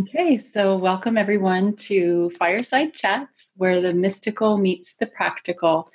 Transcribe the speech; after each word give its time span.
Okay, 0.00 0.36
so 0.38 0.76
welcome 0.76 1.18
everyone 1.18 1.74
to 1.74 2.30
Fireside 2.38 2.94
Chats, 2.94 3.50
where 3.56 3.80
the 3.80 3.92
mystical 3.92 4.56
meets 4.56 4.94
the 4.94 5.06
practical. 5.06 5.90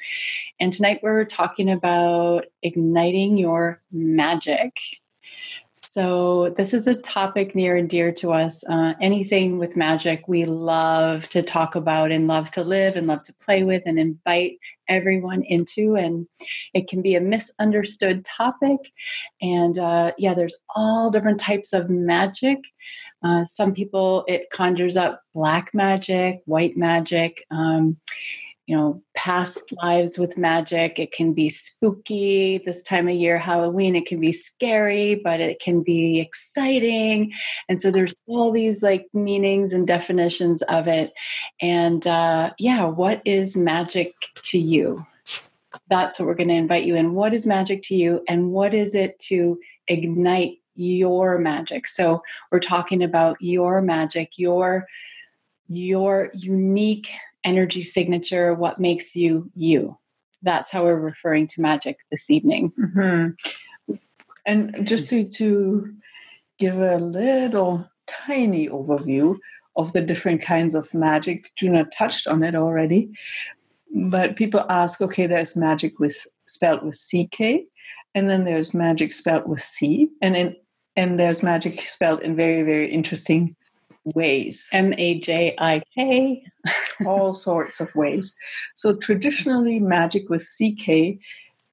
And 0.59 0.73
tonight 0.73 0.99
we're 1.01 1.23
talking 1.23 1.71
about 1.71 2.47
igniting 2.63 3.37
your 3.37 3.81
magic. 3.93 4.75
So, 5.75 6.53
this 6.57 6.73
is 6.73 6.85
a 6.85 6.95
topic 6.95 7.55
near 7.55 7.75
and 7.75 7.89
dear 7.89 8.11
to 8.13 8.33
us. 8.33 8.63
Uh, 8.65 8.93
anything 8.99 9.57
with 9.57 9.77
magic, 9.77 10.27
we 10.27 10.45
love 10.45 11.29
to 11.29 11.41
talk 11.41 11.75
about 11.75 12.11
and 12.11 12.27
love 12.27 12.51
to 12.51 12.63
live 12.63 12.95
and 12.95 13.07
love 13.07 13.23
to 13.23 13.33
play 13.33 13.63
with 13.63 13.83
and 13.85 13.97
invite 13.97 14.59
everyone 14.87 15.43
into. 15.43 15.95
And 15.95 16.27
it 16.73 16.87
can 16.87 17.01
be 17.01 17.15
a 17.15 17.21
misunderstood 17.21 18.25
topic. 18.25 18.79
And 19.41 19.79
uh, 19.79 20.11
yeah, 20.17 20.33
there's 20.33 20.57
all 20.75 21.09
different 21.09 21.39
types 21.39 21.73
of 21.73 21.89
magic. 21.89 22.59
Uh, 23.23 23.45
some 23.45 23.73
people, 23.73 24.25
it 24.27 24.49
conjures 24.51 24.97
up 24.97 25.21
black 25.33 25.73
magic, 25.73 26.41
white 26.45 26.77
magic. 26.77 27.45
Um, 27.51 27.97
you 28.65 28.77
know, 28.77 29.01
past 29.13 29.73
lives 29.81 30.17
with 30.17 30.37
magic. 30.37 30.97
It 30.97 31.11
can 31.11 31.33
be 31.33 31.49
spooky 31.49 32.59
this 32.65 32.81
time 32.81 33.09
of 33.09 33.15
year, 33.15 33.37
Halloween. 33.37 33.95
It 33.95 34.05
can 34.05 34.21
be 34.21 34.31
scary, 34.31 35.15
but 35.15 35.41
it 35.41 35.59
can 35.59 35.83
be 35.83 36.21
exciting. 36.21 37.33
And 37.67 37.79
so 37.79 37.91
there's 37.91 38.15
all 38.25 38.51
these 38.51 38.81
like 38.81 39.07
meanings 39.13 39.73
and 39.73 39.85
definitions 39.85 40.61
of 40.63 40.87
it. 40.87 41.11
And 41.61 42.07
uh, 42.07 42.51
yeah, 42.57 42.85
what 42.85 43.21
is 43.25 43.57
magic 43.57 44.13
to 44.43 44.57
you? 44.57 45.05
That's 45.89 46.17
what 46.17 46.27
we're 46.27 46.35
going 46.35 46.49
to 46.49 46.55
invite 46.55 46.85
you 46.85 46.95
in. 46.95 47.15
What 47.15 47.33
is 47.33 47.45
magic 47.45 47.83
to 47.83 47.95
you? 47.95 48.23
And 48.29 48.51
what 48.51 48.73
is 48.73 48.95
it 48.95 49.19
to 49.27 49.59
ignite 49.89 50.59
your 50.75 51.37
magic? 51.37 51.87
So 51.87 52.23
we're 52.51 52.59
talking 52.59 53.03
about 53.03 53.37
your 53.39 53.81
magic, 53.81 54.37
your 54.37 54.87
your 55.69 56.29
unique 56.33 57.09
energy 57.43 57.81
signature, 57.81 58.53
what 58.53 58.79
makes 58.79 59.15
you 59.15 59.49
you. 59.55 59.97
That's 60.41 60.71
how 60.71 60.83
we're 60.83 60.99
referring 60.99 61.47
to 61.47 61.61
magic 61.61 61.99
this 62.11 62.29
evening. 62.29 62.73
Mm-hmm. 62.79 63.95
And 64.45 64.87
just 64.87 65.09
to, 65.09 65.23
to 65.23 65.93
give 66.59 66.79
a 66.79 66.97
little 66.97 67.89
tiny 68.07 68.67
overview 68.67 69.37
of 69.75 69.93
the 69.93 70.01
different 70.01 70.41
kinds 70.41 70.75
of 70.75 70.93
magic, 70.93 71.51
Juna 71.55 71.85
touched 71.97 72.27
on 72.27 72.43
it 72.43 72.55
already. 72.55 73.09
But 73.95 74.35
people 74.35 74.65
ask, 74.69 75.01
okay, 75.01 75.27
there's 75.27 75.55
magic 75.55 75.99
with 75.99 76.25
spelled 76.45 76.83
with 76.83 76.99
CK, 76.99 77.63
and 78.15 78.29
then 78.29 78.43
there's 78.43 78.73
magic 78.73 79.13
spelled 79.13 79.47
with 79.47 79.61
C, 79.61 80.09
and 80.21 80.35
in, 80.35 80.55
and 80.95 81.19
there's 81.19 81.43
magic 81.43 81.87
spelled 81.87 82.21
in 82.21 82.35
very, 82.35 82.61
very 82.61 82.91
interesting 82.91 83.55
ways. 84.15 84.69
M 84.73 84.93
A 84.97 85.19
J 85.19 85.55
I 85.57 85.81
K. 85.95 86.43
All 87.05 87.33
sorts 87.33 87.79
of 87.79 87.93
ways. 87.95 88.35
So 88.75 88.95
traditionally, 88.95 89.79
magic 89.79 90.29
with 90.29 90.47
CK 90.47 91.19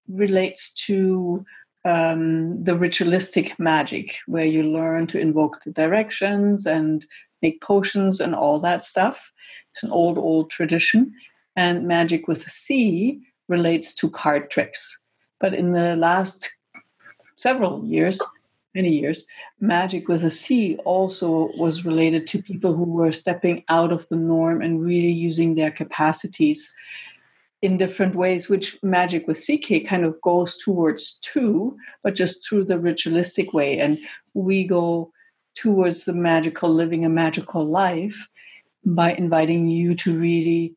relates 0.08 0.72
to 0.86 1.44
um, 1.84 2.62
the 2.62 2.76
ritualistic 2.76 3.58
magic, 3.58 4.18
where 4.26 4.44
you 4.44 4.62
learn 4.62 5.06
to 5.08 5.18
invoke 5.18 5.62
the 5.62 5.70
directions 5.70 6.66
and 6.66 7.06
make 7.42 7.60
potions 7.60 8.20
and 8.20 8.34
all 8.34 8.58
that 8.60 8.84
stuff. 8.84 9.32
It's 9.72 9.82
an 9.82 9.90
old, 9.90 10.18
old 10.18 10.50
tradition. 10.50 11.12
And 11.56 11.86
magic 11.86 12.28
with 12.28 12.46
a 12.46 12.50
C 12.50 13.20
relates 13.48 13.94
to 13.94 14.10
card 14.10 14.50
tricks. 14.50 14.98
But 15.40 15.54
in 15.54 15.72
the 15.72 15.96
last 15.96 16.50
several 17.36 17.84
years, 17.84 18.20
many 18.74 18.90
years, 18.90 19.24
magic 19.60 20.08
with 20.08 20.24
a 20.24 20.30
C 20.30 20.76
also 20.84 21.50
was 21.56 21.84
related 21.84 22.26
to 22.28 22.42
people 22.42 22.74
who 22.74 22.84
were 22.84 23.12
stepping 23.12 23.64
out 23.68 23.92
of 23.92 24.08
the 24.08 24.16
norm 24.16 24.62
and 24.62 24.82
really 24.82 25.12
using 25.12 25.54
their 25.54 25.70
capacities 25.70 26.72
in 27.62 27.76
different 27.76 28.14
ways, 28.14 28.48
which 28.48 28.78
magic 28.82 29.26
with 29.26 29.44
CK 29.44 29.86
kind 29.86 30.04
of 30.04 30.20
goes 30.22 30.56
towards 30.56 31.18
too, 31.18 31.76
but 32.02 32.14
just 32.14 32.46
through 32.48 32.64
the 32.64 32.78
ritualistic 32.78 33.52
way. 33.52 33.78
And 33.78 33.98
we 34.34 34.66
go 34.66 35.12
towards 35.54 36.04
the 36.04 36.14
magical, 36.14 36.70
living 36.70 37.04
a 37.04 37.10
magical 37.10 37.64
life 37.66 38.28
by 38.84 39.12
inviting 39.12 39.68
you 39.68 39.94
to 39.96 40.18
really 40.18 40.74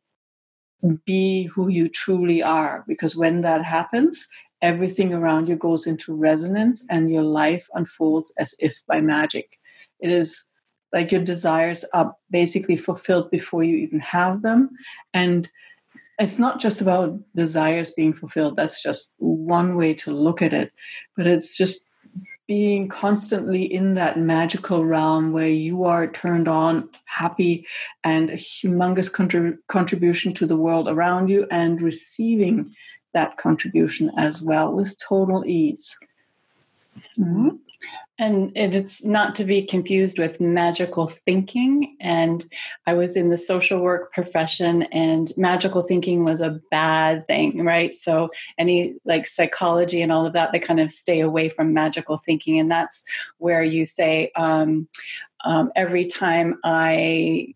be 1.06 1.44
who 1.44 1.68
you 1.68 1.88
truly 1.88 2.42
are. 2.42 2.84
Because 2.86 3.16
when 3.16 3.40
that 3.40 3.64
happens, 3.64 4.28
everything 4.64 5.12
around 5.12 5.46
you 5.46 5.56
goes 5.56 5.86
into 5.86 6.14
resonance 6.14 6.86
and 6.88 7.10
your 7.10 7.22
life 7.22 7.68
unfolds 7.74 8.32
as 8.38 8.54
if 8.58 8.80
by 8.88 8.98
magic. 8.98 9.60
It 10.00 10.10
is 10.10 10.48
like 10.90 11.12
your 11.12 11.22
desires 11.22 11.84
are 11.92 12.16
basically 12.30 12.78
fulfilled 12.78 13.30
before 13.30 13.62
you 13.62 13.76
even 13.76 14.00
have 14.00 14.40
them. 14.40 14.70
And 15.12 15.50
it's 16.18 16.38
not 16.38 16.60
just 16.60 16.80
about 16.80 17.20
desires 17.36 17.90
being 17.90 18.14
fulfilled, 18.14 18.56
that's 18.56 18.82
just 18.82 19.12
one 19.18 19.76
way 19.76 19.92
to 19.94 20.12
look 20.12 20.40
at 20.40 20.54
it, 20.54 20.72
but 21.14 21.26
it's 21.26 21.58
just 21.58 21.84
being 22.46 22.88
constantly 22.88 23.64
in 23.64 23.94
that 23.94 24.18
magical 24.18 24.84
realm 24.84 25.32
where 25.32 25.48
you 25.48 25.84
are 25.84 26.06
turned 26.06 26.48
on, 26.48 26.88
happy, 27.04 27.66
and 28.02 28.30
a 28.30 28.36
humongous 28.36 29.10
contrib- 29.10 29.58
contribution 29.68 30.32
to 30.34 30.46
the 30.46 30.56
world 30.56 30.88
around 30.88 31.28
you, 31.28 31.46
and 31.50 31.82
receiving 31.82 32.74
that 33.14 33.36
contribution 33.38 34.10
as 34.18 34.42
well 34.42 34.72
with 34.72 34.98
total 34.98 35.44
ease. 35.46 35.96
Mm-hmm. 37.18 37.56
And 38.16 38.52
it's 38.54 39.04
not 39.04 39.34
to 39.36 39.44
be 39.44 39.66
confused 39.66 40.20
with 40.20 40.40
magical 40.40 41.08
thinking. 41.08 41.96
And 42.00 42.44
I 42.86 42.94
was 42.94 43.16
in 43.16 43.28
the 43.28 43.36
social 43.36 43.80
work 43.80 44.12
profession, 44.12 44.84
and 44.84 45.32
magical 45.36 45.82
thinking 45.82 46.22
was 46.22 46.40
a 46.40 46.60
bad 46.70 47.26
thing, 47.26 47.64
right? 47.64 47.92
So, 47.92 48.30
any 48.56 48.94
like 49.04 49.26
psychology 49.26 50.00
and 50.00 50.12
all 50.12 50.26
of 50.26 50.32
that, 50.34 50.52
they 50.52 50.60
kind 50.60 50.78
of 50.78 50.92
stay 50.92 51.20
away 51.20 51.48
from 51.48 51.74
magical 51.74 52.16
thinking. 52.16 52.60
And 52.60 52.70
that's 52.70 53.02
where 53.38 53.64
you 53.64 53.84
say, 53.84 54.30
um, 54.36 54.86
um, 55.44 55.72
every 55.74 56.06
time 56.06 56.60
I 56.62 57.54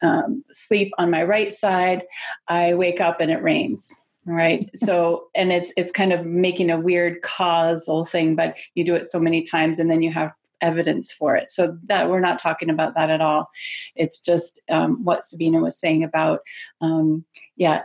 um, 0.00 0.44
sleep 0.50 0.92
on 0.96 1.10
my 1.10 1.24
right 1.24 1.52
side, 1.52 2.04
I 2.48 2.72
wake 2.72 3.02
up 3.02 3.20
and 3.20 3.30
it 3.30 3.42
rains 3.42 3.94
right. 4.26 4.70
So 4.76 5.28
and 5.34 5.52
it's 5.52 5.72
it's 5.76 5.90
kind 5.90 6.12
of 6.12 6.24
making 6.24 6.70
a 6.70 6.80
weird 6.80 7.22
causal 7.22 8.04
thing 8.06 8.34
but 8.34 8.56
you 8.74 8.84
do 8.84 8.94
it 8.94 9.04
so 9.04 9.18
many 9.18 9.42
times 9.42 9.78
and 9.78 9.90
then 9.90 10.02
you 10.02 10.12
have 10.12 10.32
evidence 10.60 11.12
for 11.12 11.36
it. 11.36 11.50
So 11.50 11.76
that 11.84 12.08
we're 12.08 12.20
not 12.20 12.38
talking 12.38 12.70
about 12.70 12.94
that 12.94 13.10
at 13.10 13.20
all. 13.20 13.50
It's 13.96 14.20
just 14.20 14.60
um, 14.70 15.04
what 15.04 15.22
sabina 15.22 15.60
was 15.60 15.78
saying 15.78 16.04
about 16.04 16.40
um, 16.80 17.24
yeah 17.56 17.82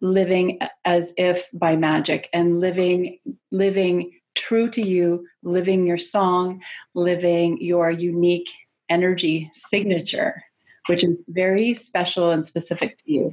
living 0.00 0.58
as 0.84 1.12
if 1.16 1.48
by 1.52 1.76
magic 1.76 2.28
and 2.32 2.60
living 2.60 3.18
living 3.50 4.12
true 4.34 4.68
to 4.68 4.82
you 4.82 5.26
living 5.42 5.86
your 5.86 5.98
song 5.98 6.60
living 6.94 7.60
your 7.60 7.90
unique 7.90 8.48
energy 8.88 9.48
signature 9.52 10.42
which 10.86 11.04
is 11.04 11.22
very 11.28 11.74
special 11.74 12.30
and 12.30 12.44
specific 12.44 12.98
to 12.98 13.12
you. 13.12 13.30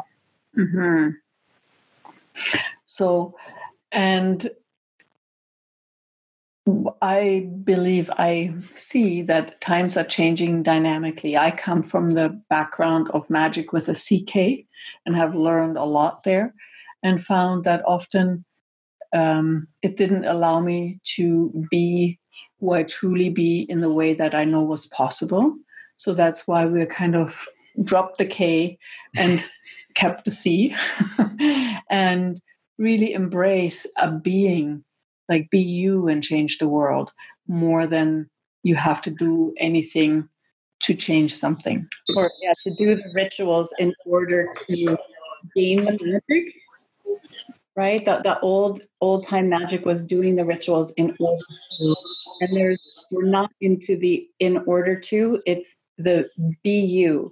Mm-hmm. 0.58 1.09
So, 2.86 3.36
and 3.92 4.50
I 7.02 7.50
believe 7.64 8.10
I 8.18 8.54
see 8.76 9.22
that 9.24 9.62
times 9.62 9.98
are 9.98 10.04
changing 10.04 10.64
dynamically. 10.64 11.38
I 11.38 11.52
come 11.52 11.84
from 11.84 12.14
the 12.14 12.42
background 12.50 13.10
of 13.12 13.30
magic 13.30 13.72
with 13.74 13.90
a 13.90 13.94
CK 13.94 14.66
and 15.06 15.16
have 15.16 15.36
learned 15.36 15.78
a 15.78 15.86
lot 15.86 16.24
there 16.24 16.54
and 17.02 17.24
found 17.24 17.64
that 17.64 17.82
often 17.86 18.46
um, 19.14 19.68
it 19.82 19.98
didn't 19.98 20.26
allow 20.26 20.60
me 20.60 21.00
to 21.16 21.66
be 21.72 22.20
who 22.60 22.74
I 22.74 22.84
truly 22.84 23.30
be 23.30 23.62
in 23.62 23.80
the 23.80 23.92
way 23.92 24.14
that 24.14 24.36
I 24.36 24.46
know 24.46 24.64
was 24.64 24.86
possible. 24.88 25.56
So 25.97 26.14
that's 26.14 26.47
why 26.47 26.66
we're 26.66 26.85
kind 26.85 27.16
of 27.16 27.47
dropped 27.84 28.18
the 28.18 28.26
K 28.26 28.78
and 29.16 29.44
kept 29.99 30.23
the 30.23 30.31
C 30.31 30.73
and 31.90 32.41
really 32.78 33.13
embrace 33.13 33.85
a 33.97 34.11
being, 34.11 34.84
like 35.28 35.49
be 35.49 35.59
you 35.59 36.07
and 36.07 36.23
change 36.23 36.57
the 36.57 36.69
world 36.69 37.11
more 37.47 37.85
than 37.85 38.29
you 38.63 38.75
have 38.75 39.01
to 39.01 39.11
do 39.11 39.53
anything 39.57 40.29
to 40.84 40.93
change 40.93 41.35
something. 41.35 41.85
Or 42.16 42.31
yeah, 42.41 42.53
to 42.66 42.73
do 42.75 42.96
the 42.96 43.11
rituals 43.13 43.73
in 43.79 43.93
order 44.05 44.47
to 44.69 44.97
gain 45.55 45.84
the 45.84 46.22
magic. 46.29 46.53
Right? 47.75 48.03
The, 48.03 48.22
the 48.23 48.40
old 48.40 48.81
old 49.01 49.25
time 49.25 49.49
magic 49.49 49.85
was 49.85 50.03
doing 50.03 50.35
the 50.35 50.46
rituals 50.46 50.91
in 50.93 51.16
order 51.19 51.43
to, 51.79 51.96
and 52.41 52.55
there's 52.55 52.79
we're 53.11 53.23
not 53.23 53.51
into 53.61 53.97
the 53.97 54.28
in 54.40 54.63
order 54.66 54.97
to, 54.99 55.41
it's 55.46 55.81
the 55.97 56.29
be 56.63 56.79
you 56.79 57.31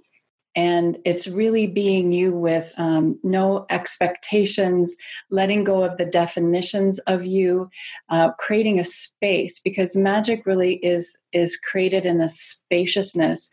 and 0.58 0.98
it's 1.04 1.28
really 1.28 1.68
being 1.68 2.10
you 2.10 2.32
with 2.32 2.72
um, 2.78 3.16
no 3.22 3.64
expectations 3.70 4.92
letting 5.30 5.62
go 5.62 5.84
of 5.84 5.96
the 5.98 6.04
definitions 6.04 6.98
of 7.06 7.24
you 7.24 7.70
uh, 8.08 8.32
creating 8.40 8.80
a 8.80 8.84
space 8.84 9.60
because 9.60 9.94
magic 9.94 10.44
really 10.46 10.74
is 10.84 11.16
is 11.32 11.56
created 11.56 12.04
in 12.04 12.20
a 12.20 12.28
spaciousness 12.28 13.50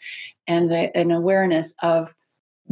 and 0.48 0.72
a, 0.72 0.98
an 0.98 1.12
awareness 1.12 1.76
of 1.84 2.12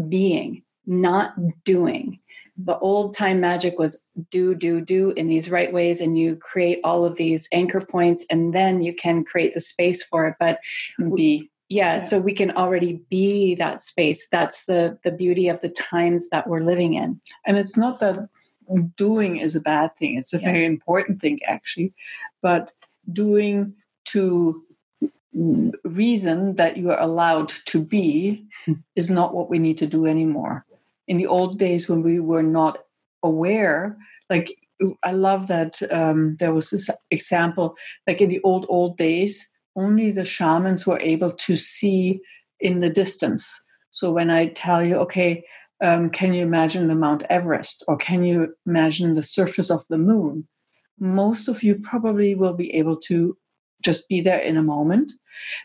being, 0.09 0.63
not 0.87 1.35
doing. 1.63 2.19
The 2.57 2.77
old 2.79 3.15
time 3.15 3.39
magic 3.39 3.77
was 3.77 4.03
do, 4.31 4.55
do, 4.55 4.81
do 4.81 5.11
in 5.11 5.27
these 5.27 5.49
right 5.49 5.71
ways, 5.71 6.01
and 6.01 6.17
you 6.17 6.37
create 6.37 6.79
all 6.83 7.05
of 7.05 7.17
these 7.17 7.47
anchor 7.51 7.81
points, 7.81 8.25
and 8.31 8.53
then 8.53 8.81
you 8.81 8.95
can 8.95 9.23
create 9.23 9.53
the 9.53 9.61
space 9.61 10.03
for 10.03 10.27
it. 10.27 10.35
But 10.39 10.57
be 11.15 11.51
yeah, 11.69 11.99
so 11.99 12.19
we 12.19 12.33
can 12.33 12.51
already 12.51 13.01
be 13.09 13.55
that 13.55 13.81
space. 13.81 14.27
That's 14.31 14.65
the 14.65 14.97
the 15.03 15.11
beauty 15.11 15.47
of 15.47 15.61
the 15.61 15.69
times 15.69 16.29
that 16.29 16.47
we're 16.47 16.63
living 16.63 16.93
in. 16.93 17.19
And 17.45 17.57
it's 17.57 17.77
not 17.77 17.99
that 17.99 18.29
doing 18.95 19.37
is 19.37 19.55
a 19.55 19.61
bad 19.61 19.95
thing. 19.97 20.17
It's 20.17 20.33
a 20.33 20.39
yeah. 20.39 20.51
very 20.51 20.65
important 20.65 21.21
thing 21.21 21.39
actually. 21.47 21.93
But 22.41 22.71
doing 23.11 23.73
to 24.05 24.63
reason 25.83 26.55
that 26.55 26.77
you 26.77 26.91
are 26.91 27.01
allowed 27.01 27.49
to 27.65 27.81
be 27.81 28.45
is 28.95 29.09
not 29.09 29.33
what 29.33 29.49
we 29.49 29.59
need 29.59 29.77
to 29.77 29.87
do 29.87 30.05
anymore. 30.05 30.65
In 31.07 31.17
the 31.17 31.27
old 31.27 31.59
days 31.59 31.89
when 31.89 32.03
we 32.03 32.19
were 32.19 32.43
not 32.43 32.79
aware, 33.23 33.97
like 34.29 34.55
I 35.03 35.11
love 35.11 35.47
that 35.47 35.81
um, 35.91 36.35
there 36.39 36.53
was 36.53 36.69
this 36.69 36.89
example, 37.09 37.75
like 38.07 38.21
in 38.21 38.29
the 38.29 38.41
old 38.43 38.65
old 38.69 38.97
days, 38.97 39.49
only 39.75 40.11
the 40.11 40.25
shamans 40.25 40.85
were 40.85 40.99
able 40.99 41.31
to 41.31 41.57
see 41.57 42.21
in 42.59 42.79
the 42.79 42.89
distance. 42.89 43.59
So 43.91 44.11
when 44.11 44.29
I 44.29 44.47
tell 44.47 44.83
you, 44.83 44.95
okay, 44.97 45.43
um, 45.83 46.09
can 46.09 46.33
you 46.33 46.43
imagine 46.43 46.87
the 46.87 46.95
Mount 46.95 47.23
Everest 47.29 47.83
or 47.87 47.97
can 47.97 48.23
you 48.23 48.55
imagine 48.65 49.15
the 49.15 49.23
surface 49.23 49.69
of 49.69 49.83
the 49.89 49.97
moon? 49.97 50.47
Most 50.99 51.47
of 51.47 51.61
you 51.63 51.75
probably 51.75 52.35
will 52.35 52.53
be 52.53 52.73
able 52.75 52.97
to 53.01 53.37
just 53.81 54.07
be 54.07 54.21
there 54.21 54.39
in 54.39 54.55
a 54.55 54.63
moment. 54.63 55.11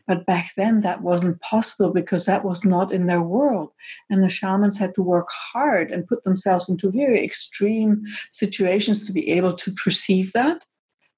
But 0.06 0.26
back 0.26 0.50
then, 0.56 0.80
that 0.80 1.02
wasn't 1.02 1.40
possible 1.40 1.92
because 1.92 2.26
that 2.26 2.44
was 2.44 2.64
not 2.64 2.92
in 2.92 3.06
their 3.06 3.22
world. 3.22 3.70
And 4.10 4.24
the 4.24 4.28
shamans 4.28 4.78
had 4.78 4.94
to 4.94 5.02
work 5.02 5.28
hard 5.52 5.92
and 5.92 6.06
put 6.06 6.24
themselves 6.24 6.68
into 6.68 6.90
very 6.90 7.24
extreme 7.24 8.02
situations 8.30 9.06
to 9.06 9.12
be 9.12 9.30
able 9.30 9.52
to 9.54 9.72
perceive 9.72 10.32
that. 10.32 10.64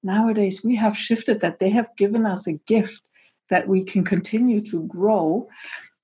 Nowadays, 0.03 0.63
we 0.65 0.77
have 0.77 0.97
shifted 0.97 1.41
that. 1.41 1.59
They 1.59 1.71
have 1.71 1.95
given 1.97 2.27
us 2.27 2.47
a 2.47 2.53
gift 2.53 3.03
that 3.51 3.69
we 3.69 3.85
can 3.85 4.05
continue 4.05 4.61
to 4.63 4.87
grow. 4.87 5.49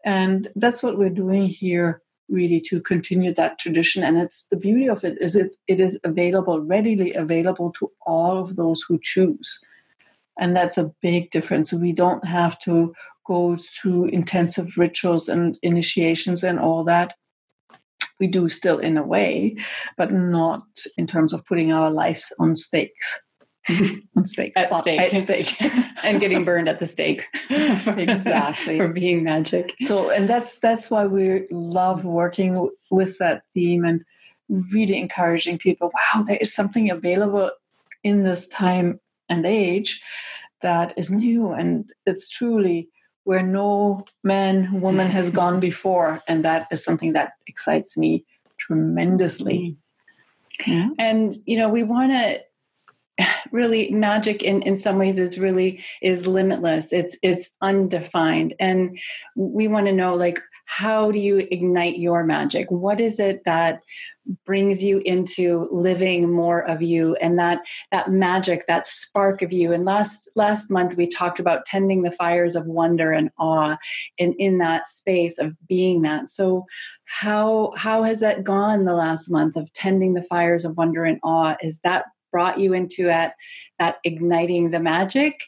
And 0.04 0.48
that's 0.56 0.82
what 0.82 0.98
we're 0.98 1.10
doing 1.10 1.46
here 1.46 2.02
really 2.28 2.60
to 2.60 2.80
continue 2.80 3.32
that 3.32 3.58
tradition 3.58 4.02
and 4.02 4.18
it's 4.18 4.46
the 4.50 4.56
beauty 4.56 4.88
of 4.88 5.04
it 5.04 5.16
is 5.20 5.36
it 5.36 5.54
it 5.68 5.80
is 5.80 5.98
available 6.04 6.60
readily 6.60 7.12
available 7.14 7.70
to 7.70 7.90
all 8.04 8.38
of 8.38 8.56
those 8.56 8.82
who 8.82 8.98
choose 9.00 9.60
and 10.38 10.56
that's 10.56 10.76
a 10.76 10.90
big 11.00 11.30
difference 11.30 11.72
we 11.72 11.92
don't 11.92 12.26
have 12.26 12.58
to 12.58 12.92
go 13.24 13.56
through 13.56 14.06
intensive 14.06 14.76
rituals 14.76 15.28
and 15.28 15.56
initiations 15.62 16.42
and 16.42 16.58
all 16.58 16.82
that 16.82 17.14
we 18.18 18.26
do 18.26 18.48
still 18.48 18.78
in 18.78 18.96
a 18.96 19.06
way 19.06 19.56
but 19.96 20.12
not 20.12 20.64
in 20.98 21.06
terms 21.06 21.32
of 21.32 21.44
putting 21.46 21.72
our 21.72 21.90
lives 21.90 22.32
on 22.40 22.56
stakes 22.56 23.20
on 24.16 24.26
stake 24.26 24.52
at 24.56 24.74
stake, 24.76 25.00
at 25.00 25.22
stake. 25.22 25.62
and 26.04 26.20
getting 26.20 26.44
burned 26.44 26.68
at 26.68 26.78
the 26.78 26.86
stake. 26.86 27.26
For, 27.48 27.94
exactly. 27.98 28.76
For 28.76 28.88
being 28.88 29.24
magic. 29.24 29.74
So 29.82 30.10
and 30.10 30.28
that's 30.28 30.58
that's 30.58 30.90
why 30.90 31.06
we 31.06 31.46
love 31.50 32.04
working 32.04 32.70
with 32.90 33.18
that 33.18 33.42
theme 33.54 33.84
and 33.84 34.04
really 34.48 34.96
encouraging 34.96 35.58
people 35.58 35.90
wow 35.92 36.22
there 36.22 36.36
is 36.36 36.54
something 36.54 36.88
available 36.88 37.50
in 38.04 38.22
this 38.22 38.46
time 38.46 39.00
and 39.28 39.44
age 39.44 40.00
that 40.62 40.94
is 40.96 41.10
new 41.10 41.50
and 41.50 41.92
it's 42.06 42.28
truly 42.28 42.88
where 43.26 43.42
no 43.42 44.04
man 44.22 44.80
woman 44.80 45.08
has 45.10 45.30
gone 45.30 45.58
before. 45.58 46.22
And 46.28 46.44
that 46.44 46.68
is 46.70 46.84
something 46.84 47.12
that 47.14 47.32
excites 47.48 47.96
me 47.96 48.24
tremendously. 48.56 49.58
Mm. 49.58 49.76
Yeah. 50.66 50.88
and 50.98 51.38
you 51.44 51.58
know 51.58 51.68
we 51.68 51.82
want 51.82 52.12
to 52.12 52.40
really 53.52 53.90
magic 53.90 54.42
in, 54.42 54.62
in 54.62 54.76
some 54.76 54.98
ways 54.98 55.18
is 55.18 55.38
really 55.38 55.84
is 56.02 56.26
limitless. 56.26 56.92
It's 56.92 57.16
it's 57.22 57.50
undefined. 57.62 58.54
And 58.60 58.98
we 59.34 59.68
want 59.68 59.86
to 59.86 59.92
know 59.92 60.14
like 60.14 60.40
how 60.66 61.12
do 61.12 61.18
you 61.18 61.46
ignite 61.50 61.98
your 61.98 62.24
magic? 62.24 62.68
What 62.70 63.00
is 63.00 63.20
it 63.20 63.44
that 63.44 63.82
brings 64.44 64.82
you 64.82 64.98
into 64.98 65.68
living 65.70 66.32
more 66.32 66.58
of 66.68 66.82
you 66.82 67.14
and 67.16 67.38
that 67.38 67.60
that 67.92 68.10
magic 68.10 68.66
that 68.66 68.88
spark 68.88 69.42
of 69.42 69.52
you? 69.52 69.72
And 69.72 69.84
last 69.84 70.28
last 70.34 70.68
month 70.68 70.96
we 70.96 71.06
talked 71.06 71.38
about 71.38 71.66
tending 71.66 72.02
the 72.02 72.10
fires 72.10 72.56
of 72.56 72.66
wonder 72.66 73.12
and 73.12 73.30
awe 73.38 73.76
and 74.18 74.34
in 74.38 74.58
that 74.58 74.88
space 74.88 75.38
of 75.38 75.54
being 75.68 76.02
that. 76.02 76.30
So 76.30 76.66
how 77.04 77.72
how 77.76 78.02
has 78.02 78.18
that 78.18 78.42
gone 78.42 78.84
the 78.84 78.94
last 78.94 79.30
month 79.30 79.54
of 79.54 79.72
tending 79.72 80.14
the 80.14 80.24
fires 80.24 80.64
of 80.64 80.76
wonder 80.76 81.04
and 81.04 81.20
awe? 81.22 81.54
Is 81.62 81.78
that 81.84 82.06
brought 82.36 82.60
you 82.60 82.74
into 82.74 83.08
at 83.08 83.34
that 83.78 83.96
igniting 84.04 84.72
the 84.72 84.78
magic 84.78 85.40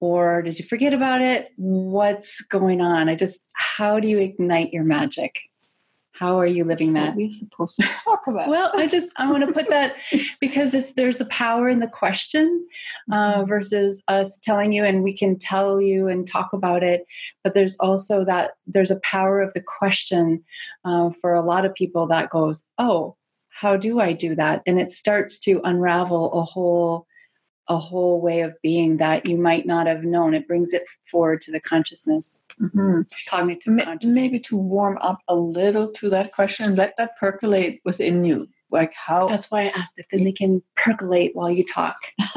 or 0.00 0.42
did 0.42 0.58
you 0.58 0.64
forget 0.64 0.92
about 0.92 1.22
it? 1.22 1.52
What's 1.54 2.40
going 2.40 2.80
on? 2.80 3.08
I 3.08 3.14
just 3.14 3.46
how 3.54 4.00
do 4.00 4.08
you 4.08 4.18
ignite 4.18 4.72
your 4.72 4.82
magic? 4.82 5.38
How 6.10 6.40
are 6.40 6.46
you 6.46 6.64
living 6.64 6.92
That's 6.92 7.10
that? 7.10 7.16
we're 7.16 7.30
supposed 7.30 7.76
to 7.76 7.82
talk 8.04 8.26
about. 8.26 8.48
Well 8.48 8.72
i 8.74 8.88
just 8.88 9.12
i 9.16 9.30
want 9.30 9.46
to 9.46 9.52
put 9.52 9.70
that 9.70 9.94
because 10.40 10.74
it's 10.74 10.94
there's 10.94 11.18
the 11.18 11.26
power 11.26 11.68
in 11.68 11.78
the 11.78 11.86
question 11.86 12.66
uh, 13.12 13.36
mm-hmm. 13.36 13.48
versus 13.48 14.02
us 14.08 14.40
telling 14.40 14.72
you 14.72 14.84
and 14.84 15.04
we 15.04 15.16
can 15.16 15.38
tell 15.38 15.80
you 15.80 16.08
and 16.08 16.26
talk 16.26 16.52
about 16.52 16.82
it 16.82 17.06
but 17.44 17.54
there's 17.54 17.76
also 17.76 18.24
that 18.24 18.56
there's 18.66 18.90
a 18.90 19.00
power 19.00 19.40
of 19.40 19.54
the 19.54 19.62
question 19.62 20.42
uh, 20.84 21.10
for 21.10 21.32
a 21.32 21.42
lot 21.42 21.64
of 21.64 21.72
people 21.74 22.08
that 22.08 22.28
goes 22.28 22.68
oh 22.78 23.14
how 23.54 23.76
do 23.76 24.00
I 24.00 24.12
do 24.12 24.34
that? 24.34 24.62
And 24.66 24.80
it 24.80 24.90
starts 24.90 25.38
to 25.40 25.60
unravel 25.64 26.32
a 26.32 26.42
whole 26.42 27.06
a 27.68 27.78
whole 27.78 28.20
way 28.20 28.42
of 28.42 28.54
being 28.62 28.98
that 28.98 29.24
you 29.24 29.38
might 29.38 29.64
not 29.64 29.86
have 29.86 30.04
known. 30.04 30.34
It 30.34 30.46
brings 30.46 30.74
it 30.74 30.82
forward 31.10 31.40
to 31.42 31.50
the 31.50 31.60
consciousness, 31.60 32.38
mm-hmm. 32.60 33.02
cognitive 33.26 33.72
Ma- 33.72 33.84
consciousness. 33.84 34.14
Maybe 34.14 34.38
to 34.40 34.56
warm 34.56 34.98
up 35.00 35.20
a 35.28 35.34
little 35.34 35.90
to 35.92 36.10
that 36.10 36.32
question 36.32 36.66
and 36.66 36.76
let 36.76 36.94
that 36.98 37.16
percolate 37.18 37.80
within 37.84 38.22
you. 38.24 38.48
Like 38.70 38.92
how 38.92 39.28
That's 39.28 39.50
why 39.50 39.62
I 39.62 39.68
asked 39.68 39.94
if 39.96 40.06
then 40.10 40.24
they 40.24 40.32
can 40.32 40.60
percolate 40.74 41.30
while 41.34 41.50
you 41.50 41.64
talk. 41.64 41.96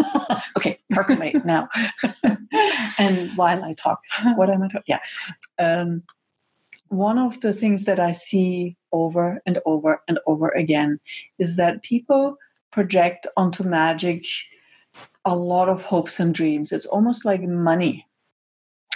okay, 0.57 0.79
percolate 0.91 1.43
now. 1.43 1.67
and 2.97 3.35
while 3.35 3.63
I 3.63 3.73
talk, 3.73 3.99
what 4.35 4.49
am 4.49 4.61
I 4.61 4.67
talking? 4.67 4.83
Yeah. 4.85 4.99
Um, 5.59 6.03
one 6.89 7.17
of 7.17 7.41
the 7.41 7.53
things 7.53 7.83
that 7.86 8.00
I 8.00 8.13
see 8.13 8.76
over 8.91 9.41
and 9.46 9.60
over 9.65 10.01
and 10.08 10.20
over 10.27 10.50
again 10.50 11.00
is 11.39 11.56
that 11.56 11.84
people 11.84 12.38
project 12.72 13.27
onto 13.36 13.63
magic 13.63 14.25
a 15.25 15.36
lot 15.36 15.70
of 15.70 15.82
hopes 15.84 16.20
and 16.20 16.34
dreams. 16.34 16.72
It's 16.72 16.86
almost 16.86 17.25
like 17.25 17.41
money. 17.41 18.08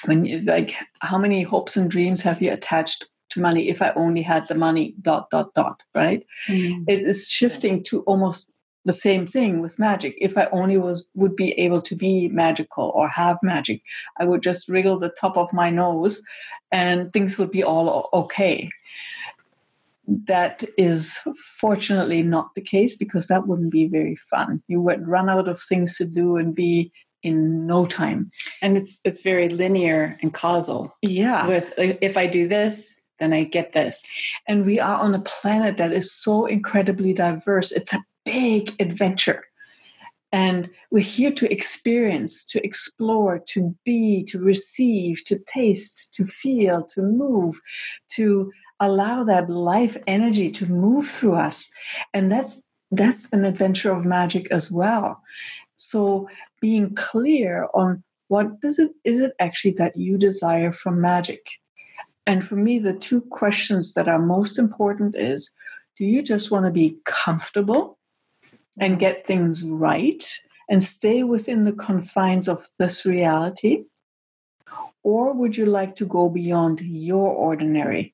When 0.05 0.25
you 0.25 0.41
like, 0.41 0.73
how 0.99 1.17
many 1.17 1.43
hopes 1.43 1.77
and 1.77 1.91
dreams 1.91 2.21
have 2.21 2.41
you 2.41 2.51
attached 2.51 3.05
to 3.31 3.41
money? 3.41 3.69
If 3.69 3.81
I 3.81 3.91
only 3.95 4.21
had 4.21 4.47
the 4.47 4.55
money, 4.55 4.95
dot 5.01 5.29
dot 5.29 5.53
dot. 5.53 5.81
Right? 5.93 6.25
Mm. 6.47 6.85
It 6.87 7.01
is 7.01 7.27
shifting 7.27 7.83
to 7.83 8.01
almost 8.01 8.47
the 8.83 8.93
same 8.93 9.27
thing 9.27 9.61
with 9.61 9.77
magic. 9.77 10.15
If 10.19 10.37
I 10.37 10.47
only 10.51 10.77
was 10.77 11.07
would 11.13 11.35
be 11.35 11.51
able 11.51 11.81
to 11.83 11.95
be 11.95 12.29
magical 12.29 12.91
or 12.95 13.09
have 13.09 13.37
magic, 13.43 13.81
I 14.19 14.25
would 14.25 14.41
just 14.41 14.67
wriggle 14.67 14.97
the 14.97 15.13
top 15.19 15.37
of 15.37 15.53
my 15.53 15.69
nose, 15.69 16.21
and 16.71 17.11
things 17.13 17.37
would 17.37 17.51
be 17.51 17.63
all 17.63 18.09
okay 18.13 18.69
that 20.25 20.63
is 20.77 21.19
fortunately 21.59 22.23
not 22.23 22.49
the 22.55 22.61
case 22.61 22.95
because 22.95 23.27
that 23.27 23.47
wouldn't 23.47 23.71
be 23.71 23.87
very 23.87 24.15
fun. 24.15 24.61
You 24.67 24.81
would 24.81 25.07
run 25.07 25.29
out 25.29 25.47
of 25.47 25.61
things 25.61 25.97
to 25.97 26.05
do 26.05 26.37
and 26.37 26.55
be 26.55 26.91
in 27.23 27.67
no 27.67 27.85
time. 27.85 28.31
And 28.61 28.77
it's 28.77 28.99
it's 29.03 29.21
very 29.21 29.49
linear 29.49 30.17
and 30.21 30.33
causal. 30.33 30.95
Yeah. 31.01 31.47
With 31.47 31.73
if 31.77 32.17
I 32.17 32.27
do 32.27 32.47
this, 32.47 32.95
then 33.19 33.33
I 33.33 33.43
get 33.43 33.73
this. 33.73 34.09
And 34.47 34.65
we 34.65 34.79
are 34.79 34.99
on 34.99 35.13
a 35.13 35.21
planet 35.21 35.77
that 35.77 35.93
is 35.93 36.11
so 36.11 36.45
incredibly 36.45 37.13
diverse. 37.13 37.71
It's 37.71 37.93
a 37.93 38.03
big 38.25 38.75
adventure. 38.79 39.43
And 40.33 40.69
we're 40.91 41.03
here 41.03 41.31
to 41.31 41.51
experience, 41.51 42.45
to 42.45 42.65
explore, 42.65 43.39
to 43.49 43.75
be, 43.83 44.23
to 44.29 44.39
receive, 44.39 45.25
to 45.25 45.37
taste, 45.45 46.13
to 46.13 46.23
feel, 46.23 46.83
to 46.85 47.01
move, 47.01 47.59
to 48.15 48.49
allow 48.81 49.23
that 49.23 49.49
life 49.49 49.95
energy 50.07 50.51
to 50.51 50.65
move 50.65 51.07
through 51.07 51.35
us. 51.35 51.71
And 52.13 52.31
that's 52.31 52.61
that's 52.93 53.29
an 53.31 53.45
adventure 53.45 53.93
of 53.93 54.03
magic 54.03 54.51
as 54.51 54.69
well. 54.69 55.21
So 55.77 56.27
being 56.59 56.93
clear 56.95 57.69
on 57.73 58.03
what 58.27 58.47
is 58.63 58.79
it 58.79 58.91
is 59.05 59.19
it 59.19 59.33
actually 59.39 59.71
that 59.73 59.95
you 59.95 60.17
desire 60.17 60.73
from 60.73 60.99
magic? 60.99 61.45
And 62.27 62.43
for 62.43 62.55
me 62.55 62.79
the 62.79 62.93
two 62.93 63.21
questions 63.21 63.93
that 63.93 64.09
are 64.09 64.19
most 64.19 64.59
important 64.59 65.15
is 65.15 65.51
do 65.97 66.05
you 66.05 66.21
just 66.21 66.51
want 66.51 66.65
to 66.65 66.71
be 66.71 66.97
comfortable 67.05 67.97
and 68.79 68.99
get 68.99 69.25
things 69.25 69.63
right 69.63 70.23
and 70.69 70.83
stay 70.83 71.23
within 71.23 71.65
the 71.65 71.73
confines 71.73 72.47
of 72.47 72.67
this 72.79 73.05
reality? 73.05 73.83
Or 75.03 75.33
would 75.33 75.57
you 75.57 75.65
like 75.65 75.95
to 75.97 76.05
go 76.05 76.29
beyond 76.29 76.81
your 76.81 77.29
ordinary? 77.29 78.13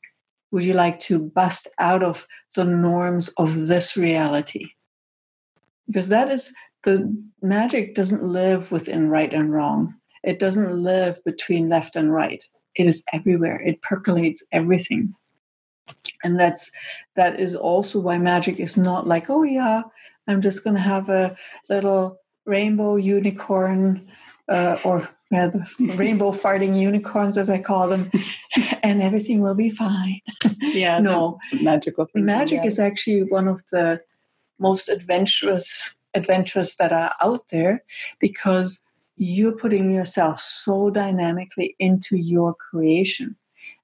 Would 0.57 0.65
you 0.65 0.73
like 0.73 0.99
to 1.01 1.19
bust 1.19 1.67
out 1.77 2.01
of 2.01 2.25
the 2.55 2.65
norms 2.65 3.27
of 3.37 3.67
this 3.67 3.95
reality? 3.95 4.69
Because 5.85 6.09
that 6.09 6.31
is 6.31 6.51
the 6.83 7.15
magic 7.43 7.93
doesn't 7.93 8.23
live 8.23 8.71
within 8.71 9.07
right 9.07 9.31
and 9.31 9.53
wrong. 9.53 9.93
It 10.23 10.39
doesn't 10.39 10.81
live 10.81 11.23
between 11.23 11.69
left 11.69 11.95
and 11.95 12.11
right. 12.11 12.43
It 12.73 12.87
is 12.87 13.03
everywhere. 13.13 13.61
It 13.61 13.83
percolates 13.83 14.43
everything. 14.51 15.13
And 16.23 16.39
that's 16.39 16.71
that 17.15 17.39
is 17.39 17.53
also 17.53 17.99
why 17.99 18.17
magic 18.17 18.59
is 18.59 18.77
not 18.77 19.05
like, 19.05 19.29
oh 19.29 19.43
yeah, 19.43 19.83
I'm 20.25 20.41
just 20.41 20.63
gonna 20.63 20.79
have 20.79 21.07
a 21.07 21.37
little 21.69 22.17
rainbow 22.47 22.95
unicorn 22.95 24.07
uh, 24.49 24.79
or 24.83 25.07
yeah, 25.29 25.47
the 25.47 25.65
rainbow 25.95 26.31
farting 26.31 26.79
unicorns, 26.79 27.37
as 27.37 27.49
I 27.49 27.59
call 27.59 27.89
them, 27.89 28.09
and 28.83 29.01
everything 29.01 29.41
will 29.41 29.55
be 29.55 29.69
fine. 29.69 30.21
Yeah, 30.61 30.99
no, 30.99 31.39
magical. 31.53 32.05
Thinking, 32.05 32.25
magic 32.25 32.59
yeah. 32.61 32.67
is 32.67 32.77
actually 32.79 33.23
one 33.23 33.47
of 33.47 33.63
the 33.71 34.01
most 34.59 34.89
adventurous 34.89 35.95
adventures 36.13 36.75
that 36.75 36.93
are 36.93 37.13
out 37.21 37.47
there 37.49 37.83
because 38.19 38.81
you're 39.15 39.55
putting 39.55 39.91
yourself 39.91 40.39
so 40.39 40.89
dynamically 40.89 41.75
into 41.79 42.17
your 42.17 42.53
creation 42.53 43.35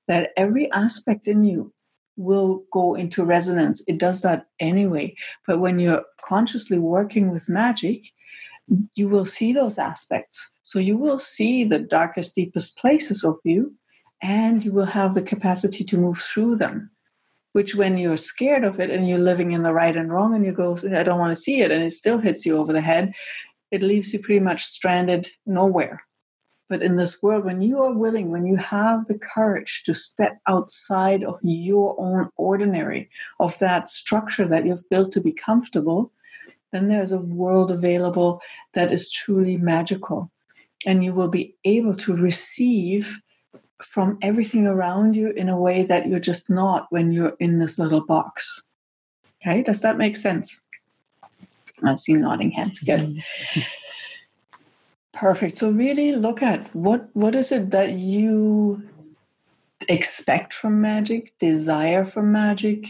that 0.08 0.32
every 0.38 0.72
aspect 0.72 1.28
in 1.28 1.44
you 1.44 1.74
will 2.16 2.64
go 2.72 2.94
into 2.94 3.26
resonance. 3.26 3.82
It 3.88 3.98
does 3.98 4.22
that 4.22 4.46
anyway. 4.60 5.16
But 5.48 5.60
when 5.60 5.80
you're 5.80 6.06
consciously 6.24 6.78
working 6.78 7.32
with 7.32 7.50
magic, 7.50 8.04
you 8.96 9.10
will 9.10 9.26
see 9.26 9.52
those 9.52 9.78
aspects. 9.78 10.52
So 10.63 10.79
you 10.79 10.98
will 10.98 11.20
see 11.20 11.63
the 11.63 11.79
darkest, 11.79 12.36
deepest 12.36 12.77
places 12.77 13.24
of 13.24 13.38
you, 13.43 13.75
and 14.22 14.63
you 14.63 14.72
will 14.72 14.86
have 14.86 15.13
the 15.13 15.22
capacity 15.22 15.84
to 15.84 15.98
move 15.98 16.17
through 16.17 16.55
them. 16.55 16.89
Which, 17.51 17.75
when 17.75 18.00
you're 18.00 18.17
scared 18.17 18.63
of 18.63 18.79
it 18.79 18.89
and 18.89 19.08
you're 19.08 19.20
living 19.20 19.51
in 19.51 19.62
the 19.62 19.74
right 19.74 19.96
and 19.96 20.12
wrong, 20.12 20.34
and 20.34 20.43
you 20.43 20.51
go, 20.51 20.75
I 20.77 21.03
don't 21.03 21.20
want 21.20 21.36
to 21.36 21.41
see 21.41 21.62
it, 21.62 21.70
and 21.70 21.84
it 21.84 21.93
still 21.93 22.17
hits 22.17 22.46
you 22.46 22.58
over 22.58 22.74
the 22.74 22.82
head, 22.82 23.13
it 23.70 23.84
leaves 23.84 24.12
you 24.13 24.20
pretty 24.20 24.39
much 24.39 24.63
stranded 24.63 25.27
nowhere. 25.46 26.03
But 26.70 26.82
in 26.82 26.96
this 26.96 27.22
world, 27.22 27.43
when 27.43 27.62
you 27.62 27.79
are 27.82 27.93
willing, 27.93 28.32
when 28.32 28.48
you 28.48 28.55
have 28.55 29.05
the 29.05 29.20
courage 29.20 29.84
to 29.86 29.93
step 29.93 30.39
outside 30.48 31.24
of 31.24 31.38
your 31.43 31.96
own 32.00 32.29
ordinary, 32.38 33.10
of 33.39 33.60
that 33.60 33.89
structure 33.89 34.48
that 34.48 34.65
you've 34.65 34.89
built 34.89 35.12
to 35.12 35.22
be 35.22 35.34
comfortable, 35.34 36.12
then 36.72 36.88
there's 36.88 37.12
a 37.12 37.20
world 37.20 37.70
available 37.70 38.41
that 38.74 38.91
is 38.91 39.12
truly 39.12 39.58
magical. 39.58 40.32
And 40.86 41.04
you 41.04 41.13
will 41.13 41.30
be 41.30 41.56
able 41.63 41.96
to 41.98 42.16
receive 42.16 43.20
from 43.82 44.18
everything 44.22 44.66
around 44.66 45.16
you 45.16 45.30
in 45.32 45.50
a 45.50 45.60
way 45.60 45.84
that 45.84 46.08
you're 46.08 46.20
just 46.20 46.50
not 46.50 46.88
when 46.90 47.12
you're 47.12 47.36
in 47.40 47.60
this 47.60 47.78
little 47.78 48.06
box. 48.06 48.62
Okay, 49.42 49.62
does 49.62 49.82
that 49.82 49.98
make 49.98 50.16
sense? 50.16 50.60
I 51.84 51.96
see 51.96 52.13
nodding 52.13 52.52
heads. 52.52 52.80
Good. 52.80 53.02
Mm-hmm. 53.02 53.62
Perfect. 55.13 55.58
So 55.58 55.70
really 55.70 56.13
look 56.13 56.42
at 56.42 56.74
what 56.75 57.10
what 57.13 57.36
is 57.36 57.52
it 57.52 57.70
that 57.72 57.94
you 57.94 58.90
expect 59.88 60.54
from 60.54 60.82
magic, 60.82 61.34
desire 61.40 62.06
from 62.06 62.32
magic? 62.32 62.88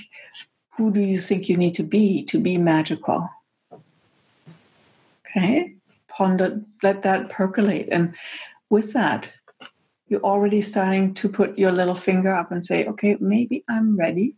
Who 0.77 0.91
do 0.91 1.01
you 1.01 1.19
think 1.19 1.49
you 1.49 1.57
need 1.57 1.75
to 1.75 1.83
be 1.83 2.23
to 2.25 2.39
be 2.39 2.57
magical? 2.57 3.29
Okay. 5.25 5.75
Ponder, 6.15 6.61
let 6.81 7.03
that 7.03 7.29
percolate. 7.29 7.89
And 7.91 8.13
with 8.69 8.93
that, 8.93 9.31
you're 10.07 10.21
already 10.21 10.61
starting 10.61 11.13
to 11.15 11.29
put 11.29 11.57
your 11.57 11.71
little 11.71 11.95
finger 11.95 12.31
up 12.33 12.51
and 12.51 12.63
say, 12.63 12.85
okay, 12.85 13.17
maybe 13.19 13.63
I'm 13.69 13.97
ready. 13.97 14.35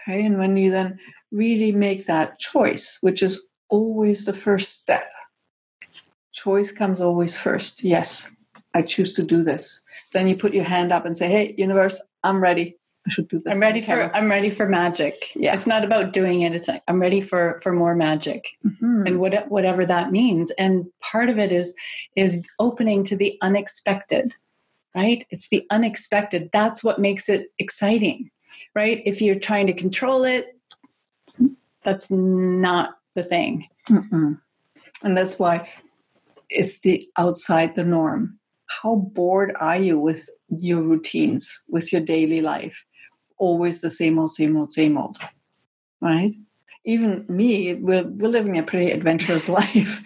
Okay. 0.00 0.24
And 0.24 0.38
when 0.38 0.56
you 0.56 0.70
then 0.70 0.98
really 1.30 1.72
make 1.72 2.06
that 2.06 2.38
choice, 2.38 2.98
which 3.00 3.22
is 3.22 3.48
always 3.68 4.24
the 4.24 4.32
first 4.32 4.80
step, 4.80 5.10
choice 6.32 6.70
comes 6.70 7.00
always 7.00 7.36
first. 7.36 7.82
Yes, 7.82 8.30
I 8.74 8.82
choose 8.82 9.12
to 9.14 9.22
do 9.22 9.42
this. 9.42 9.80
Then 10.12 10.28
you 10.28 10.36
put 10.36 10.54
your 10.54 10.64
hand 10.64 10.92
up 10.92 11.06
and 11.06 11.16
say, 11.16 11.28
hey, 11.28 11.54
universe, 11.56 11.98
I'm 12.22 12.40
ready. 12.40 12.76
I 13.08 13.10
should 13.10 13.28
do 13.28 13.38
this. 13.38 13.52
I'm 13.52 13.60
ready 13.60 13.80
for 13.80 14.14
I'm 14.14 14.30
ready 14.30 14.50
for 14.50 14.68
magic. 14.68 15.32
Yeah. 15.34 15.54
It's 15.54 15.66
not 15.66 15.84
about 15.84 16.12
doing 16.12 16.42
it. 16.42 16.54
It's 16.54 16.68
like 16.68 16.82
I'm 16.88 17.00
ready 17.00 17.20
for 17.20 17.60
for 17.62 17.72
more 17.72 17.94
magic. 17.94 18.48
Mhm. 18.64 19.06
and 19.06 19.18
what, 19.18 19.48
whatever 19.50 19.86
that 19.86 20.12
means 20.12 20.50
and 20.52 20.86
part 21.00 21.28
of 21.30 21.38
it 21.38 21.52
is 21.52 21.74
is 22.16 22.44
opening 22.58 23.04
to 23.04 23.16
the 23.16 23.36
unexpected 23.42 24.34
right 24.94 25.26
it's 25.30 25.48
the 25.48 25.66
unexpected 25.70 26.50
that's 26.52 26.82
what 26.84 26.98
makes 26.98 27.28
it 27.28 27.46
exciting 27.58 28.30
right 28.74 29.02
if 29.04 29.20
you're 29.22 29.38
trying 29.38 29.66
to 29.66 29.72
control 29.72 30.24
it 30.24 30.56
that's 31.84 32.10
not 32.10 32.98
the 33.14 33.24
thing 33.24 33.66
Mm-mm. 33.88 34.40
And 35.02 35.16
that's 35.16 35.38
why 35.38 35.68
it's 36.50 36.80
the 36.80 37.08
outside 37.16 37.76
the 37.76 37.84
norm. 37.84 38.38
How 38.82 38.96
bored 38.96 39.54
are 39.60 39.78
you 39.78 39.98
with 39.98 40.28
your 40.48 40.82
routines, 40.82 41.62
with 41.68 41.92
your 41.92 42.02
daily 42.02 42.40
life? 42.40 42.84
Always 43.38 43.80
the 43.80 43.90
same 43.90 44.18
old, 44.18 44.32
same 44.32 44.56
old, 44.56 44.72
same 44.72 44.98
old, 44.98 45.18
right? 46.00 46.34
Even 46.84 47.24
me, 47.28 47.74
we're, 47.74 48.04
we're 48.04 48.28
living 48.28 48.58
a 48.58 48.62
pretty 48.62 48.90
adventurous 48.90 49.48
life. 49.60 50.02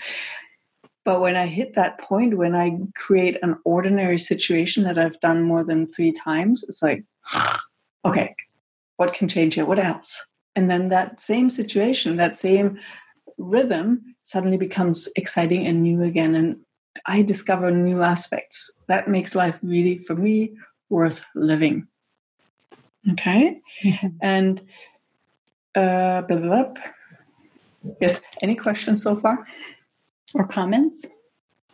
But 1.05 1.21
when 1.21 1.37
I 1.37 1.47
hit 1.47 1.75
that 1.75 2.01
point, 2.01 2.37
when 2.37 2.55
I 2.55 2.79
create 2.95 3.37
an 3.43 3.57
ordinary 3.65 4.19
situation 4.19 4.85
that 4.85 4.99
I've 4.99 5.19
done 5.21 5.43
more 5.43 5.65
than 5.65 5.91
three 5.91 6.13
times, 6.13 6.65
it's 6.69 6.83
like, 6.83 7.05
okay, 8.05 8.35
what 8.97 9.15
can 9.15 9.29
change 9.29 9.55
here? 9.55 9.67
What 9.67 9.79
else? 9.79 10.25
And 10.55 10.71
then 10.71 10.89
that 10.89 11.21
same 11.21 11.51
situation, 11.51 12.17
that 12.17 12.37
same 12.37 12.79
rhythm 13.39 14.15
suddenly 14.23 14.57
becomes 14.57 15.09
exciting 15.17 15.67
and 15.67 15.83
new 15.83 16.03
again. 16.03 16.35
And 16.35 16.61
I 17.07 17.23
discover 17.23 17.71
new 17.71 18.03
aspects. 18.03 18.71
That 18.87 19.09
makes 19.09 19.35
life 19.35 19.59
really, 19.63 19.99
for 19.99 20.15
me, 20.15 20.55
worth 20.89 21.23
living. 21.35 21.89
Okay. 23.11 23.61
And 24.21 24.61
uh, 25.75 26.23
blah, 26.23 26.37
blah, 26.37 26.63
blah. 26.65 26.75
yes, 28.01 28.21
any 28.43 28.55
questions 28.55 29.03
so 29.03 29.17
far? 29.17 29.45
or 30.35 30.47
comments 30.47 31.05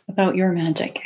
about 0.09 0.35
your 0.37 0.51
magic 0.53 1.01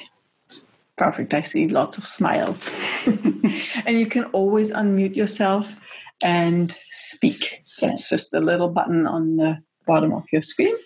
Perfect. 0.97 1.35
I 1.35 1.43
see 1.43 1.67
lots 1.69 1.97
of 1.97 2.05
smiles. 2.05 2.71
and 3.07 3.99
you 3.99 4.07
can 4.07 4.25
always 4.27 4.71
unmute 4.71 5.17
yourself 5.17 5.75
and 6.23 6.77
speak. 6.91 7.65
That's 7.81 8.09
just 8.09 8.35
a 8.35 8.41
little 8.41 8.69
button 8.69 9.07
on 9.07 9.37
the 9.37 9.63
bottom 9.87 10.13
of 10.13 10.25
your 10.31 10.43
screen. 10.43 10.77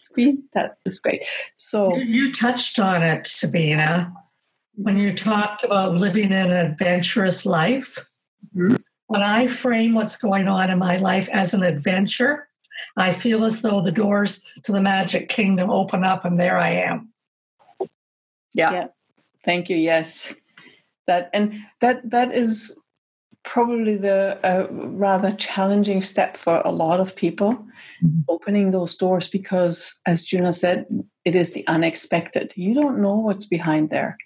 Screen. 0.00 0.44
That 0.54 0.78
is 0.86 1.00
great. 1.00 1.24
So, 1.56 1.96
You 1.96 2.32
touched 2.32 2.78
on 2.78 3.02
it, 3.02 3.26
Sabina, 3.26 4.14
when 4.76 4.98
you 4.98 5.12
talked 5.12 5.64
about 5.64 5.94
living 5.94 6.32
an 6.32 6.52
adventurous 6.52 7.44
life. 7.44 8.08
Mhm. 8.56 8.78
When 9.08 9.22
I 9.22 9.46
frame 9.46 9.94
what's 9.94 10.16
going 10.16 10.48
on 10.48 10.70
in 10.70 10.78
my 10.78 10.96
life 10.96 11.28
as 11.32 11.54
an 11.54 11.62
adventure, 11.62 12.48
I 12.96 13.12
feel 13.12 13.44
as 13.44 13.62
though 13.62 13.80
the 13.80 13.92
doors 13.92 14.44
to 14.64 14.72
the 14.72 14.80
magic 14.80 15.28
kingdom 15.28 15.70
open 15.70 16.04
up 16.04 16.24
and 16.24 16.38
there 16.40 16.58
I 16.58 16.70
am. 16.70 17.12
yeah. 18.54 18.72
Yeah. 18.72 18.86
Thank 19.44 19.68
you. 19.70 19.76
Yes. 19.76 20.34
That 21.06 21.30
and 21.32 21.54
that 21.80 22.08
that 22.10 22.34
is 22.34 22.76
probably 23.44 23.96
the 23.96 24.40
uh, 24.42 24.66
rather 24.72 25.30
challenging 25.30 26.02
step 26.02 26.36
for 26.36 26.60
a 26.64 26.72
lot 26.72 26.98
of 26.98 27.14
people 27.14 27.64
Mhm. 28.02 28.24
opening 28.28 28.72
those 28.72 28.96
doors 28.96 29.28
because 29.28 29.94
as 30.04 30.24
Juna 30.24 30.52
said 30.52 30.84
it 31.24 31.36
is 31.36 31.52
the 31.52 31.64
unexpected 31.68 32.52
you 32.56 32.74
don't 32.74 32.98
know 33.00 33.14
what's 33.16 33.44
behind 33.46 33.90
there 33.90 34.18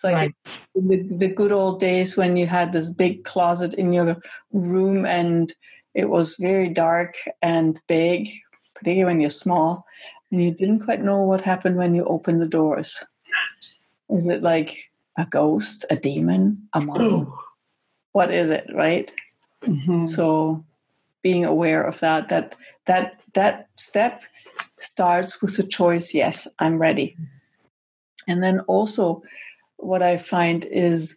it's 0.00 0.04
like 0.04 0.14
Right. 0.14 0.34
the, 0.74 1.16
the 1.16 1.28
good 1.28 1.52
old 1.52 1.80
days 1.80 2.16
when 2.16 2.36
you 2.36 2.46
had 2.46 2.72
this 2.72 2.90
big 2.90 3.24
closet 3.24 3.74
in 3.74 3.92
your 3.92 4.16
room 4.52 5.04
and 5.04 5.52
it 5.94 6.08
was 6.08 6.36
very 6.36 6.68
dark 6.68 7.14
and 7.42 7.78
big 7.86 8.30
particularly 8.74 9.04
when 9.04 9.20
you're 9.20 9.30
small 9.30 9.84
and 10.30 10.42
you 10.42 10.52
didn't 10.52 10.84
quite 10.84 11.02
know 11.02 11.22
what 11.22 11.40
happened 11.42 11.76
when 11.76 11.94
you 11.94 12.04
opened 12.04 12.40
the 12.40 12.48
doors. 12.48 13.04
Is 14.08 14.28
it 14.28 14.42
like 14.42 14.78
a 15.18 15.26
ghost 15.26 15.84
a 15.90 15.96
demon 15.96 16.66
a 16.72 16.80
monster 16.80 17.30
what 18.12 18.30
is 18.32 18.48
it 18.50 18.66
right? 18.74 19.12
Mhm. 19.64 20.08
so 20.08 20.64
being 21.22 21.44
aware 21.44 21.82
of 21.82 22.00
that 22.00 22.28
that 22.30 22.56
that 22.86 23.20
that 23.34 23.68
step 23.76 24.22
starts 24.78 25.42
with 25.42 25.56
the 25.58 25.62
choice 25.62 26.14
yes 26.14 26.48
i'm 26.58 26.78
ready. 26.78 27.16
And 28.28 28.42
then 28.42 28.60
also 28.60 29.22
what 29.82 30.02
i 30.02 30.16
find 30.16 30.64
is 30.64 31.16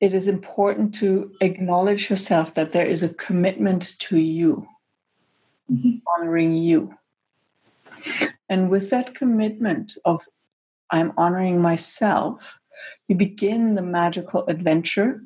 it 0.00 0.14
is 0.14 0.28
important 0.28 0.94
to 0.94 1.30
acknowledge 1.40 2.08
yourself 2.08 2.54
that 2.54 2.72
there 2.72 2.86
is 2.86 3.02
a 3.02 3.14
commitment 3.14 3.94
to 3.98 4.18
you 4.18 4.66
Mhm. 5.70 6.02
honoring 6.06 6.54
you 6.54 6.94
and 8.48 8.70
with 8.70 8.90
that 8.90 9.14
commitment 9.14 9.96
of 10.04 10.26
i'm 10.90 11.12
honoring 11.16 11.60
myself 11.60 12.58
you 13.08 13.14
begin 13.16 13.74
the 13.74 13.82
magical 13.82 14.44
adventure 14.46 15.22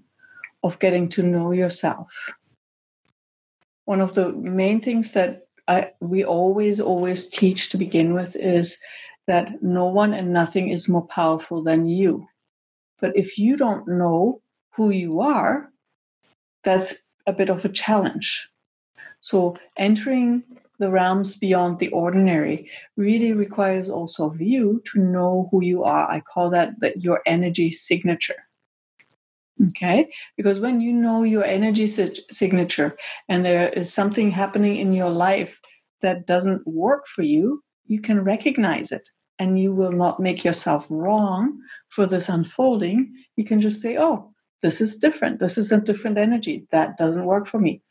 of 0.65 0.79
getting 0.79 1.09
to 1.11 1.23
know 1.23 1.53
yourself. 1.53 2.33
One 3.85 4.01
of 4.01 4.15
the 4.15 4.33
main 4.33 4.81
things 4.81 5.13
that 5.13 5.47
I, 5.69 5.93
we 6.01 6.25
always, 6.25 6.81
always 6.81 7.29
teach 7.29 7.69
to 7.69 7.77
begin 7.77 8.15
with 8.15 8.35
is 8.37 8.79
that 9.27 9.63
no 9.63 9.87
one 9.87 10.15
and 10.15 10.33
nothing 10.33 10.71
is 10.71 10.89
more 10.89 11.07
powerful 11.07 11.63
than 11.63 11.87
you. 11.87 12.27
But 13.01 13.17
if 13.17 13.39
you 13.39 13.57
don't 13.57 13.87
know 13.87 14.41
who 14.73 14.91
you 14.91 15.21
are, 15.21 15.71
that's 16.63 16.95
a 17.27 17.33
bit 17.33 17.51
of 17.51 17.65
a 17.65 17.69
challenge. 17.69 18.49
So 19.21 19.57
entering 19.77 20.43
the 20.79 20.91
realms 20.91 21.37
beyond 21.37 21.79
the 21.79 21.89
ordinary 21.89 22.69
really 22.97 23.33
requires 23.33 23.89
also 23.89 24.31
of 24.31 24.41
you 24.41 24.83
to 24.93 25.01
know 25.01 25.49
who 25.51 25.63
you 25.63 25.85
are. 25.85 26.11
I 26.11 26.21
call 26.21 26.51
that, 26.51 26.81
that 26.81 27.05
your 27.05 27.23
energy 27.27 27.73
signature. 27.73 28.47
Okay, 29.67 30.11
because 30.37 30.59
when 30.59 30.81
you 30.81 30.93
know 30.93 31.23
your 31.23 31.45
energy 31.45 31.87
signature 31.87 32.97
and 33.29 33.47
there 33.47 33.69
is 33.69 33.93
something 33.93 34.33
happening 34.33 34.77
in 34.77 34.93
your 34.93 35.11
life 35.11 35.61
that 36.03 36.27
doesn't 36.27 36.67
work 36.67 37.07
for 37.07 37.23
you, 37.23 37.63
you 37.87 38.01
can 38.01 38.25
recognize 38.25 38.91
it 38.91 39.09
and 39.39 39.61
you 39.61 39.75
will 39.75 39.93
not 39.93 40.21
make 40.21 40.45
yourself 40.45 40.87
wrong 40.91 41.61
for 41.89 42.07
this 42.07 42.29
unfolding. 42.29 43.15
You 43.37 43.45
can 43.45 43.61
just 43.61 43.81
say, 43.81 43.97
oh, 43.99 44.33
this 44.63 44.81
is 44.81 44.97
different. 44.97 45.41
This 45.41 45.59
is 45.59 45.73
a 45.73 45.81
different 45.81 46.19
energy. 46.19 46.67
That 46.71 46.97
doesn't 46.97 47.27
work 47.27 47.47
for 47.47 47.59
me. 47.59 47.83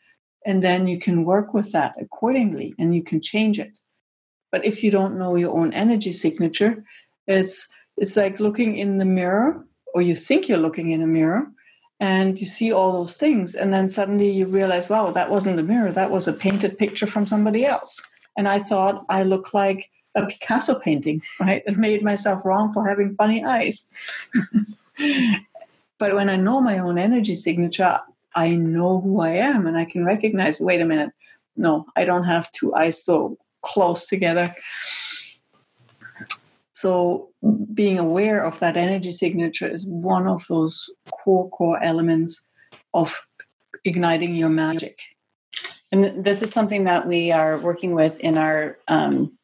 And 0.45 0.63
then 0.63 0.87
you 0.87 0.99
can 0.99 1.23
work 1.23 1.53
with 1.53 1.71
that 1.71 1.95
accordingly 1.99 2.73
and 2.79 2.95
you 2.95 3.03
can 3.03 3.21
change 3.21 3.59
it. 3.59 3.77
But 4.51 4.65
if 4.65 4.83
you 4.83 4.91
don't 4.91 5.17
know 5.17 5.35
your 5.35 5.57
own 5.57 5.73
energy 5.73 6.13
signature, 6.13 6.83
it's 7.27 7.69
it's 7.97 8.17
like 8.17 8.39
looking 8.39 8.77
in 8.77 8.97
the 8.97 9.05
mirror 9.05 9.65
or 9.93 10.01
you 10.01 10.15
think 10.15 10.47
you're 10.47 10.57
looking 10.57 10.91
in 10.91 11.01
a 11.01 11.07
mirror 11.07 11.51
and 11.99 12.39
you 12.39 12.45
see 12.45 12.73
all 12.73 12.91
those 12.91 13.17
things 13.17 13.55
and 13.55 13.73
then 13.73 13.87
suddenly 13.87 14.29
you 14.29 14.45
realize 14.47 14.89
wow 14.89 15.11
that 15.11 15.29
wasn't 15.29 15.55
the 15.55 15.63
mirror 15.63 15.91
that 15.91 16.09
was 16.09 16.27
a 16.27 16.33
painted 16.33 16.77
picture 16.77 17.05
from 17.05 17.27
somebody 17.27 17.65
else 17.65 18.01
and 18.35 18.47
i 18.47 18.57
thought 18.57 19.05
i 19.09 19.21
look 19.21 19.53
like 19.53 19.89
a 20.15 20.25
picasso 20.25 20.79
painting 20.79 21.21
right 21.39 21.63
and 21.65 21.77
made 21.77 22.03
myself 22.03 22.45
wrong 22.45 22.71
for 22.71 22.87
having 22.87 23.15
funny 23.15 23.43
eyes 23.43 23.91
But 26.03 26.15
when 26.15 26.29
I 26.29 26.35
know 26.35 26.59
my 26.59 26.79
own 26.79 26.97
energy 26.97 27.33
signature, 27.33 27.97
I 28.35 28.55
know 28.55 28.99
who 28.99 29.21
I 29.21 29.29
am 29.29 29.65
and 29.65 29.77
I 29.77 29.85
can 29.85 30.03
recognize 30.03 30.59
wait 30.59 30.81
a 30.81 30.85
minute, 30.85 31.11
no, 31.55 31.85
I 31.95 32.03
don't 32.03 32.25
have 32.25 32.51
two 32.51 32.75
eyes 32.75 33.01
so 33.01 33.37
close 33.61 34.05
together. 34.05 34.53
So, 36.73 37.29
being 37.73 37.99
aware 37.99 38.43
of 38.43 38.59
that 38.59 38.75
energy 38.75 39.13
signature 39.13 39.67
is 39.67 39.85
one 39.85 40.27
of 40.27 40.45
those 40.49 40.89
core, 41.09 41.49
core 41.51 41.81
elements 41.81 42.45
of 42.93 43.21
igniting 43.85 44.35
your 44.35 44.49
magic. 44.49 44.99
And 45.93 46.25
this 46.25 46.41
is 46.41 46.51
something 46.51 46.83
that 46.83 47.07
we 47.07 47.31
are 47.31 47.57
working 47.59 47.93
with 47.93 48.19
in 48.19 48.37
our 48.37 48.77
um, 48.89 49.37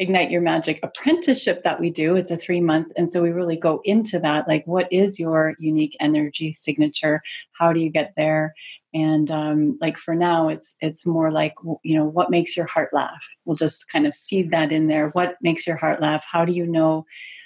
Ignite 0.00 0.30
Your 0.30 0.40
Magic 0.40 0.80
apprenticeship 0.82 1.62
that 1.62 1.78
we 1.78 1.90
do. 1.90 2.16
It's 2.16 2.30
a 2.30 2.36
three 2.36 2.62
month. 2.62 2.90
And 2.96 3.08
so 3.08 3.22
we 3.22 3.30
really 3.30 3.58
go 3.58 3.82
into 3.84 4.18
that 4.20 4.48
like, 4.48 4.66
what 4.66 4.90
is 4.90 5.20
your 5.20 5.54
unique 5.58 5.94
energy 6.00 6.54
signature? 6.54 7.22
How 7.52 7.74
do 7.74 7.80
you 7.80 7.90
get 7.90 8.14
there? 8.16 8.54
And 8.94 9.30
um, 9.30 9.78
like 9.78 9.98
for 9.98 10.14
now, 10.14 10.48
it's 10.48 10.74
it's 10.80 11.06
more 11.06 11.30
like 11.30 11.54
you 11.84 11.94
know 11.94 12.06
what 12.06 12.30
makes 12.30 12.56
your 12.56 12.66
heart 12.66 12.92
laugh. 12.92 13.24
We'll 13.44 13.56
just 13.56 13.88
kind 13.88 14.06
of 14.06 14.14
seed 14.14 14.50
that 14.50 14.72
in 14.72 14.88
there. 14.88 15.10
What 15.10 15.36
makes 15.42 15.66
your 15.66 15.76
heart 15.76 16.00
laugh? 16.00 16.24
How 16.28 16.44
do 16.44 16.52
you 16.52 16.66
know? 16.66 17.04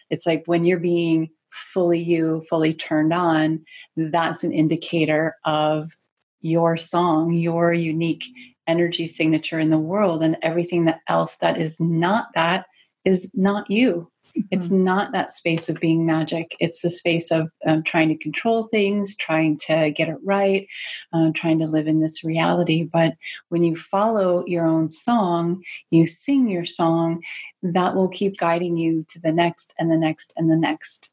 It's 0.08 0.25
like 0.25 0.44
when 0.46 0.64
you're 0.64 0.78
being 0.78 1.30
fully 1.50 2.00
you, 2.00 2.44
fully 2.49 2.73
turned 2.73 3.12
on. 3.12 3.64
That's 3.96 4.44
an 4.44 4.52
indicator 4.52 5.37
of 5.44 5.92
your 6.40 6.76
song, 6.76 7.32
your 7.32 7.73
unique 7.73 8.25
energy 8.66 9.06
signature 9.06 9.58
in 9.58 9.70
the 9.70 9.78
world 9.78 10.22
and 10.22 10.36
everything 10.42 10.84
that 10.84 11.00
else 11.08 11.36
that 11.36 11.60
is 11.60 11.78
not 11.80 12.28
that 12.34 12.66
is 13.04 13.30
not 13.34 13.70
you 13.70 14.10
it's 14.50 14.66
mm-hmm. 14.66 14.84
not 14.84 15.12
that 15.12 15.32
space 15.32 15.68
of 15.68 15.80
being 15.80 16.04
magic 16.04 16.56
it's 16.60 16.80
the 16.80 16.90
space 16.90 17.30
of 17.30 17.50
um, 17.66 17.82
trying 17.82 18.08
to 18.08 18.16
control 18.16 18.64
things 18.64 19.16
trying 19.16 19.56
to 19.56 19.90
get 19.90 20.08
it 20.08 20.16
right 20.24 20.66
uh, 21.12 21.30
trying 21.34 21.58
to 21.58 21.66
live 21.66 21.86
in 21.86 22.00
this 22.00 22.24
reality 22.24 22.82
but 22.84 23.14
when 23.48 23.62
you 23.62 23.76
follow 23.76 24.44
your 24.46 24.66
own 24.66 24.88
song 24.88 25.62
you 25.90 26.04
sing 26.04 26.48
your 26.48 26.64
song 26.64 27.22
that 27.62 27.94
will 27.94 28.08
keep 28.08 28.36
guiding 28.38 28.76
you 28.76 29.04
to 29.08 29.20
the 29.20 29.32
next 29.32 29.74
and 29.78 29.90
the 29.90 29.96
next 29.96 30.32
and 30.36 30.50
the 30.50 30.56
next 30.56 31.10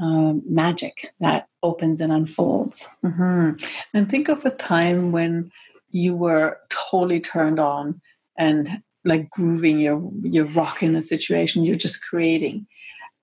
um, 0.00 0.42
magic 0.48 1.12
that 1.20 1.46
opens 1.62 2.00
and 2.00 2.12
unfolds 2.12 2.88
mm-hmm. 3.04 3.52
and 3.92 4.10
think 4.10 4.28
of 4.28 4.44
a 4.44 4.50
time 4.50 5.12
when 5.12 5.50
you 5.94 6.14
were 6.14 6.58
totally 6.68 7.20
turned 7.20 7.58
on 7.58 8.00
and 8.36 8.82
like 9.04 9.30
grooving 9.30 9.78
you're 9.78 10.10
you're 10.22 10.46
rocking 10.46 10.92
the 10.92 11.02
situation 11.02 11.64
you're 11.64 11.76
just 11.76 12.04
creating. 12.04 12.66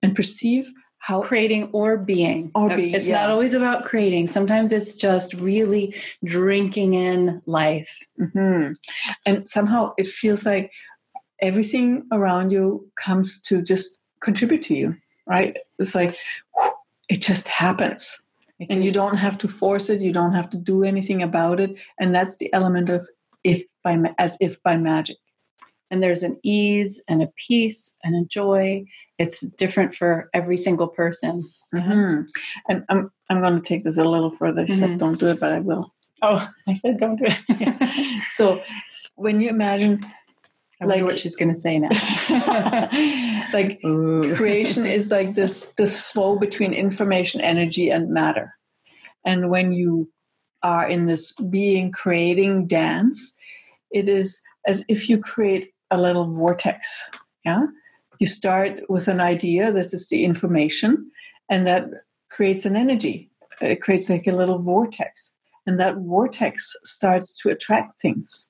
And 0.03 0.15
perceive 0.15 0.71
how 0.97 1.21
creating 1.21 1.69
or 1.73 1.97
being. 1.97 2.51
Or 2.55 2.75
being 2.75 2.95
it's 2.95 3.05
yeah. 3.05 3.21
not 3.21 3.29
always 3.29 3.53
about 3.53 3.85
creating. 3.85 4.27
Sometimes 4.27 4.71
it's 4.71 4.95
just 4.95 5.35
really 5.35 5.95
drinking 6.23 6.95
in 6.95 7.41
life. 7.45 7.95
Mm-hmm. 8.19 8.73
and 9.25 9.49
somehow 9.49 9.93
it 9.97 10.07
feels 10.07 10.45
like 10.45 10.71
everything 11.41 12.07
around 12.11 12.51
you 12.51 12.89
comes 12.95 13.39
to 13.41 13.61
just 13.61 13.99
contribute 14.21 14.63
to 14.63 14.75
you 14.75 14.95
right? 15.27 15.57
It's 15.79 15.95
like 15.95 16.17
it 17.09 17.21
just 17.21 17.47
happens 17.47 18.21
and 18.69 18.83
you 18.83 18.91
don't 18.91 19.17
have 19.17 19.37
to 19.37 19.47
force 19.47 19.89
it 19.89 20.01
you 20.01 20.11
don't 20.11 20.33
have 20.33 20.49
to 20.49 20.57
do 20.57 20.83
anything 20.83 21.21
about 21.23 21.59
it 21.59 21.75
and 21.99 22.13
that's 22.13 22.37
the 22.37 22.51
element 22.53 22.89
of 22.89 23.07
if 23.43 23.63
by 23.83 23.97
as 24.17 24.37
if 24.39 24.61
by 24.63 24.77
magic. 24.77 25.17
And 25.89 26.01
there's 26.01 26.23
an 26.23 26.39
ease 26.41 27.01
and 27.09 27.21
a 27.21 27.27
peace 27.35 27.93
and 28.03 28.15
a 28.15 28.25
joy. 28.25 28.85
It's 29.17 29.41
different 29.41 29.93
for 29.93 30.29
every 30.33 30.55
single 30.55 30.87
person. 30.87 31.43
Mm-hmm. 31.73 32.23
and 32.67 32.83
i'm 32.89 33.09
i'm 33.29 33.39
going 33.39 33.55
to 33.55 33.61
take 33.61 33.85
this 33.85 33.97
a 33.97 34.03
little 34.03 34.29
further 34.29 34.65
mm-hmm. 34.65 34.77
said 34.77 34.97
don't 34.97 35.19
do 35.19 35.27
it 35.27 35.39
but 35.39 35.53
i 35.53 35.59
will. 35.59 35.93
Oh 36.21 36.47
i 36.67 36.73
said 36.73 36.97
don't 36.97 37.17
do 37.17 37.25
it. 37.27 38.23
So 38.31 38.61
when 39.15 39.41
you 39.41 39.49
imagine 39.49 40.05
I 40.81 40.85
like 40.85 41.03
what 41.03 41.19
she's 41.19 41.35
going 41.35 41.53
to 41.53 41.59
say 41.59 41.77
now. 41.77 41.89
like 43.53 43.79
Ooh. 43.85 44.35
creation 44.35 44.87
is 44.87 45.11
like 45.11 45.35
this 45.35 45.71
this 45.77 46.01
flow 46.01 46.39
between 46.39 46.73
information, 46.73 47.39
energy, 47.39 47.89
and 47.89 48.09
matter. 48.09 48.55
And 49.23 49.51
when 49.51 49.73
you 49.73 50.09
are 50.63 50.87
in 50.87 51.05
this 51.05 51.33
being 51.33 51.91
creating 51.91 52.65
dance, 52.65 53.35
it 53.91 54.09
is 54.09 54.41
as 54.65 54.83
if 54.89 55.07
you 55.07 55.19
create 55.19 55.71
a 55.91 56.01
little 56.01 56.25
vortex. 56.25 57.11
Yeah, 57.45 57.65
you 58.19 58.25
start 58.25 58.81
with 58.89 59.07
an 59.07 59.21
idea. 59.21 59.71
This 59.71 59.93
is 59.93 60.09
the 60.09 60.25
information, 60.25 61.11
and 61.47 61.67
that 61.67 61.85
creates 62.31 62.65
an 62.65 62.75
energy. 62.75 63.29
It 63.61 63.83
creates 63.83 64.09
like 64.09 64.25
a 64.25 64.31
little 64.31 64.57
vortex, 64.57 65.35
and 65.67 65.79
that 65.79 65.97
vortex 65.97 66.73
starts 66.83 67.39
to 67.41 67.49
attract 67.49 68.01
things 68.01 68.47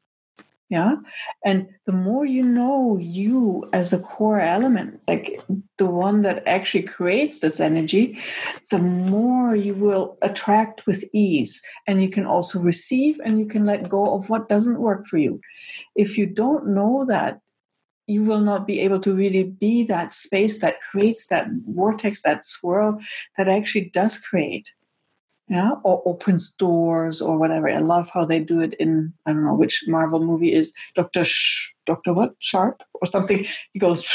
yeah? 0.71 0.95
And 1.43 1.67
the 1.86 1.91
more 1.91 2.25
you 2.25 2.43
know 2.43 2.97
you 2.97 3.69
as 3.73 3.91
a 3.91 3.99
core 3.99 4.39
element 4.39 5.01
like 5.05 5.41
the 5.77 5.86
one 5.86 6.21
that 6.21 6.47
actually 6.47 6.84
creates 6.84 7.41
this 7.41 7.60
energy 7.60 8.17
the 8.69 8.79
more 8.79 9.53
you 9.53 9.75
will 9.75 10.17
attract 10.21 10.88
with 10.88 11.03
ease. 11.13 11.62
And 11.88 12.01
you 12.01 12.10
can 12.10 12.25
also 12.25 12.57
receive 12.57 13.19
and 13.25 13.38
you 13.38 13.45
can 13.45 13.65
let 13.65 13.89
go 13.89 14.15
of 14.15 14.29
what 14.29 14.47
doesn't 14.47 14.79
work 14.79 15.07
for 15.07 15.17
you. 15.17 15.41
If 15.95 16.17
you 16.17 16.25
don't 16.25 16.67
know 16.67 17.05
that 17.05 17.41
you 18.07 18.23
will 18.23 18.41
not 18.41 18.65
be 18.65 18.79
able 18.79 18.99
to 19.01 19.13
really 19.13 19.43
be 19.43 19.84
that 19.84 20.13
space 20.13 20.60
that 20.60 20.75
creates 20.89 21.27
that 21.27 21.47
vortex 21.67 22.21
that 22.23 22.45
swirl 22.45 22.99
that 23.38 23.49
actually 23.49 23.89
does 23.93 24.17
create 24.17 24.71
yeah, 25.51 25.71
or 25.83 26.01
opens 26.05 26.51
doors 26.51 27.21
or 27.21 27.37
whatever. 27.37 27.67
I 27.69 27.79
love 27.79 28.09
how 28.09 28.23
they 28.23 28.39
do 28.39 28.61
it 28.61 28.73
in 28.75 29.11
I 29.25 29.33
don't 29.33 29.43
know 29.43 29.53
which 29.53 29.83
Marvel 29.85 30.23
movie 30.23 30.53
is 30.53 30.71
Doctor 30.95 31.25
Sh- 31.25 31.73
Doctor 31.85 32.13
what 32.13 32.35
Sharp 32.39 32.81
or 32.93 33.05
something. 33.05 33.45
He 33.73 33.79
goes 33.79 34.09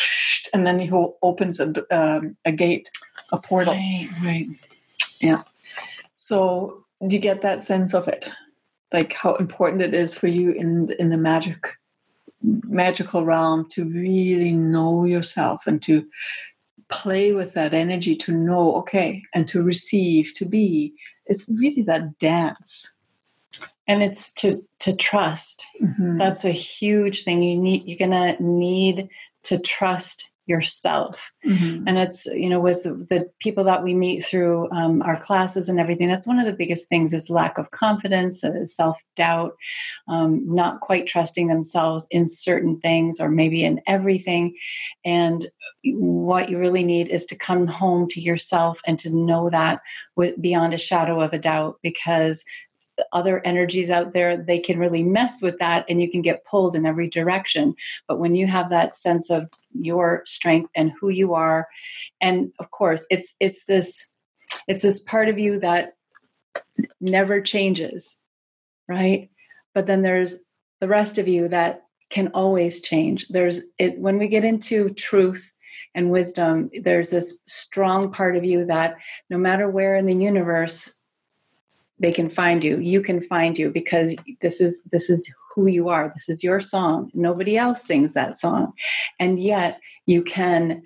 and 0.55 0.66
then 0.66 0.79
he 0.79 0.90
opens 0.90 1.61
a 1.61 1.75
um, 1.90 2.38
a 2.46 2.53
gate, 2.53 2.88
a 3.33 3.38
portal. 3.38 3.75
Right, 3.75 4.09
right. 4.25 4.46
Yeah. 5.20 5.42
So 6.14 6.87
you 7.03 7.18
get 7.18 7.42
that 7.42 7.62
sense 7.62 7.92
of 7.92 8.09
it, 8.09 8.31
like 8.94 9.12
how 9.12 9.35
important 9.35 9.83
it 9.83 9.92
is 9.92 10.14
for 10.14 10.29
you 10.29 10.53
in 10.53 10.90
in 10.99 11.11
the 11.11 11.18
magic 11.18 11.75
magical 12.40 13.27
realm 13.27 13.68
to 13.72 13.85
really 13.85 14.53
know 14.53 15.05
yourself 15.05 15.66
and 15.66 15.83
to 15.83 16.07
play 16.88 17.35
with 17.35 17.53
that 17.53 17.75
energy 17.75 18.16
to 18.16 18.33
know 18.33 18.75
okay 18.77 19.22
and 19.35 19.46
to 19.49 19.62
receive 19.62 20.33
to 20.33 20.46
be 20.46 20.94
it's 21.27 21.49
really 21.49 21.83
that 21.83 22.19
dance. 22.19 22.93
And 23.89 24.03
it's 24.03 24.33
to 24.35 24.65
to 24.81 24.95
trust. 24.95 25.65
Mm-hmm. 25.81 26.19
that's 26.19 26.45
a 26.45 26.51
huge 26.51 27.23
thing. 27.23 27.43
You 27.43 27.57
need 27.57 27.85
you're 27.87 27.99
gonna 27.99 28.37
need 28.41 29.09
to 29.45 29.59
trust 29.59 30.31
yourself 30.47 31.33
mm-hmm. 31.45 31.83
and 31.87 31.99
it's 31.99 32.27
you 32.27 32.49
know 32.49 32.61
with 32.61 32.85
the 32.85 33.29
people 33.41 33.65
that 33.65 33.83
we 33.83 33.95
meet 33.95 34.25
through 34.25 34.71
um, 34.71 35.03
our 35.03 35.19
classes 35.21 35.69
and 35.69 35.81
everything 35.81 36.09
that's 36.09 36.27
one 36.27 36.39
of 36.39 36.47
the 36.47 36.53
biggest 36.53 36.89
things 36.89 37.13
is 37.13 37.29
lack 37.29 37.59
of 37.59 37.71
confidence 37.73 38.45
uh, 38.45 38.65
self-doubt 38.65 39.57
um, 40.09 40.43
not 40.47 40.81
quite 40.81 41.07
trusting 41.07 41.49
themselves 41.49 42.07
in 42.11 42.27
certain 42.27 42.79
things 42.79 43.21
or 43.21 43.29
maybe 43.29 43.65
in 43.65 43.81
everything 43.87 44.55
and 45.05 45.47
what 45.85 46.49
you 46.49 46.59
really 46.59 46.85
need 46.85 47.09
is 47.09 47.27
to 47.27 47.37
come 47.37 47.67
home 47.67 48.09
to 48.09 48.21
yourself 48.21 48.81
and 48.87 48.99
to 48.99 49.11
know 49.11 49.51
that 49.51 49.81
with 50.17 50.41
beyond 50.41 50.75
a 50.75 50.79
shadow 50.79 51.21
of 51.21 51.33
a 51.33 51.39
doubt 51.39 51.79
because 51.83 52.45
other 53.13 53.45
energies 53.45 53.91
out 53.91 54.13
there 54.13 54.37
they 54.37 54.59
can 54.59 54.79
really 54.79 55.03
mess 55.03 55.43
with 55.43 55.59
that 55.59 55.85
and 55.89 56.01
you 56.01 56.11
can 56.11 56.23
get 56.23 56.45
pulled 56.45 56.75
in 56.75 56.87
every 56.87 57.09
direction. 57.09 57.75
But 58.09 58.19
when 58.19 58.35
you 58.35 58.47
have 58.47 58.71
that 58.71 58.97
sense 58.97 59.31
of 59.31 59.49
your 59.73 60.23
strength 60.25 60.71
and 60.75 60.93
who 60.99 61.11
you 61.11 61.35
are 61.35 61.69
and 62.21 62.53
of 62.59 62.71
course 62.71 63.05
it's 63.11 63.35
it's 63.41 63.65
this 63.67 64.07
it's 64.69 64.83
this 64.83 65.01
part 65.01 65.29
of 65.29 65.39
you 65.39 65.61
that 65.61 65.95
never 67.01 67.41
changes 67.41 68.17
right? 68.89 69.31
But 69.75 69.87
then 69.87 70.03
there's 70.03 70.39
the 70.81 70.89
rest 70.89 71.19
of 71.19 71.29
you 71.29 71.49
that 71.49 71.83
can 72.11 72.29
always 72.29 72.81
change. 72.81 73.27
There's 73.29 73.63
it 73.79 73.99
when 73.99 74.19
we 74.19 74.29
get 74.29 74.45
into 74.45 74.91
truth 74.91 75.51
and 75.95 76.11
wisdom 76.11 76.71
there's 76.83 77.11
this 77.11 77.39
strong 77.47 78.13
part 78.13 78.37
of 78.37 78.45
you 78.45 78.67
that 78.67 78.97
no 79.31 79.39
matter 79.39 79.69
where 79.69 79.97
in 79.97 80.05
the 80.05 80.15
universe 80.15 80.95
they 81.99 82.13
can 82.13 82.29
find 82.29 82.63
you 82.63 82.79
you 82.79 83.01
can 83.01 83.23
find 83.23 83.59
you 83.59 83.71
because 83.71 84.15
this 84.41 84.61
is 84.61 84.83
this 84.93 85.09
is 85.09 85.33
who 85.55 85.67
you 85.67 85.89
are. 85.89 86.11
This 86.13 86.29
is 86.29 86.45
your 86.45 86.61
song. 86.61 87.11
Nobody 87.15 87.57
else 87.57 87.83
sings 87.83 88.13
that 88.13 88.39
song. 88.39 88.73
And 89.19 89.39
yet 89.41 89.81
you 90.05 90.23
can 90.23 90.83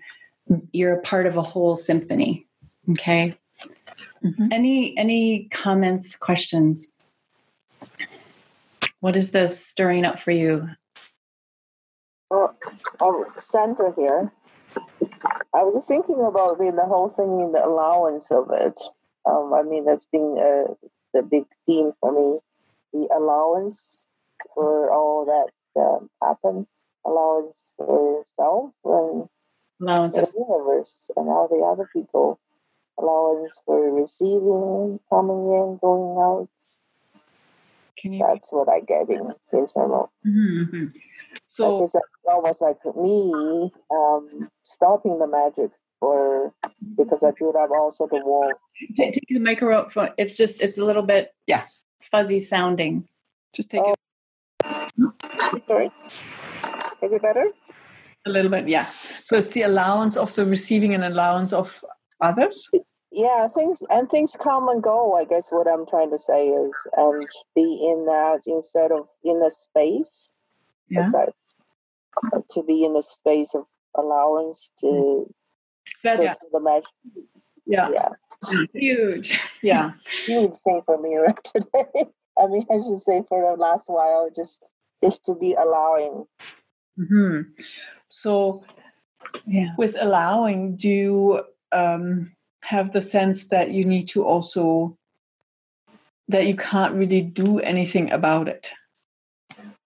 you're 0.72 0.94
a 0.94 1.02
part 1.02 1.26
of 1.26 1.36
a 1.36 1.42
whole 1.42 1.76
symphony 1.76 2.46
okay? 2.90 3.36
Mm-hmm. 4.24 4.48
any 4.52 4.96
any 4.96 5.48
comments 5.50 6.16
questions? 6.16 6.92
What 9.00 9.16
is 9.16 9.30
this 9.30 9.64
stirring 9.64 10.04
up 10.04 10.20
for 10.20 10.30
you? 10.30 10.68
Well 12.30 12.56
um, 13.00 13.24
Sandra 13.38 13.92
here. 13.96 14.32
I 15.54 15.64
was 15.64 15.74
just 15.74 15.88
thinking 15.88 16.22
about 16.24 16.58
the, 16.58 16.70
the 16.70 16.84
whole 16.84 17.08
thing 17.08 17.40
in 17.40 17.52
the 17.52 17.64
allowance 17.64 18.30
of 18.30 18.50
it. 18.52 18.80
Um, 19.26 19.52
I 19.52 19.62
mean, 19.62 19.84
that's 19.84 20.06
been 20.06 20.36
uh, 20.38 20.72
the 21.12 21.22
big 21.22 21.44
theme 21.66 21.92
for 22.00 22.12
me. 22.12 22.38
The 22.92 23.08
allowance 23.16 24.06
for 24.54 24.92
all 24.92 25.24
that 25.26 25.80
um, 25.80 26.10
happened, 26.22 26.66
allowance 27.06 27.72
for 27.76 28.24
self 28.34 28.72
and 28.84 29.28
allowance 29.80 30.16
for 30.16 30.24
the 30.24 30.44
universe 30.48 31.10
and 31.16 31.28
all 31.28 31.48
the 31.48 31.64
other 31.64 31.88
people, 31.92 32.40
allowance 32.98 33.60
for 33.64 33.92
receiving, 33.92 34.98
coming 35.08 35.46
in, 35.48 35.78
going 35.80 36.18
out. 36.18 36.48
Can 37.98 38.14
you... 38.14 38.24
That's 38.26 38.52
what 38.52 38.68
I 38.68 38.80
get 38.80 39.08
in, 39.08 39.32
in 39.52 39.66
terms. 39.66 40.08
Mm-hmm. 40.26 40.86
So 41.46 41.84
it's 41.84 41.94
almost 42.28 42.60
like 42.60 42.78
me 42.96 43.72
um, 43.90 44.50
stopping 44.62 45.18
the 45.18 45.26
magic 45.26 45.70
or 46.00 46.52
because 46.96 47.22
I 47.22 47.30
built 47.38 47.56
up 47.56 47.70
also 47.70 48.06
the 48.06 48.20
wall. 48.24 48.52
Take, 48.96 49.14
take 49.14 49.26
the 49.28 49.38
microphone. 49.38 50.10
It's 50.18 50.36
just 50.36 50.60
it's 50.60 50.78
a 50.78 50.84
little 50.84 51.02
bit 51.02 51.34
yeah 51.46 51.64
fuzzy 52.00 52.40
sounding. 52.40 53.08
Just 53.52 53.70
take 53.70 53.82
oh. 53.84 53.94
it. 54.64 55.66
Sorry. 55.66 55.90
Is 57.02 57.12
it 57.12 57.22
better? 57.22 57.46
A 58.26 58.30
little 58.30 58.50
bit, 58.50 58.68
yeah. 58.68 58.86
So 59.22 59.36
it's 59.36 59.52
the 59.52 59.62
allowance 59.62 60.16
of 60.16 60.34
the 60.34 60.44
receiving 60.44 60.94
and 60.94 61.04
allowance 61.04 61.52
of 61.52 61.82
others. 62.20 62.68
Yeah, 63.12 63.48
things 63.48 63.82
and 63.90 64.08
things 64.10 64.36
come 64.38 64.68
and 64.68 64.82
go. 64.82 65.16
I 65.16 65.24
guess 65.24 65.50
what 65.50 65.66
I'm 65.66 65.86
trying 65.86 66.10
to 66.10 66.18
say 66.18 66.48
is, 66.48 66.74
and 66.96 67.26
be 67.56 67.90
in 67.90 68.04
that 68.04 68.42
instead 68.46 68.92
of 68.92 69.08
in 69.24 69.40
the 69.40 69.50
space. 69.50 70.34
Yeah. 70.88 71.06
Aside, 71.06 71.30
to 72.50 72.62
be 72.62 72.84
in 72.84 72.92
the 72.92 73.02
space 73.02 73.54
of 73.54 73.64
allowance 73.96 74.70
to 74.80 75.32
that's 76.02 76.22
yeah. 76.22 76.34
the 76.52 76.60
magic. 76.60 76.88
Yeah. 77.66 77.88
Yeah. 77.90 78.08
Huge. 78.74 79.40
Yeah. 79.62 79.92
Huge 80.26 80.56
thing 80.64 80.82
for 80.84 81.00
me 81.00 81.16
right 81.26 81.44
today. 81.44 82.10
I 82.38 82.46
mean, 82.46 82.66
I 82.70 82.78
should 82.78 83.00
say 83.00 83.22
for 83.28 83.50
the 83.50 83.60
last 83.60 83.88
while, 83.88 84.30
just 84.34 84.68
just 85.02 85.24
to 85.26 85.34
be 85.34 85.54
allowing. 85.54 86.24
Hmm. 86.96 87.40
So, 88.08 88.64
yeah. 89.46 89.74
with 89.78 89.96
allowing, 89.98 90.76
do 90.76 90.88
you 90.88 91.42
um, 91.72 92.32
have 92.62 92.92
the 92.92 93.02
sense 93.02 93.48
that 93.48 93.70
you 93.70 93.84
need 93.84 94.08
to 94.08 94.24
also 94.24 94.98
that 96.28 96.46
you 96.46 96.56
can't 96.56 96.94
really 96.94 97.22
do 97.22 97.60
anything 97.60 98.10
about 98.10 98.48
it? 98.48 98.70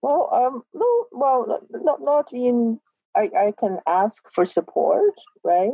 Well, 0.03 0.29
um, 0.33 0.63
no, 0.75 1.07
well, 1.13 1.61
not 1.71 2.03
not 2.03 2.33
in. 2.33 2.81
I, 3.17 3.31
I 3.39 3.53
can 3.57 3.79
ask 3.87 4.23
for 4.33 4.45
support, 4.45 5.15
right? 5.45 5.71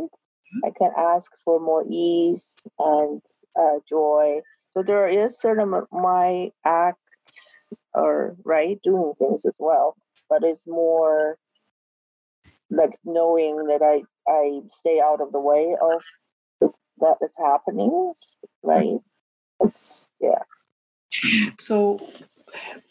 I 0.64 0.70
can 0.76 0.90
ask 0.96 1.30
for 1.44 1.60
more 1.60 1.84
ease 1.88 2.58
and 2.78 3.22
uh, 3.58 3.78
joy. 3.88 4.40
So 4.72 4.82
there 4.82 5.06
is 5.06 5.40
certain 5.40 5.82
my 5.92 6.50
acts 6.64 7.54
or 7.94 8.36
right 8.44 8.78
doing 8.82 9.12
things 9.18 9.44
as 9.44 9.56
well, 9.58 9.96
but 10.28 10.44
it's 10.44 10.66
more 10.66 11.36
like 12.70 12.92
knowing 13.04 13.66
that 13.66 13.82
I 13.82 14.02
I 14.30 14.60
stay 14.68 15.00
out 15.00 15.20
of 15.20 15.32
the 15.32 15.40
way 15.40 15.76
of 15.80 16.02
that 17.00 17.16
is 17.22 17.34
happening, 17.38 18.12
right? 18.62 18.98
It's, 19.60 20.06
yeah. 20.20 20.42
So, 21.58 22.06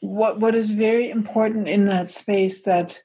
what 0.02 0.39
what 0.39 0.56
is 0.56 0.72
very 0.72 1.10
important 1.10 1.67
in 1.67 1.86
that 1.86 2.10
space 2.10 2.63
that 2.63 3.02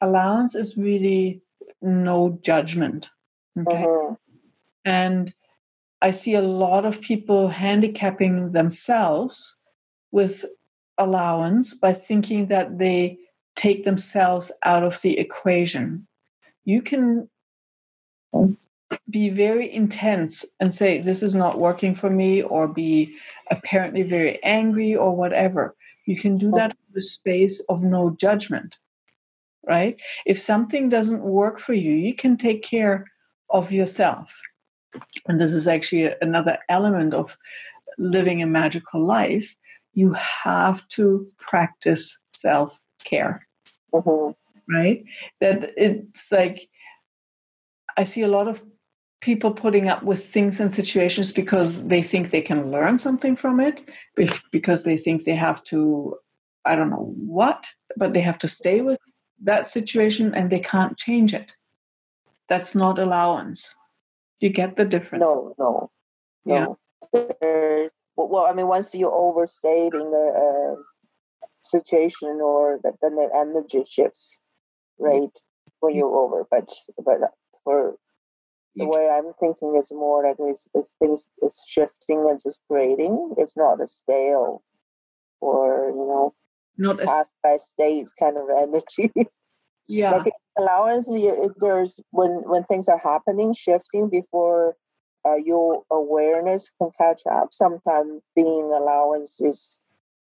allowance 0.00 0.54
is 0.54 0.76
really 0.76 1.42
no 1.82 2.38
judgment 2.42 3.10
Okay. 3.58 3.84
Mm-hmm. 3.84 4.14
And 4.84 5.34
I 6.02 6.10
see 6.10 6.34
a 6.34 6.42
lot 6.42 6.84
of 6.84 7.00
people 7.00 7.48
handicapping 7.48 8.52
themselves 8.52 9.56
with 10.12 10.44
allowance 10.98 11.74
by 11.74 11.92
thinking 11.92 12.46
that 12.48 12.78
they 12.78 13.18
take 13.56 13.84
themselves 13.84 14.52
out 14.64 14.82
of 14.82 15.00
the 15.02 15.18
equation. 15.18 16.06
You 16.64 16.82
can 16.82 17.28
be 19.08 19.30
very 19.30 19.72
intense 19.72 20.44
and 20.60 20.74
say, 20.74 20.98
This 20.98 21.22
is 21.22 21.34
not 21.34 21.58
working 21.58 21.94
for 21.94 22.10
me, 22.10 22.42
or 22.42 22.68
be 22.68 23.16
apparently 23.50 24.02
very 24.02 24.42
angry 24.42 24.94
or 24.94 25.14
whatever. 25.14 25.74
You 26.06 26.16
can 26.16 26.36
do 26.36 26.50
that 26.52 26.72
in 26.72 26.92
the 26.92 27.02
space 27.02 27.60
of 27.68 27.82
no 27.82 28.10
judgment, 28.10 28.76
right? 29.66 30.00
If 30.26 30.38
something 30.38 30.88
doesn't 30.88 31.22
work 31.22 31.58
for 31.58 31.72
you, 31.72 31.92
you 31.92 32.14
can 32.14 32.36
take 32.36 32.62
care 32.62 33.06
of 33.54 33.72
yourself. 33.72 34.38
And 35.26 35.40
this 35.40 35.54
is 35.54 35.66
actually 35.66 36.12
another 36.20 36.58
element 36.68 37.14
of 37.14 37.38
living 37.96 38.42
a 38.42 38.46
magical 38.46 39.04
life. 39.04 39.56
You 39.94 40.12
have 40.12 40.86
to 40.90 41.26
practice 41.38 42.18
self 42.28 42.80
care. 43.04 43.46
Mm-hmm. 43.94 44.32
Right? 44.74 45.04
That 45.40 45.72
it's 45.76 46.30
like, 46.32 46.68
I 47.96 48.04
see 48.04 48.22
a 48.22 48.28
lot 48.28 48.48
of 48.48 48.62
people 49.20 49.52
putting 49.52 49.88
up 49.88 50.02
with 50.02 50.24
things 50.24 50.60
and 50.60 50.72
situations 50.72 51.32
because 51.32 51.86
they 51.86 52.02
think 52.02 52.30
they 52.30 52.42
can 52.42 52.70
learn 52.70 52.98
something 52.98 53.36
from 53.36 53.60
it, 53.60 53.82
because 54.50 54.84
they 54.84 54.98
think 54.98 55.24
they 55.24 55.34
have 55.34 55.62
to, 55.64 56.16
I 56.64 56.76
don't 56.76 56.90
know 56.90 57.14
what, 57.16 57.66
but 57.96 58.12
they 58.12 58.20
have 58.20 58.38
to 58.38 58.48
stay 58.48 58.80
with 58.80 59.00
that 59.42 59.66
situation 59.68 60.34
and 60.34 60.50
they 60.50 60.60
can't 60.60 60.98
change 60.98 61.32
it. 61.32 61.52
That's 62.48 62.74
not 62.74 62.98
allowance. 62.98 63.76
You 64.40 64.50
get 64.50 64.76
the 64.76 64.84
difference. 64.84 65.22
No, 65.22 65.54
no, 65.58 65.90
no. 66.44 66.78
Yeah. 67.12 67.86
Well, 68.16 68.46
I 68.46 68.52
mean, 68.52 68.68
once 68.68 68.94
you 68.94 69.10
overstayed 69.10 69.94
in 69.94 70.10
the 70.10 70.76
uh, 70.76 70.82
situation, 71.62 72.40
or 72.42 72.78
that, 72.84 72.94
then 73.02 73.16
the 73.16 73.30
energy 73.34 73.82
shifts, 73.88 74.40
right? 74.98 75.30
When 75.80 75.94
you're 75.94 76.14
over, 76.14 76.46
but 76.50 76.68
but 77.04 77.18
for 77.64 77.96
the 78.76 78.86
way 78.86 79.08
I'm 79.10 79.32
thinking 79.40 79.76
is 79.76 79.90
more 79.92 80.24
like 80.24 80.36
it's, 80.38 80.68
it's 80.74 80.94
things 80.98 81.30
it's 81.42 81.68
shifting 81.68 82.24
and 82.28 82.40
just 82.42 82.60
grading. 82.68 83.34
It's 83.36 83.56
not 83.56 83.80
a 83.80 83.86
stale 83.86 84.62
or 85.40 85.90
you 85.90 85.96
know 85.96 86.34
not 86.76 86.98
past 86.98 87.32
by 87.42 87.56
state 87.58 88.08
kind 88.18 88.36
of 88.36 88.44
energy. 88.56 89.12
Yeah. 89.86 90.12
Like 90.12 90.32
allowance, 90.58 91.10
there's 91.60 92.00
when 92.10 92.42
when 92.44 92.64
things 92.64 92.88
are 92.88 92.98
happening, 92.98 93.54
shifting 93.54 94.08
before 94.08 94.76
uh, 95.26 95.36
your 95.36 95.82
awareness 95.90 96.70
can 96.80 96.90
catch 96.98 97.22
up. 97.30 97.48
Sometimes 97.52 98.20
being 98.36 98.72
allowance 98.72 99.40
is 99.40 99.80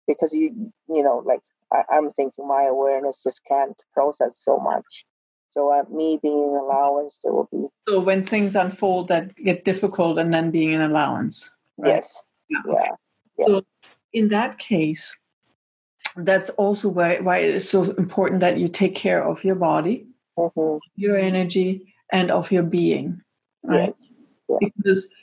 because 0.07 0.33
you 0.33 0.71
you 0.89 1.03
know 1.03 1.23
like 1.25 1.41
I, 1.71 1.97
am 1.97 2.09
thinking 2.09 2.47
my 2.47 2.63
awareness 2.63 3.23
just 3.23 3.41
can't 3.45 3.81
process 3.93 4.37
so 4.37 4.57
much. 4.57 5.05
So 5.49 5.69
uh, 5.71 5.83
me 5.93 6.17
being 6.21 6.55
allowance, 6.55 7.19
there 7.23 7.33
will 7.33 7.49
be. 7.51 7.67
So 7.89 7.99
when 7.99 8.23
things 8.23 8.55
unfold 8.55 9.09
that 9.09 9.35
get 9.35 9.65
difficult, 9.65 10.17
and 10.17 10.33
then 10.33 10.51
being 10.51 10.73
an 10.73 10.81
allowance. 10.81 11.49
Right? 11.77 11.95
Yes. 11.95 12.21
Yeah. 12.49 12.61
Yeah. 12.67 12.91
Yeah. 13.37 13.45
So 13.47 13.61
in 14.13 14.29
that 14.29 14.59
case, 14.59 15.17
that's 16.15 16.49
also 16.51 16.89
why 16.89 17.19
why 17.19 17.39
it 17.39 17.55
is 17.55 17.69
so 17.69 17.83
important 17.91 18.41
that 18.41 18.57
you 18.57 18.69
take 18.69 18.95
care 18.95 19.23
of 19.23 19.43
your 19.43 19.55
body, 19.55 20.05
hmm 20.49 20.77
your 20.95 21.17
energy, 21.17 21.93
and 22.11 22.29
of 22.31 22.51
your 22.51 22.63
being. 22.63 23.21
Right. 23.63 23.95
Yes. 24.49 24.59
because 24.59 25.13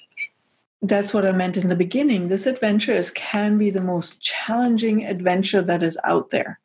that's 0.83 1.13
what 1.13 1.27
I 1.27 1.33
meant 1.33 1.57
in 1.57 1.69
the 1.69 1.77
beginning. 1.77 2.29
This 2.29 2.47
adventure 2.47 2.93
is, 2.93 3.11
can 3.11 3.59
be 3.59 3.71
the 3.71 3.81
most 3.81 4.21
challenging 4.21 5.05
adventure 5.05 5.63
that 5.63 5.83
is 5.83 5.99
out 6.05 6.31
there. 6.31 6.61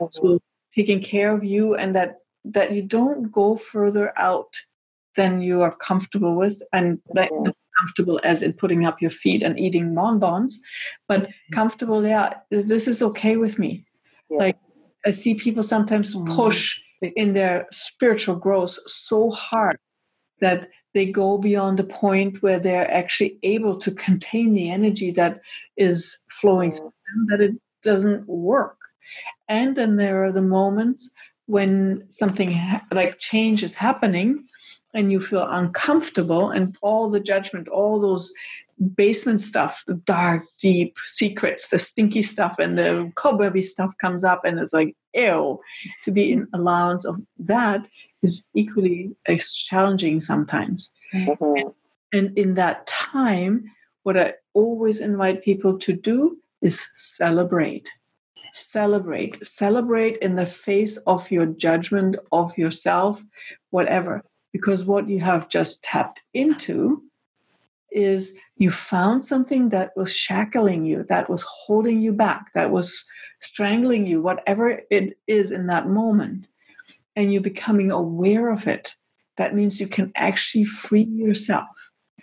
Mhm. 0.00 0.12
So 0.12 0.40
taking 0.74 1.02
care 1.02 1.32
of 1.34 1.42
you 1.44 1.74
and 1.74 1.94
that 1.96 2.20
that 2.44 2.72
you 2.72 2.82
don't 2.82 3.32
go 3.32 3.56
further 3.56 4.12
out 4.16 4.54
than 5.16 5.40
you 5.40 5.62
are 5.62 5.74
comfortable 5.74 6.36
with, 6.36 6.62
and 6.72 7.00
like, 7.14 7.30
Mhm. 7.30 7.44
not 7.46 7.56
comfortable 7.78 8.20
as 8.22 8.42
in 8.42 8.52
putting 8.52 8.84
up 8.86 9.02
your 9.02 9.10
feet 9.10 9.42
and 9.42 9.58
eating 9.58 9.94
bonbons, 9.94 10.60
but 11.08 11.28
comfortable. 11.52 12.06
Yeah, 12.06 12.34
this 12.50 12.86
is 12.88 13.02
okay 13.02 13.36
with 13.36 13.58
me. 13.58 13.84
Yeah. 14.30 14.38
Like 14.38 14.58
I 15.04 15.10
see 15.10 15.34
people 15.34 15.62
sometimes 15.62 16.14
Mhm. 16.14 16.34
push 16.34 16.80
in 17.14 17.32
their 17.32 17.66
spiritual 17.70 18.36
growth 18.36 18.78
so 18.86 19.30
hard 19.30 19.78
that 20.40 20.68
they 20.94 21.06
go 21.06 21.38
beyond 21.38 21.78
the 21.78 21.84
point 21.84 22.42
where 22.42 22.58
they're 22.58 22.90
actually 22.90 23.38
able 23.42 23.76
to 23.76 23.90
contain 23.90 24.52
the 24.52 24.70
energy 24.70 25.10
that 25.10 25.40
is 25.76 26.24
flowing 26.40 26.72
through 26.72 26.86
mm. 26.86 27.26
them, 27.26 27.26
that 27.28 27.40
it 27.40 27.54
doesn't 27.82 28.26
work. 28.26 28.78
And 29.48 29.76
then 29.76 29.96
there 29.96 30.24
are 30.24 30.32
the 30.32 30.42
moments 30.42 31.12
when 31.46 32.04
something 32.08 32.52
ha- 32.52 32.84
like 32.92 33.18
change 33.18 33.62
is 33.62 33.74
happening 33.74 34.44
and 34.94 35.12
you 35.12 35.20
feel 35.20 35.46
uncomfortable 35.48 36.50
and 36.50 36.76
all 36.80 37.10
the 37.10 37.20
judgment, 37.20 37.68
all 37.68 38.00
those 38.00 38.32
basement 38.94 39.40
stuff, 39.40 39.82
the 39.86 39.94
dark, 39.94 40.44
deep 40.60 40.96
secrets, 41.06 41.68
the 41.68 41.78
stinky 41.78 42.22
stuff 42.22 42.58
and 42.58 42.78
the 42.78 43.10
cobwebby 43.14 43.62
stuff 43.62 43.94
comes 44.00 44.24
up 44.24 44.44
and 44.44 44.58
it's 44.58 44.72
like, 44.72 44.94
ew. 45.14 45.60
To 46.04 46.10
be 46.10 46.32
in 46.32 46.46
allowance 46.52 47.04
of 47.04 47.20
that 47.38 47.86
is 48.22 48.46
equally 48.54 49.14
as 49.26 49.54
challenging 49.54 50.20
sometimes. 50.20 50.92
Mhm. 51.14 51.74
And 52.12 52.38
in 52.38 52.54
that 52.54 52.86
time, 52.86 53.70
what 54.02 54.16
I 54.16 54.34
always 54.54 55.00
invite 55.00 55.42
people 55.42 55.78
to 55.78 55.92
do 55.92 56.38
is 56.60 56.86
celebrate. 56.94 57.90
Celebrate. 58.52 59.44
Celebrate 59.44 60.16
in 60.18 60.36
the 60.36 60.46
face 60.46 60.96
of 60.98 61.30
your 61.30 61.46
judgment 61.46 62.16
of 62.32 62.56
yourself, 62.56 63.24
whatever. 63.70 64.22
Because 64.52 64.84
what 64.84 65.08
you 65.08 65.20
have 65.20 65.48
just 65.48 65.82
tapped 65.82 66.22
into 66.32 67.02
is 67.96 68.34
you 68.58 68.70
found 68.70 69.24
something 69.24 69.70
that 69.70 69.92
was 69.96 70.14
shackling 70.14 70.84
you, 70.84 71.04
that 71.08 71.28
was 71.30 71.42
holding 71.42 72.00
you 72.02 72.12
back, 72.12 72.52
that 72.54 72.70
was 72.70 73.04
strangling 73.40 74.06
you, 74.06 74.20
whatever 74.20 74.82
it 74.90 75.18
is 75.26 75.50
in 75.50 75.66
that 75.68 75.88
moment. 75.88 76.46
And 77.16 77.32
you're 77.32 77.42
becoming 77.42 77.90
aware 77.90 78.50
of 78.50 78.66
it. 78.66 78.94
That 79.38 79.54
means 79.54 79.80
you 79.80 79.88
can 79.88 80.12
actually 80.14 80.64
free 80.64 81.04
yourself 81.04 81.66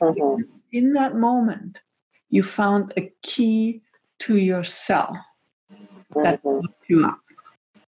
Mhm. 0.01 0.43
in 0.71 0.93
that 0.93 1.15
moment, 1.15 1.81
you 2.29 2.43
found 2.43 2.93
a 2.97 3.11
key 3.21 3.81
to 4.19 4.37
yourself 4.37 5.17
that 6.15 6.41
Mhm. 6.43 6.61
hooked 6.61 6.89
you 6.89 7.05
up. 7.05 7.19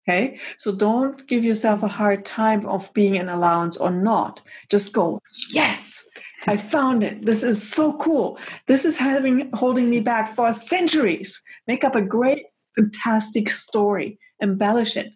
Okay, 0.07 0.39
so 0.57 0.71
don't 0.71 1.27
give 1.27 1.43
yourself 1.43 1.83
a 1.83 1.87
hard 1.87 2.23
time 2.23 2.65
of 2.65 2.91
being 2.93 3.17
an 3.17 3.27
allowance 3.27 3.75
or 3.75 3.91
not. 3.91 4.41
Just 4.69 4.93
go, 4.93 5.21
yes, 5.51 6.06
I 6.45 6.57
found 6.57 7.03
it. 7.03 7.25
This 7.25 7.43
is 7.43 7.67
so 7.67 7.93
cool. 7.97 8.37
This 8.67 8.85
is 8.85 8.97
having 8.97 9.49
holding 9.53 9.89
me 9.89 9.99
back 9.99 10.29
for 10.29 10.53
centuries. 10.53 11.41
Make 11.67 11.83
up 11.83 11.95
a 11.95 12.01
great, 12.01 12.45
fantastic 12.75 13.49
story, 13.49 14.19
embellish 14.39 14.95
it. 14.95 15.13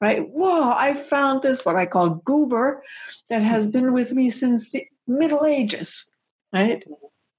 Right? 0.00 0.20
Whoa, 0.30 0.72
I 0.72 0.94
found 0.94 1.42
this, 1.42 1.64
what 1.64 1.76
I 1.76 1.86
call 1.86 2.10
goober, 2.24 2.82
that 3.30 3.42
has 3.42 3.68
been 3.68 3.92
with 3.92 4.12
me 4.12 4.30
since 4.30 4.70
the 4.70 4.84
Middle 5.06 5.44
Ages 5.44 6.08
right? 6.52 6.84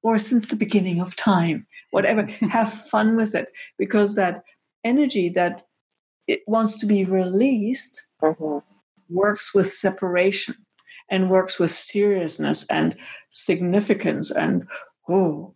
Or 0.01 0.19
since 0.19 0.49
the 0.49 0.55
beginning 0.55 0.99
of 0.99 1.15
time, 1.15 1.67
whatever. 1.91 2.23
Have 2.49 2.73
fun 2.73 3.15
with 3.15 3.35
it 3.35 3.47
because 3.77 4.15
that 4.15 4.43
energy 4.83 5.29
that 5.29 5.65
it 6.27 6.41
wants 6.47 6.77
to 6.79 6.85
be 6.85 7.05
released 7.05 8.07
Mhm. 8.21 8.63
works 9.09 9.53
with 9.53 9.71
separation 9.71 10.55
and 11.09 11.29
works 11.29 11.59
with 11.59 11.71
seriousness 11.71 12.65
and 12.69 12.95
significance 13.31 14.31
and 14.31 14.67
oh 15.09 15.53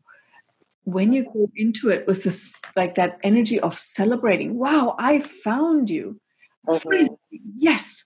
when 0.83 1.11
you 1.13 1.23
go 1.33 1.49
into 1.55 1.89
it 1.89 2.07
with 2.07 2.23
this 2.23 2.61
like 2.75 2.95
that 2.95 3.19
energy 3.23 3.59
of 3.59 3.75
celebrating 3.75 4.57
wow 4.57 4.95
i 4.99 5.19
found 5.19 5.89
you 5.89 6.19
Mhm. 6.67 7.15
Yes 7.57 8.03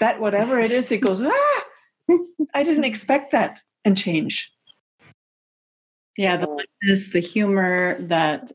that 0.00 0.20
whatever 0.20 0.58
it 0.60 0.70
is 0.72 0.92
it 0.92 1.00
goes 1.00 1.20
ah 1.22 1.62
i 2.54 2.62
didn't 2.62 2.84
expect 2.84 3.32
that 3.32 3.60
and 3.84 3.96
change 3.96 4.50
Yeah, 6.18 6.36
the 6.36 6.46
Mhm. 6.46 6.56
lightness, 6.58 7.08
the 7.12 7.20
humor, 7.20 7.96
that 8.00 8.52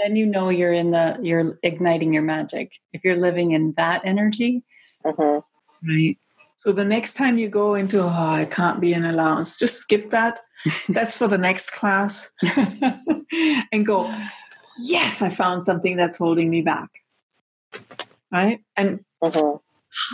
then 0.00 0.16
you 0.16 0.24
know 0.24 0.48
you're 0.48 0.72
in 0.72 0.92
the 0.92 1.18
you're 1.22 1.58
igniting 1.62 2.14
your 2.14 2.22
magic. 2.22 2.72
If 2.94 3.04
you're 3.04 3.20
living 3.20 3.50
in 3.52 3.74
that 3.76 4.00
energy, 4.04 4.64
Mhm. 5.04 5.44
right? 5.86 6.16
So 6.56 6.72
the 6.72 6.84
next 6.84 7.14
time 7.14 7.38
you 7.38 7.48
go 7.48 7.74
into, 7.74 8.00
oh, 8.02 8.08
I 8.08 8.46
can't 8.46 8.80
be 8.80 8.92
an 8.94 9.04
allowance, 9.04 9.58
just 9.58 9.78
skip 9.78 10.10
that. 10.10 10.40
That's 10.88 11.16
for 11.16 11.28
the 11.28 11.38
next 11.38 11.70
class 11.70 12.30
and 13.72 13.84
go, 13.84 14.10
yes, 14.80 15.20
I 15.20 15.28
found 15.30 15.64
something 15.64 15.96
that's 15.96 16.16
holding 16.16 16.48
me 16.50 16.62
back. 16.62 16.88
Right? 18.32 18.60
And 18.76 19.04
Mhm. 19.22 19.60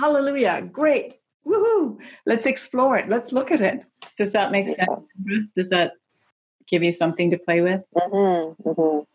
hallelujah, 0.01 0.63
great. 0.63 1.15
Woohoo. 1.47 1.99
Let's 2.27 2.47
explore 2.47 2.97
it. 2.97 3.09
Let's 3.09 3.33
look 3.33 3.51
at 3.51 3.61
it. 3.61 3.85
Does 4.19 4.33
that 4.33 4.53
make 4.53 4.67
sense? 4.67 4.79
Sandra? 5.17 5.47
Does 5.57 5.71
that 5.71 5.93
give 6.69 6.83
you 6.83 6.93
something 6.93 7.31
to 7.31 7.39
play 7.39 7.61
with? 7.61 7.85
Mhm. 7.97 8.57
Mhm. 8.65 9.07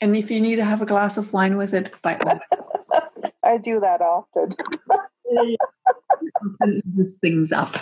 And 0.00 0.16
if 0.16 0.30
you 0.30 0.40
need 0.40 0.56
to 0.56 0.64
have 0.64 0.82
a 0.82 0.86
glass 0.86 1.16
of 1.16 1.32
wine 1.32 1.56
with 1.56 1.72
it, 1.74 1.94
by 2.02 2.16
all 2.16 2.40
I 3.42 3.56
do 3.58 3.80
that 3.80 4.00
often. 4.02 4.50
Means, 5.30 6.84
eases 6.86 7.16
things 7.20 7.52
up. 7.52 7.74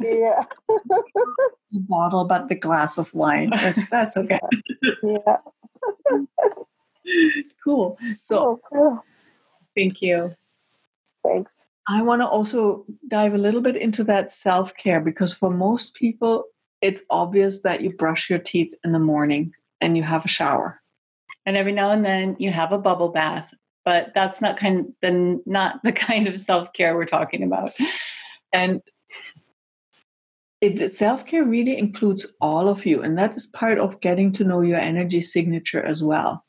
Yeah. 0.00 0.44
the 0.68 1.80
bottle, 1.80 2.24
but 2.24 2.48
the 2.48 2.54
glass 2.54 2.98
of 2.98 3.12
wine. 3.14 3.50
That's, 3.50 3.88
that's 3.90 4.16
okay. 4.16 4.40
Yeah. 5.02 5.36
Cool. 7.62 7.98
So 8.22 8.38
Oh, 8.38 8.60
cool. 8.72 9.04
Thank 9.76 10.00
you. 10.00 10.34
Thanks. 11.22 11.66
I 11.86 12.02
want 12.02 12.22
to 12.22 12.28
also 12.28 12.86
dive 13.08 13.34
a 13.34 13.38
little 13.38 13.60
bit 13.60 13.76
into 13.76 14.04
that 14.04 14.30
self 14.30 14.74
care 14.76 15.00
because 15.00 15.34
for 15.34 15.50
most 15.50 15.94
people, 15.94 16.44
it's 16.80 17.02
obvious 17.10 17.62
that 17.62 17.82
you 17.82 17.92
brush 17.92 18.30
your 18.30 18.38
teeth 18.38 18.74
in 18.84 18.92
the 18.92 18.98
morning 18.98 19.52
and 19.80 19.96
you 19.96 20.02
have 20.02 20.24
a 20.24 20.28
shower. 20.28 20.80
And 21.46 21.56
every 21.56 21.72
now 21.72 21.90
and 21.90 22.04
then 22.04 22.36
you 22.38 22.50
have 22.50 22.72
a 22.72 22.78
bubble 22.78 23.10
bath, 23.10 23.52
but 23.84 24.12
that's 24.14 24.40
not 24.40 24.56
kind 24.56 24.92
the 25.02 25.40
not 25.46 25.82
the 25.82 25.92
kind 25.92 26.26
of 26.26 26.40
self 26.40 26.72
care 26.72 26.94
we're 26.94 27.04
talking 27.04 27.42
about. 27.42 27.72
And 28.52 28.80
it, 30.60 30.90
self 30.90 31.26
care 31.26 31.44
really 31.44 31.76
includes 31.76 32.26
all 32.40 32.68
of 32.68 32.86
you. 32.86 33.02
And 33.02 33.18
that 33.18 33.36
is 33.36 33.46
part 33.46 33.78
of 33.78 34.00
getting 34.00 34.32
to 34.32 34.44
know 34.44 34.60
your 34.60 34.78
energy 34.78 35.20
signature 35.20 35.82
as 35.82 36.02
well. 36.02 36.44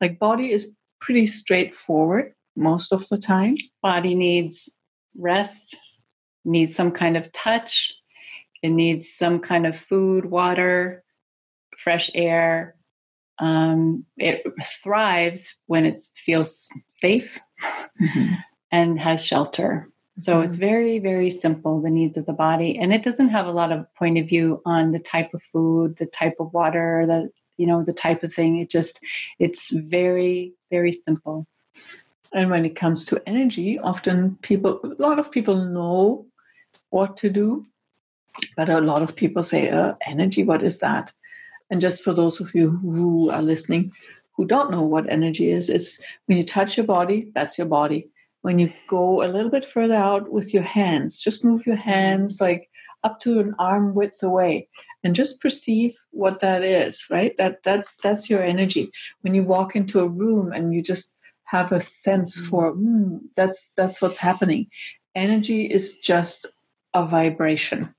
Like, 0.00 0.18
body 0.18 0.50
is 0.50 0.70
pretty 1.00 1.26
straightforward 1.26 2.32
most 2.56 2.92
of 2.92 3.06
the 3.08 3.18
time. 3.18 3.56
Body 3.82 4.14
needs 4.14 4.68
rest, 5.16 5.76
needs 6.44 6.74
some 6.74 6.90
kind 6.90 7.16
of 7.16 7.30
touch, 7.32 7.92
it 8.62 8.70
needs 8.70 9.12
some 9.12 9.40
kind 9.40 9.66
of 9.66 9.76
food, 9.76 10.26
water, 10.26 11.04
fresh 11.76 12.10
air. 12.14 12.76
Um, 13.42 14.04
it 14.18 14.44
thrives 14.82 15.56
when 15.66 15.84
it 15.84 16.00
feels 16.14 16.68
safe 16.88 17.40
and 18.70 19.00
has 19.00 19.24
shelter. 19.24 19.88
So 20.16 20.42
it's 20.42 20.58
very, 20.58 20.98
very 20.98 21.30
simple, 21.30 21.80
the 21.80 21.90
needs 21.90 22.16
of 22.16 22.26
the 22.26 22.32
body. 22.32 22.78
And 22.78 22.92
it 22.92 23.02
doesn't 23.02 23.30
have 23.30 23.46
a 23.46 23.52
lot 23.60 23.72
of 23.72 23.92
point 23.94 24.18
of 24.18 24.28
view 24.28 24.62
on 24.64 24.92
the 24.92 24.98
type 24.98 25.34
of 25.34 25.42
food, 25.42 25.96
the 25.96 26.06
type 26.06 26.36
of 26.38 26.52
water, 26.52 27.04
the 27.06 27.30
you 27.56 27.66
know, 27.66 27.82
the 27.82 27.92
type 27.92 28.22
of 28.22 28.32
thing. 28.32 28.58
It 28.58 28.70
just 28.70 29.00
it's 29.38 29.70
very, 29.70 30.52
very 30.70 30.92
simple. 30.92 31.46
And 32.32 32.50
when 32.50 32.64
it 32.64 32.76
comes 32.76 33.04
to 33.06 33.22
energy, 33.26 33.78
often 33.78 34.38
people, 34.42 34.80
a 34.84 35.02
lot 35.02 35.18
of 35.18 35.30
people 35.30 35.56
know 35.56 36.26
what 36.90 37.16
to 37.18 37.28
do, 37.28 37.66
but 38.56 38.68
a 38.68 38.80
lot 38.80 39.02
of 39.02 39.14
people 39.16 39.42
say, 39.42 39.68
uh, 39.68 39.94
energy, 40.06 40.42
what 40.42 40.62
is 40.62 40.78
that? 40.78 41.12
And 41.72 41.80
just 41.80 42.04
for 42.04 42.12
those 42.12 42.38
of 42.38 42.54
you 42.54 42.70
who 42.70 43.30
are 43.30 43.42
listening 43.42 43.92
who 44.36 44.46
don't 44.46 44.70
know 44.70 44.82
what 44.82 45.10
energy 45.10 45.50
is, 45.50 45.68
it's 45.68 46.00
when 46.26 46.38
you 46.38 46.44
touch 46.44 46.76
your 46.76 46.86
body, 46.86 47.28
that's 47.34 47.58
your 47.58 47.66
body. 47.66 48.08
when 48.42 48.58
you 48.58 48.72
go 48.88 49.22
a 49.22 49.30
little 49.30 49.50
bit 49.50 49.64
further 49.64 49.94
out 49.94 50.30
with 50.30 50.52
your 50.52 50.64
hands, 50.64 51.22
just 51.22 51.44
move 51.44 51.64
your 51.64 51.76
hands 51.76 52.40
like 52.40 52.68
up 53.04 53.20
to 53.20 53.38
an 53.38 53.54
arm 53.58 53.94
width 53.94 54.20
away 54.22 54.68
and 55.04 55.14
just 55.14 55.40
perceive 55.40 55.94
what 56.10 56.40
that 56.40 56.62
is, 56.64 57.06
right? 57.08 57.36
That 57.38 57.62
that's 57.62 57.94
that's 58.02 58.28
your 58.28 58.42
energy. 58.42 58.90
When 59.20 59.34
you 59.34 59.44
walk 59.44 59.76
into 59.76 60.00
a 60.00 60.08
room 60.08 60.52
and 60.52 60.74
you 60.74 60.82
just 60.82 61.14
have 61.44 61.70
a 61.72 61.80
sense 61.80 62.40
mm. 62.40 62.48
for 62.48 62.74
mm, 62.74 63.20
that's 63.36 63.72
that's 63.76 64.02
what's 64.02 64.18
happening. 64.18 64.66
Energy 65.14 65.66
is 65.66 65.98
just 65.98 66.46
a 66.94 67.06
vibration, 67.06 67.94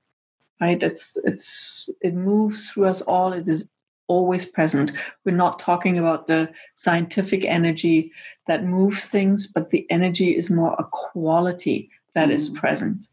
right? 0.64 0.82
It's 0.82 1.18
it's 1.24 1.88
it 2.00 2.14
moves 2.14 2.70
through 2.70 2.86
us 2.86 3.02
all. 3.02 3.32
It 3.32 3.46
is 3.48 3.68
always 4.06 4.44
present. 4.46 4.92
We're 5.24 5.42
not 5.44 5.58
talking 5.58 5.98
about 5.98 6.26
the 6.26 6.52
scientific 6.74 7.44
energy 7.44 8.12
that 8.46 8.64
moves 8.64 9.06
things, 9.14 9.46
but 9.46 9.70
the 9.70 9.86
energy 9.90 10.36
is 10.36 10.50
more 10.50 10.74
a 10.78 10.84
quality 10.84 11.90
that 12.14 12.28
mm. 12.28 12.34
is 12.34 12.48
present. 12.48 13.08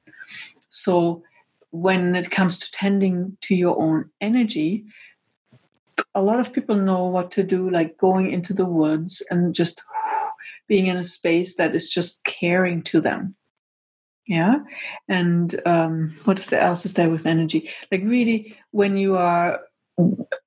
So 0.69 1.23
when 1.71 2.15
it 2.15 2.31
comes 2.31 2.57
to 2.59 2.71
tending 2.71 3.37
to 3.41 3.55
your 3.55 3.75
own 3.85 4.09
energy, 4.19 4.85
a 6.15 6.21
lot 6.21 6.39
of 6.39 6.53
people 6.53 6.75
know 6.75 7.05
what 7.05 7.31
to 7.31 7.43
do, 7.43 7.69
like 7.69 7.97
going 7.97 8.31
into 8.31 8.53
the 8.53 8.69
woods 8.79 9.23
and 9.29 9.55
just 9.55 9.83
being 10.67 10.87
in 10.87 10.97
a 10.97 11.03
space 11.03 11.55
that 11.55 11.75
is 11.75 11.89
just 11.89 12.23
caring 12.23 12.81
to 12.83 13.01
them. 13.01 13.35
Yeah. 14.27 14.59
And 15.07 15.59
um, 15.65 16.13
what 16.25 16.53
else 16.53 16.85
is 16.85 16.93
there 16.93 17.09
with 17.09 17.25
energy? 17.25 17.69
Like, 17.91 18.03
really, 18.03 18.55
when 18.71 18.97
you 18.97 19.17
are 19.17 19.61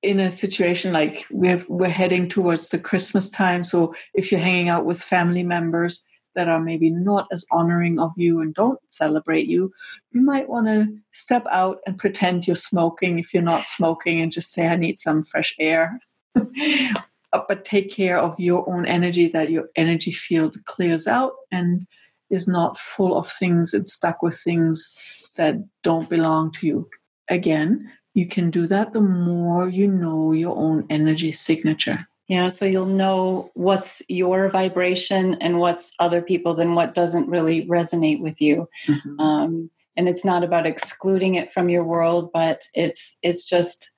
in 0.03 0.21
a 0.21 0.31
situation 0.31 0.93
like 0.93 1.27
we're, 1.31 1.65
we're 1.69 1.89
heading 1.89 2.29
towards 2.29 2.69
the 2.69 2.79
Christmas 2.79 3.29
time, 3.29 3.63
so 3.63 3.95
if 4.15 4.31
you're 4.31 4.41
hanging 4.41 4.69
out 4.69 4.87
with 4.87 5.03
family 5.03 5.43
members, 5.43 6.07
that 6.35 6.49
are 6.49 6.61
maybe 6.61 6.91
not 6.91 7.27
as 7.33 7.45
honoring 7.51 7.99
of 7.99 8.13
you 8.17 8.41
and 8.41 8.55
don't 8.55 8.81
celebrate 8.89 9.47
you, 9.47 9.73
you 10.13 10.21
might 10.21 10.49
want 10.49 10.67
to 10.67 10.87
step 11.13 11.45
out 11.51 11.79
and 11.87 11.99
pretend 11.99 12.47
you're 12.47 12.57
smoking 12.57 13.19
if 13.19 13.33
you're 13.33 13.43
not 13.43 13.65
smoking 13.65 14.21
and 14.21 14.33
just 14.33 14.53
say, 14.53 14.67
I 14.67 14.77
need 14.77 14.99
some 14.99 15.23
fresh 15.23 15.55
air. 15.59 16.01
but 16.35 17.65
take 17.65 17.91
care 17.91 18.19
of 18.19 18.39
your 18.39 18.69
own 18.69 18.87
energy, 18.87 19.29
that 19.29 19.51
your 19.51 19.69
energy 19.77 20.13
field 20.13 20.57
clears 20.65 21.07
out 21.07 21.33
and 21.51 21.87
is 22.31 22.49
not 22.49 22.79
full 22.79 23.17
of 23.17 23.31
things 23.31 23.75
and 23.75 23.87
stuck 23.87 24.23
with 24.23 24.37
things 24.37 25.31
that 25.37 25.57
don't 25.83 26.09
belong 26.09 26.53
to 26.53 26.67
you. 26.67 26.89
Again, 27.29 27.91
you 28.15 28.27
can 28.27 28.51
do 28.51 28.67
that 28.69 28.93
the 28.93 29.01
more 29.01 29.69
you 29.69 29.89
know 29.89 30.33
your 30.33 30.57
own 30.57 30.87
energy 30.89 31.33
signature. 31.33 32.07
Yeah, 32.29 32.49
so 32.49 32.65
you'll 32.65 32.87
know 32.87 33.51
what's 33.55 34.03
your 34.09 34.49
vibration 34.49 35.35
and 35.43 35.59
what's 35.59 35.93
other 35.99 36.23
people's 36.23 36.59
and 36.59 36.75
what 36.75 36.95
doesn't 36.95 37.29
really 37.29 37.67
resonate 37.67 38.21
with 38.21 38.41
you. 38.41 38.69
Mm-hmm. 38.87 39.21
Um, 39.21 39.71
and 39.97 40.09
it's 40.09 40.25
not 40.25 40.43
about 40.43 40.67
excluding 40.67 41.35
it 41.35 41.53
from 41.53 41.69
your 41.69 41.85
world, 41.85 42.31
but 42.33 42.67
it's 42.73 43.19
it's 43.23 43.49
just 43.49 43.91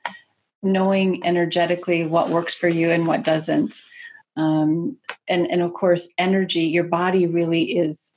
knowing 0.62 1.24
energetically 1.24 2.04
what 2.04 2.30
works 2.30 2.52
for 2.52 2.68
you 2.68 2.90
and 2.90 3.06
what 3.06 3.22
doesn't. 3.22 3.80
Um, 4.36 4.96
and 5.28 5.48
and 5.50 5.62
of 5.62 5.72
course, 5.72 6.08
energy. 6.18 6.62
Your 6.62 6.84
body 6.84 7.26
really 7.26 7.78
is 7.78 8.12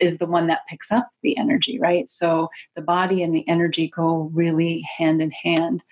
is 0.00 0.18
the 0.18 0.26
one 0.26 0.46
that 0.46 0.66
picks 0.68 0.90
up 0.90 1.08
the 1.22 1.36
energy, 1.36 1.78
right? 1.78 2.08
So 2.08 2.48
the 2.74 2.82
body 2.82 3.22
and 3.22 3.34
the 3.34 3.46
energy 3.48 3.88
go 3.88 4.30
really 4.32 4.86
hand 4.96 5.20
in 5.20 5.30
hand. 5.30 5.84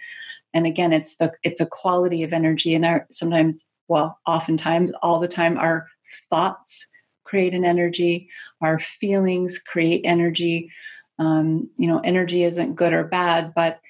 And 0.55 0.67
again 0.67 0.93
it's 0.93 1.17
the 1.17 1.33
it's 1.43 1.61
a 1.61 1.67
quality 1.67 2.23
of 2.23 2.33
energy. 2.33 2.75
And 2.75 2.85
our 2.85 3.07
sometimes 3.11 3.65
well 3.89 4.19
oftentimes 4.27 4.93
all 5.03 5.21
the 5.21 5.29
time 5.29 5.59
our 5.59 5.87
thoughts 6.31 6.87
create 7.25 7.55
an 7.55 7.65
energy 7.65 8.29
our 8.61 8.79
feelings 8.79 9.59
create 9.59 10.03
energy. 10.05 10.71
Um, 11.19 11.71
you 11.77 11.89
know 11.89 12.01
energy 12.01 12.45
isn't 12.45 12.75
good 12.75 12.93
or 12.93 13.05
bad 13.05 13.55
but 13.55 13.81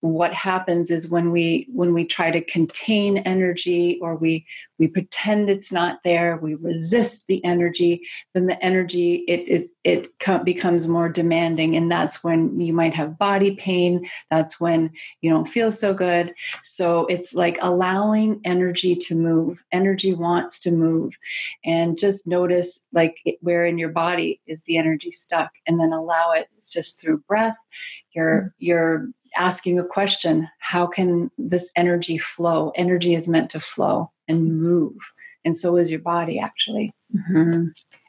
what 0.00 0.32
happens 0.32 0.90
is 0.90 1.08
when 1.08 1.30
we 1.30 1.68
when 1.72 1.92
we 1.92 2.04
try 2.04 2.30
to 2.30 2.40
contain 2.40 3.18
energy 3.18 3.98
or 4.00 4.16
we 4.16 4.46
we 4.78 4.88
pretend 4.88 5.50
it's 5.50 5.70
not 5.70 6.02
there 6.04 6.38
we 6.38 6.54
resist 6.54 7.26
the 7.26 7.44
energy 7.44 8.00
then 8.32 8.46
the 8.46 8.62
energy 8.64 9.16
it 9.28 9.40
it 9.46 9.70
it 9.82 10.44
becomes 10.44 10.86
more 10.86 11.08
demanding. 11.08 11.74
And 11.76 11.90
that's 11.90 12.22
when 12.22 12.60
you 12.60 12.72
might 12.72 12.92
have 12.94 13.18
body 13.18 13.52
pain. 13.52 14.06
That's 14.30 14.60
when 14.60 14.90
you 15.22 15.30
don't 15.30 15.48
feel 15.48 15.72
so 15.72 15.94
good. 15.94 16.34
So 16.62 17.06
it's 17.06 17.32
like 17.32 17.58
allowing 17.62 18.40
energy 18.44 18.94
to 18.94 19.14
move. 19.14 19.64
Energy 19.72 20.12
wants 20.12 20.58
to 20.60 20.70
move. 20.70 21.16
And 21.64 21.98
just 21.98 22.26
notice 22.26 22.84
like 22.92 23.16
where 23.40 23.64
in 23.64 23.78
your 23.78 23.88
body 23.88 24.40
is 24.46 24.64
the 24.64 24.76
energy 24.76 25.10
stuck. 25.10 25.52
And 25.66 25.80
then 25.80 25.92
allow 25.92 26.32
it 26.32 26.48
it's 26.58 26.72
just 26.72 27.00
through 27.00 27.18
breath. 27.18 27.56
You're 28.12 28.42
mm. 28.42 28.52
Asking 29.36 29.78
a 29.78 29.84
question 29.84 30.48
how 30.58 30.86
can 30.86 31.30
this 31.38 31.70
energy 31.76 32.18
flow 32.18 32.72
energy 32.74 33.14
is 33.14 33.28
meant 33.28 33.50
to 33.50 33.60
flow 33.60 34.10
and 34.28 34.60
move 34.60 34.96
and 35.44 35.56
so 35.56 35.76
is 35.76 35.90
your 35.90 36.00
body 36.00 36.38
actually 36.38 36.92
mm-hmm. 37.14 37.66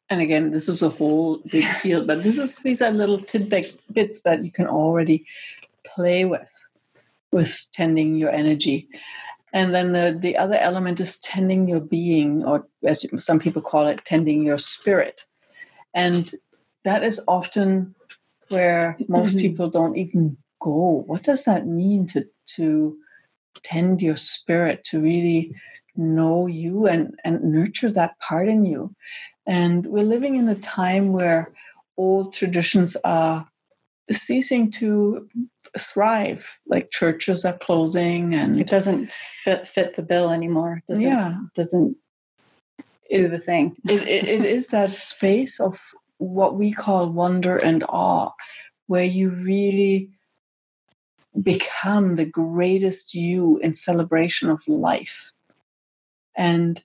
and 0.10 0.22
again 0.22 0.52
this 0.52 0.68
is 0.68 0.82
a 0.82 0.90
whole 0.90 1.38
big 1.52 1.66
field 1.66 2.08
but 2.08 2.24
this 2.24 2.38
is 2.38 2.58
these 2.60 2.82
are 2.82 2.92
little 2.92 3.20
tidbits 3.20 3.78
bits 3.92 4.22
that 4.24 4.44
you 4.44 4.52
can 4.52 4.68
already 4.68 5.26
play 5.86 6.26
with 6.26 6.64
with 7.32 7.66
tending 7.72 8.16
your 8.16 8.32
energy 8.32 8.88
and 9.54 9.76
then 9.76 9.92
the, 9.92 10.18
the 10.18 10.38
other 10.38 10.56
element 10.56 11.00
is 11.02 11.20
tending 11.20 11.68
your 11.68 11.82
being 11.82 12.46
or 12.46 12.66
as 12.86 13.06
some 13.24 13.40
people 13.40 13.62
call 13.62 13.88
it 13.88 14.04
tending 14.06 14.44
your 14.44 14.58
spirit 14.58 15.26
and 15.94 16.36
that 16.84 17.04
is 17.04 17.22
often 17.28 17.94
where 18.50 18.98
most 19.08 19.30
mm-hmm. 19.30 19.40
people 19.40 19.70
don't 19.70 19.98
even 19.98 20.38
go. 20.62 21.04
What 21.06 21.24
does 21.24 21.44
that 21.46 21.68
mean 21.68 22.08
to 22.08 22.26
to 22.56 22.98
tend 23.64 24.02
your 24.02 24.16
spirit, 24.16 24.86
to 24.86 25.02
really 25.02 25.54
know 25.96 26.48
you 26.48 26.88
and, 26.88 27.14
and 27.26 27.44
nurture 27.44 27.92
that 27.92 28.18
part 28.20 28.48
in 28.48 28.66
you? 28.66 28.96
And 29.46 29.86
we're 29.88 30.06
living 30.06 30.38
in 30.38 30.48
a 30.48 30.56
time 30.56 31.12
where 31.12 31.52
old 31.98 32.34
traditions 32.34 32.96
are 33.04 33.48
ceasing 34.10 34.72
to 34.72 35.28
thrive. 35.78 36.60
Like 36.68 36.92
churches 36.92 37.44
are 37.44 37.58
closing 37.58 38.34
and 38.34 38.60
it 38.60 38.68
doesn't 38.68 39.12
fit 39.12 39.68
fit 39.68 39.96
the 39.96 40.02
bill 40.02 40.30
anymore. 40.30 40.82
Doesn't, 40.88 41.04
yeah. 41.04 41.38
Doesn't 41.56 41.98
do 43.10 43.28
the 43.28 43.40
thing. 43.40 43.76
it, 43.88 44.02
it, 44.08 44.28
it 44.28 44.46
is 44.46 44.68
that 44.68 44.94
space 44.94 45.60
of 45.60 45.80
what 46.18 46.56
we 46.56 46.72
call 46.72 47.10
wonder 47.10 47.58
and 47.58 47.84
awe, 47.90 48.32
where 48.88 49.04
you 49.04 49.32
really 49.32 50.12
become 51.42 52.16
the 52.16 52.26
greatest 52.26 53.14
you 53.14 53.58
in 53.60 53.74
celebration 53.74 54.50
of 54.50 54.68
life. 54.68 55.32
And 56.36 56.84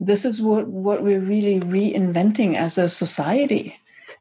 this 0.00 0.24
is 0.24 0.40
what, 0.40 0.68
what 0.68 1.02
we're 1.02 1.20
really 1.20 1.60
reinventing 1.60 2.56
as 2.56 2.78
a 2.78 2.88
society. 2.88 3.76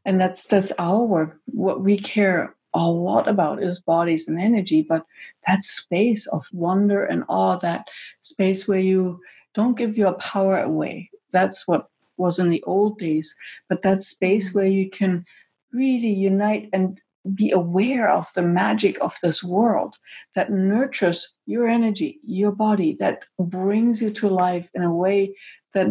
And 0.06 0.22
that's 0.22 0.46
that's 0.46 0.72
our 0.78 1.04
work. 1.04 1.40
What 1.46 1.82
we 1.82 1.98
care 1.98 2.56
a 2.74 2.88
lot 2.88 3.28
about 3.28 3.64
is 3.64 3.80
bodies 3.80 4.28
and 4.28 4.40
energy, 4.40 4.82
but 4.82 5.06
that 5.48 5.64
space 5.64 6.28
of 6.28 6.48
wonder 6.52 7.04
and 7.04 7.24
awe, 7.28 7.58
that 7.58 7.88
space 8.22 8.68
where 8.68 8.80
you 8.80 9.22
don't 9.54 9.78
give 9.78 9.98
your 9.98 10.14
power 10.14 10.60
away. 10.60 11.10
That's 11.32 11.68
what 11.68 11.90
was 12.18 12.38
in 12.38 12.50
the 12.50 12.64
old 12.64 13.00
days. 13.00 13.34
But 13.68 13.82
that 13.82 14.02
space 14.02 14.54
where 14.54 14.68
you 14.68 14.90
can 14.90 15.26
really 15.74 16.14
unite 16.14 16.70
and 16.72 17.00
be 17.34 17.52
aware 17.52 18.10
of 18.10 18.32
the 18.36 18.42
magic 18.42 18.98
of 19.02 19.16
this 19.22 19.44
world 19.44 19.98
that 20.36 20.52
nurtures 20.52 21.34
your 21.46 21.68
energy, 21.68 22.20
your 22.24 22.52
body, 22.52 22.96
that 23.00 23.24
brings 23.40 24.02
you 24.02 24.12
to 24.12 24.30
life 24.30 24.70
in 24.74 24.84
a 24.84 24.94
way 24.94 25.36
that 25.74 25.88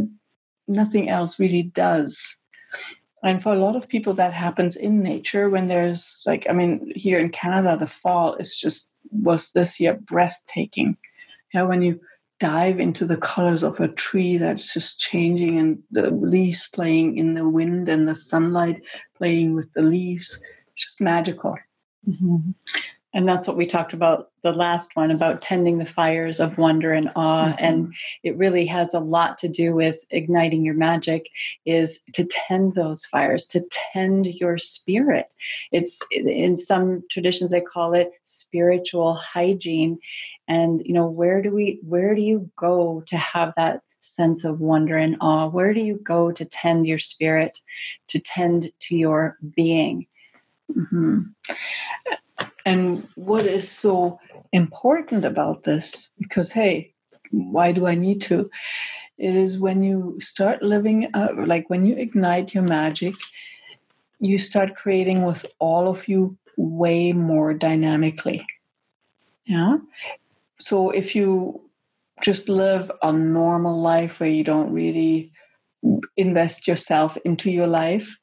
nothing 0.68 1.08
else 1.08 1.38
really 1.38 1.62
does. 1.62 2.36
And 3.22 3.42
for 3.42 3.54
a 3.54 3.58
lot 3.58 3.74
of 3.74 3.88
people, 3.88 4.12
that 4.14 4.34
happens 4.34 4.76
in 4.76 5.02
nature 5.02 5.48
when 5.48 5.66
there's 5.66 6.22
like, 6.26 6.46
I 6.48 6.52
mean, 6.52 6.92
here 6.94 7.18
in 7.18 7.30
Canada, 7.30 7.76
the 7.78 7.86
fall 7.86 8.34
is 8.36 8.54
just 8.54 8.92
was 9.10 9.52
this 9.52 9.80
year 9.80 9.94
breathtaking. 9.94 10.96
Yeah, 11.52 11.62
when 11.62 11.82
you 11.82 12.00
dive 12.40 12.80
into 12.80 13.06
the 13.06 13.16
colors 13.16 13.62
of 13.62 13.80
a 13.80 13.88
tree 13.88 14.36
that's 14.36 14.74
just 14.74 14.98
changing 14.98 15.58
and 15.58 15.82
the 15.90 16.10
leaves 16.10 16.68
playing 16.72 17.16
in 17.16 17.34
the 17.34 17.48
wind 17.48 17.88
and 17.88 18.08
the 18.08 18.14
sunlight 18.14 18.82
playing 19.16 19.54
with 19.54 19.72
the 19.72 19.82
leaves 19.82 20.42
just 20.76 21.00
magical. 21.00 21.56
Mm-hmm. 22.08 22.50
And 23.14 23.28
that's 23.28 23.46
what 23.46 23.56
we 23.56 23.64
talked 23.64 23.92
about 23.92 24.32
the 24.42 24.50
last 24.50 24.96
one 24.96 25.12
about 25.12 25.40
tending 25.40 25.78
the 25.78 25.86
fires 25.86 26.40
of 26.40 26.58
wonder 26.58 26.92
and 26.92 27.10
awe. 27.14 27.46
Mm-hmm. 27.46 27.64
And 27.64 27.94
it 28.24 28.36
really 28.36 28.66
has 28.66 28.92
a 28.92 28.98
lot 28.98 29.38
to 29.38 29.48
do 29.48 29.72
with 29.72 30.04
igniting 30.10 30.64
your 30.64 30.74
magic, 30.74 31.30
is 31.64 32.00
to 32.14 32.26
tend 32.28 32.74
those 32.74 33.06
fires, 33.06 33.46
to 33.46 33.64
tend 33.92 34.26
your 34.26 34.58
spirit. 34.58 35.32
It's 35.70 36.00
in 36.10 36.58
some 36.58 37.04
traditions 37.08 37.52
they 37.52 37.60
call 37.60 37.94
it 37.94 38.10
spiritual 38.24 39.14
hygiene. 39.14 40.00
And 40.48 40.84
you 40.84 40.92
know, 40.92 41.06
where 41.06 41.40
do 41.40 41.50
we 41.54 41.78
where 41.84 42.16
do 42.16 42.20
you 42.20 42.50
go 42.56 43.04
to 43.06 43.16
have 43.16 43.54
that 43.56 43.82
sense 44.00 44.44
of 44.44 44.60
wonder 44.60 44.96
and 44.96 45.16
awe? 45.20 45.46
Where 45.46 45.72
do 45.72 45.80
you 45.80 46.00
go 46.02 46.32
to 46.32 46.44
tend 46.44 46.88
your 46.88 46.98
spirit, 46.98 47.60
to 48.08 48.18
tend 48.18 48.72
to 48.80 48.96
your 48.96 49.38
being? 49.54 50.08
Mm-hmm. 50.72 51.20
And 52.66 53.08
what 53.14 53.46
is 53.46 53.70
so 53.70 54.18
important 54.52 55.24
about 55.24 55.64
this? 55.64 56.10
Because, 56.18 56.50
hey, 56.50 56.94
why 57.30 57.72
do 57.72 57.86
I 57.86 57.94
need 57.94 58.20
to? 58.22 58.50
It 59.18 59.34
is 59.34 59.58
when 59.58 59.82
you 59.82 60.18
start 60.20 60.62
living, 60.62 61.08
uh, 61.14 61.28
like 61.46 61.70
when 61.70 61.84
you 61.84 61.96
ignite 61.96 62.54
your 62.54 62.64
magic, 62.64 63.14
you 64.18 64.38
start 64.38 64.76
creating 64.76 65.22
with 65.22 65.44
all 65.58 65.88
of 65.88 66.08
you 66.08 66.36
way 66.56 67.12
more 67.12 67.54
dynamically. 67.54 68.46
Yeah. 69.44 69.78
So 70.58 70.90
if 70.90 71.14
you 71.14 71.60
just 72.22 72.48
live 72.48 72.90
a 73.02 73.12
normal 73.12 73.80
life 73.80 74.20
where 74.20 74.30
you 74.30 74.44
don't 74.44 74.72
really 74.72 75.32
invest 76.16 76.66
yourself 76.66 77.16
into 77.24 77.50
your 77.50 77.66
life, 77.66 78.16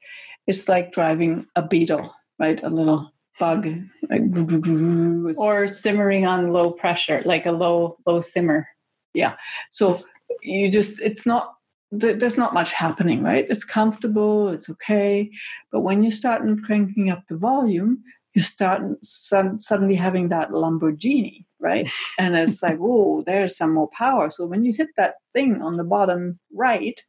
it's 0.47 0.67
like 0.67 0.91
driving 0.91 1.45
a 1.55 1.61
beetle, 1.61 2.11
right? 2.41 2.61
A 2.63 2.69
little 2.69 3.07
oh. 3.07 3.11
bug, 3.39 3.67
like, 4.09 5.37
or 5.37 5.67
simmering 5.67 6.25
on 6.25 6.51
low 6.51 6.71
pressure, 6.71 7.21
like 7.23 7.45
a 7.45 7.51
low 7.51 7.97
low 8.05 8.19
simmer. 8.19 8.67
Yeah. 9.13 9.35
So 9.71 9.95
you 10.41 10.69
just 10.71 10.99
it's 10.99 11.25
not 11.25 11.53
there's 11.91 12.37
not 12.37 12.53
much 12.53 12.71
happening, 12.71 13.21
right? 13.21 13.45
It's 13.49 13.65
comfortable, 13.65 14.47
it's 14.49 14.69
okay. 14.69 15.29
But 15.71 15.81
when 15.81 16.03
you 16.03 16.11
start 16.11 16.41
cranking 16.63 17.09
up 17.09 17.23
the 17.27 17.37
volume, 17.37 18.01
you 18.33 18.41
start 18.41 18.81
suddenly 19.03 19.95
having 19.95 20.29
that 20.29 20.51
Lamborghini, 20.51 21.45
right? 21.59 21.89
And 22.19 22.35
it's 22.35 22.63
like, 22.63 22.77
oh, 22.81 23.23
there's 23.25 23.57
some 23.57 23.73
more 23.73 23.89
power. 23.89 24.29
So 24.29 24.45
when 24.45 24.63
you 24.63 24.73
hit 24.73 24.89
that 24.97 25.15
thing 25.33 25.61
on 25.61 25.77
the 25.77 25.83
bottom 25.83 26.39
right, 26.53 26.99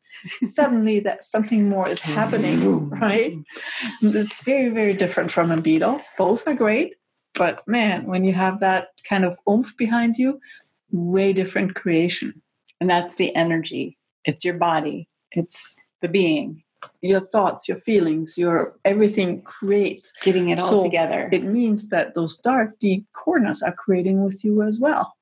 suddenly 0.44 1.00
that 1.00 1.24
something 1.24 1.68
more 1.68 1.88
is 1.88 2.00
happening, 2.00 2.88
right? 2.90 3.34
It's 4.00 4.42
very, 4.42 4.70
very 4.70 4.94
different 4.94 5.30
from 5.30 5.50
a 5.50 5.60
beetle. 5.60 6.02
Both 6.18 6.46
are 6.46 6.54
great, 6.54 6.94
but 7.34 7.66
man, 7.66 8.06
when 8.06 8.24
you 8.24 8.32
have 8.32 8.60
that 8.60 8.88
kind 9.08 9.24
of 9.24 9.38
oomph 9.48 9.76
behind 9.76 10.16
you, 10.16 10.40
way 10.90 11.32
different 11.32 11.74
creation. 11.74 12.42
And 12.80 12.90
that's 12.90 13.14
the 13.14 13.34
energy. 13.34 13.98
It's 14.24 14.44
your 14.44 14.58
body. 14.58 15.08
It's 15.30 15.78
the 16.00 16.08
being 16.08 16.61
your 17.00 17.20
thoughts, 17.20 17.68
your 17.68 17.78
feelings, 17.78 18.38
your 18.38 18.76
everything 18.84 19.42
creates. 19.42 20.12
Getting 20.22 20.50
it 20.50 20.60
all 20.60 20.68
so 20.68 20.82
together. 20.82 21.28
It 21.32 21.44
means 21.44 21.88
that 21.88 22.14
those 22.14 22.36
dark, 22.38 22.78
deep 22.78 23.06
corners 23.12 23.62
are 23.62 23.72
creating 23.72 24.24
with 24.24 24.44
you 24.44 24.62
as 24.62 24.78
well. 24.78 25.16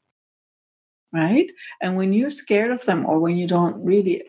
Right? 1.12 1.50
And 1.82 1.96
when 1.96 2.12
you're 2.12 2.30
scared 2.30 2.70
of 2.70 2.84
them 2.84 3.04
or 3.04 3.18
when 3.18 3.36
you 3.36 3.46
don't 3.46 3.82
really 3.84 4.22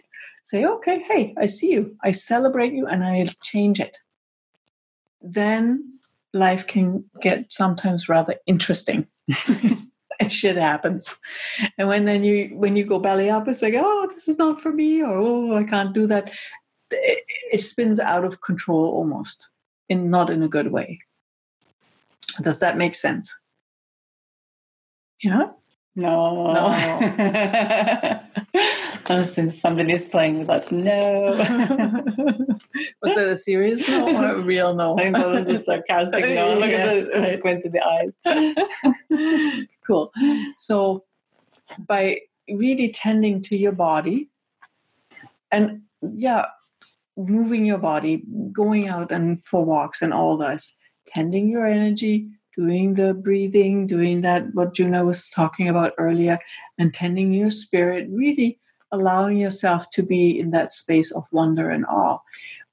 say, 0.44 0.66
okay, 0.66 1.04
hey, 1.08 1.34
I 1.38 1.46
see 1.46 1.72
you, 1.72 1.96
I 2.04 2.12
celebrate 2.12 2.74
you, 2.74 2.88
and 2.88 3.04
I 3.04 3.28
change 3.44 3.80
it, 3.80 3.98
then 5.22 6.00
life 6.34 6.66
can 6.66 7.06
get 7.22 7.54
sometimes 7.54 8.10
rather 8.10 8.36
interesting. 8.48 9.08
and 10.22 10.32
shit 10.32 10.56
happens. 10.56 11.16
And 11.78 11.88
when 11.88 12.06
then 12.06 12.24
you 12.24 12.50
when 12.56 12.76
you 12.76 12.84
go 12.84 13.00
belly 13.00 13.30
up, 13.30 13.48
it's 13.48 13.62
like, 13.62 13.74
oh, 13.76 14.08
this 14.14 14.28
is 14.28 14.38
not 14.38 14.62
for 14.62 14.72
me, 14.72 15.02
or 15.02 15.18
oh, 15.18 15.56
I 15.56 15.64
can't 15.64 15.94
do 15.94 16.06
that 16.08 16.32
it 16.92 17.62
spins 17.62 18.00
out 18.00 18.24
of 18.26 18.42
control 18.42 18.86
almost 18.86 19.50
in 19.90 20.10
not 20.10 20.30
in 20.30 20.44
a 20.44 20.48
good 20.48 20.72
way. 20.72 21.00
Does 22.42 22.60
that 22.60 22.78
make 22.78 22.96
sense? 22.96 23.36
Yeah? 25.24 25.52
No. 25.96 26.54
No? 26.54 28.22
Since 29.24 29.60
somebody 29.60 29.92
is 29.94 30.06
playing 30.06 30.40
with 30.40 30.50
us 30.50 30.72
no. 30.72 31.34
Was 33.02 33.16
that 33.16 33.28
a 33.28 33.38
serious 33.38 33.86
no 33.88 34.16
or 34.16 34.36
a 34.36 34.42
real 34.42 34.74
no? 34.74 34.94
I 34.98 35.04
think 35.04 35.18
that 35.18 35.28
was 35.28 35.48
a 35.50 35.60
sarcastic 35.60 36.24
no. 36.24 36.54
Look 36.60 36.70
yes, 36.70 37.06
at 37.06 37.12
the 37.12 37.20
right. 37.20 37.40
squint 37.40 37.64
to 37.64 37.70
the 37.70 37.82
eyes. 37.84 39.68
Cool. 39.86 40.14
So 40.56 41.04
by 41.88 42.22
really 42.50 42.90
tending 42.90 43.42
to 43.42 43.58
your 43.58 43.74
body 43.74 44.30
and 45.52 45.82
yeah 46.02 46.46
moving 47.28 47.66
your 47.66 47.78
body, 47.78 48.24
going 48.52 48.88
out 48.88 49.12
and 49.12 49.44
for 49.44 49.64
walks 49.64 50.02
and 50.02 50.14
all 50.14 50.38
this, 50.38 50.76
tending 51.08 51.50
your 51.50 51.66
energy, 51.66 52.28
doing 52.56 52.96
the 52.96 53.14
breathing, 53.14 53.86
doing 53.86 54.22
that, 54.22 54.54
what 54.54 54.74
Juno 54.74 55.06
was 55.06 55.30
talking 55.30 55.70
about 55.70 55.94
earlier, 55.98 56.40
and 56.78 56.94
tending 56.94 57.34
your 57.34 57.50
spirit, 57.50 58.08
really 58.10 58.60
allowing 58.92 59.38
yourself 59.38 59.90
to 59.92 60.04
be 60.04 60.38
in 60.38 60.52
that 60.52 60.72
space 60.72 61.12
of 61.12 61.26
wonder 61.32 61.70
and 61.70 61.86
awe 61.86 62.20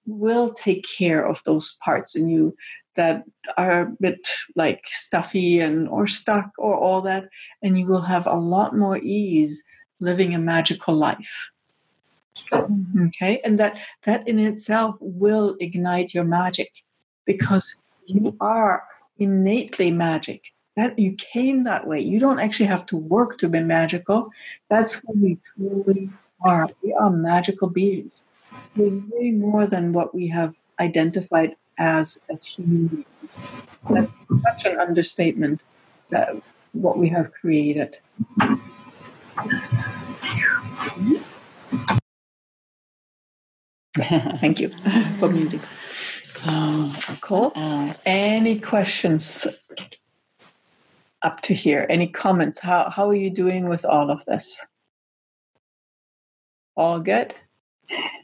will 0.06 0.52
take 0.52 0.84
care 0.98 1.24
of 1.24 1.42
those 1.44 1.76
parts 1.84 2.16
in 2.16 2.28
you 2.28 2.56
that 2.96 3.24
are 3.56 3.82
a 3.82 3.92
bit 4.00 4.28
like 4.56 4.84
stuffy 4.86 5.60
and 5.60 5.88
or 5.88 6.06
stuck 6.06 6.50
or 6.58 6.74
all 6.74 7.00
that 7.02 7.28
and 7.62 7.78
you 7.78 7.86
will 7.86 8.02
have 8.02 8.26
a 8.26 8.34
lot 8.34 8.76
more 8.76 8.98
ease 9.02 9.62
living 10.00 10.34
a 10.34 10.38
magical 10.38 10.94
life 10.94 11.50
Mm-hmm. 12.46 13.06
Okay, 13.06 13.40
and 13.44 13.58
that 13.58 13.78
that 14.04 14.26
in 14.28 14.38
itself 14.38 14.96
will 15.00 15.56
ignite 15.60 16.14
your 16.14 16.24
magic 16.24 16.82
because 17.24 17.74
you 18.06 18.20
mm-hmm. 18.20 18.36
are 18.40 18.84
innately 19.18 19.90
magic. 19.90 20.52
That 20.76 20.98
you 20.98 21.14
came 21.14 21.64
that 21.64 21.86
way. 21.86 22.00
You 22.00 22.20
don't 22.20 22.38
actually 22.38 22.66
have 22.66 22.86
to 22.86 22.96
work 22.96 23.38
to 23.38 23.48
be 23.48 23.60
magical. 23.60 24.30
That's 24.70 24.94
who 24.94 25.12
we 25.14 25.38
truly 25.54 26.10
are. 26.42 26.68
We 26.82 26.92
are 26.92 27.10
magical 27.10 27.68
beings. 27.68 28.22
We're 28.76 29.02
way 29.10 29.32
more 29.32 29.66
than 29.66 29.92
what 29.92 30.14
we 30.14 30.28
have 30.28 30.54
identified 30.78 31.56
as 31.78 32.20
as 32.30 32.44
human 32.44 32.86
beings. 32.86 33.42
That's 33.90 34.10
such 34.44 34.72
an 34.72 34.78
understatement 34.78 35.62
that 36.10 36.30
what 36.72 36.98
we 36.98 37.08
have 37.08 37.32
created. 37.32 37.98
Mm-hmm. 39.38 41.27
Thank 44.36 44.60
you 44.60 44.70
for 45.18 45.28
muting. 45.28 45.60
So 46.24 46.92
cool. 47.20 47.52
Uh, 47.56 47.94
Any 48.06 48.60
questions 48.60 49.46
up 51.22 51.40
to 51.42 51.54
here? 51.54 51.84
Any 51.90 52.06
comments? 52.06 52.60
How 52.60 52.90
how 52.90 53.08
are 53.08 53.14
you 53.14 53.30
doing 53.30 53.68
with 53.68 53.84
all 53.84 54.10
of 54.10 54.24
this? 54.24 54.64
All 56.76 57.00
good? 57.00 57.34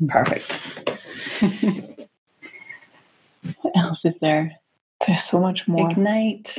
Perfect. 0.07 0.53
what 3.63 3.77
else 3.77 4.05
is 4.05 4.21
there? 4.21 4.53
There's 5.05 5.25
so 5.25 5.41
much 5.41 5.67
more. 5.67 5.91
Ignite. 5.91 6.59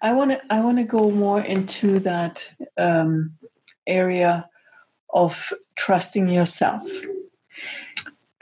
I 0.00 0.12
want 0.12 0.30
to. 0.30 0.40
I 0.48 0.60
want 0.60 0.78
to 0.78 0.84
go 0.84 1.10
more 1.10 1.40
into 1.40 1.98
that 2.00 2.48
um, 2.76 3.32
area 3.86 4.48
of 5.12 5.52
trusting 5.74 6.28
yourself 6.28 6.88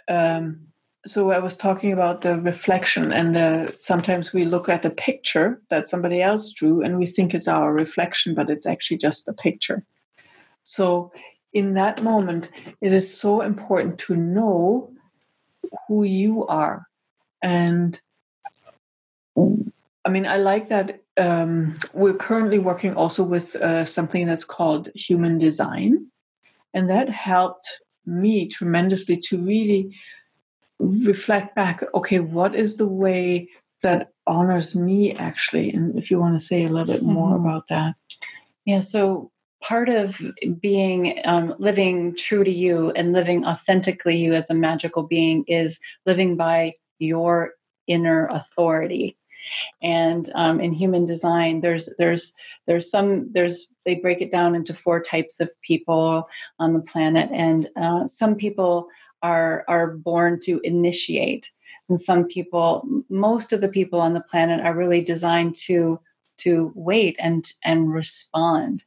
um, 0.08 0.60
so 1.06 1.30
I 1.30 1.38
was 1.38 1.56
talking 1.56 1.92
about 1.92 2.22
the 2.22 2.40
reflection 2.40 3.12
and 3.12 3.34
the 3.34 3.76
sometimes 3.78 4.32
we 4.32 4.44
look 4.44 4.68
at 4.68 4.84
a 4.84 4.90
picture 4.90 5.62
that 5.70 5.86
somebody 5.86 6.20
else 6.20 6.50
drew 6.50 6.82
and 6.82 6.98
we 6.98 7.06
think 7.06 7.32
it's 7.32 7.48
our 7.48 7.72
reflection, 7.72 8.34
but 8.34 8.50
it's 8.50 8.66
actually 8.66 8.96
just 8.96 9.28
a 9.28 9.32
picture. 9.32 9.84
So 10.64 11.12
in 11.52 11.74
that 11.74 12.02
moment, 12.02 12.50
it 12.80 12.92
is 12.92 13.16
so 13.16 13.40
important 13.40 13.98
to 14.00 14.16
know 14.16 14.92
who 15.86 16.02
you 16.02 16.44
are. 16.46 16.86
And 17.40 18.00
I 19.36 20.08
mean, 20.10 20.26
I 20.26 20.36
like 20.38 20.68
that 20.68 21.02
um, 21.16 21.76
we're 21.92 22.14
currently 22.14 22.58
working 22.58 22.94
also 22.94 23.22
with 23.22 23.56
uh, 23.56 23.84
something 23.84 24.26
that's 24.26 24.44
called 24.44 24.90
human 24.94 25.38
design. 25.38 26.08
And 26.74 26.90
that 26.90 27.08
helped 27.08 27.80
me 28.06 28.48
tremendously 28.48 29.16
to 29.16 29.38
really 29.38 29.94
reflect 30.78 31.54
back 31.54 31.82
okay 31.94 32.18
what 32.18 32.54
is 32.54 32.76
the 32.76 32.86
way 32.86 33.48
that 33.82 34.12
honors 34.26 34.74
me 34.74 35.12
actually? 35.14 35.70
And 35.72 35.96
if 35.96 36.10
you 36.10 36.18
want 36.18 36.38
to 36.38 36.44
say 36.44 36.64
a 36.64 36.68
little 36.68 36.92
bit 36.92 37.02
more 37.02 37.36
mm-hmm. 37.36 37.46
about 37.46 37.68
that. 37.68 37.94
Yeah 38.64 38.80
so 38.80 39.30
part 39.62 39.88
of 39.88 40.20
being 40.60 41.20
um, 41.24 41.54
living 41.58 42.14
true 42.16 42.44
to 42.44 42.50
you 42.50 42.90
and 42.92 43.12
living 43.12 43.44
authentically 43.44 44.16
you 44.16 44.34
as 44.34 44.50
a 44.50 44.54
magical 44.54 45.02
being 45.02 45.44
is 45.48 45.80
living 46.04 46.36
by 46.36 46.74
your 46.98 47.52
inner 47.86 48.26
authority. 48.26 49.16
And 49.82 50.30
um, 50.34 50.60
in 50.60 50.72
human 50.72 51.04
design 51.04 51.60
there's 51.60 51.88
there's 51.98 52.34
there's 52.66 52.90
some 52.90 53.32
there's 53.32 53.68
they 53.86 53.94
break 53.94 54.20
it 54.20 54.30
down 54.30 54.54
into 54.54 54.74
four 54.74 55.02
types 55.02 55.40
of 55.40 55.50
people 55.62 56.28
on 56.58 56.74
the 56.74 56.80
planet 56.80 57.30
and 57.32 57.70
uh, 57.76 58.06
some 58.06 58.34
people 58.34 58.88
are 59.22 59.64
are 59.68 59.96
born 59.96 60.38
to 60.40 60.60
initiate 60.64 61.50
and 61.88 61.98
some 61.98 62.24
people 62.26 62.86
most 63.08 63.52
of 63.52 63.60
the 63.62 63.68
people 63.68 64.00
on 64.00 64.12
the 64.12 64.20
planet 64.30 64.60
are 64.60 64.74
really 64.74 65.00
designed 65.00 65.56
to 65.56 65.98
to 66.36 66.72
wait 66.74 67.16
and 67.18 67.52
and 67.64 67.92
respond 67.92 68.84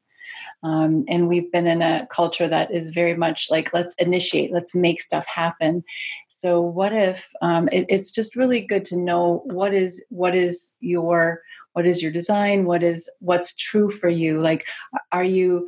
Um, 0.64 1.06
and 1.08 1.28
we've 1.28 1.52
been 1.52 1.68
in 1.68 1.82
a 1.82 2.08
culture 2.10 2.48
that 2.48 2.72
is 2.72 2.92
very 2.92 3.16
much 3.16 3.48
like, 3.50 3.74
let's 3.74 3.96
initiate, 3.98 4.52
let's 4.52 4.76
make 4.76 5.02
stuff 5.02 5.26
happen. 5.26 5.84
So 6.28 6.62
what 6.62 6.94
if 6.94 7.32
um, 7.42 7.70
it, 7.72 7.86
it's 7.90 8.12
just 8.12 8.36
really 8.36 8.62
good 8.62 8.86
to 8.86 8.98
know 8.98 9.42
what 9.46 9.74
is 9.74 10.04
what 10.10 10.36
is 10.36 10.76
your 10.80 11.42
what 11.80 11.88
is 11.88 12.02
your 12.02 12.12
design? 12.12 12.66
What 12.66 12.84
is 12.84 13.10
what's 13.20 13.56
true 13.56 13.90
for 13.90 14.10
you? 14.10 14.42
Like 14.42 14.68
are 15.14 15.24
you 15.24 15.66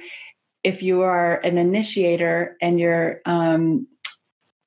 if 0.61 0.83
you 0.83 0.99
are 1.03 1.37
an 1.37 1.57
initiator 1.57 2.57
and 2.61 2.77
you're 2.77 3.21
um, 3.25 3.87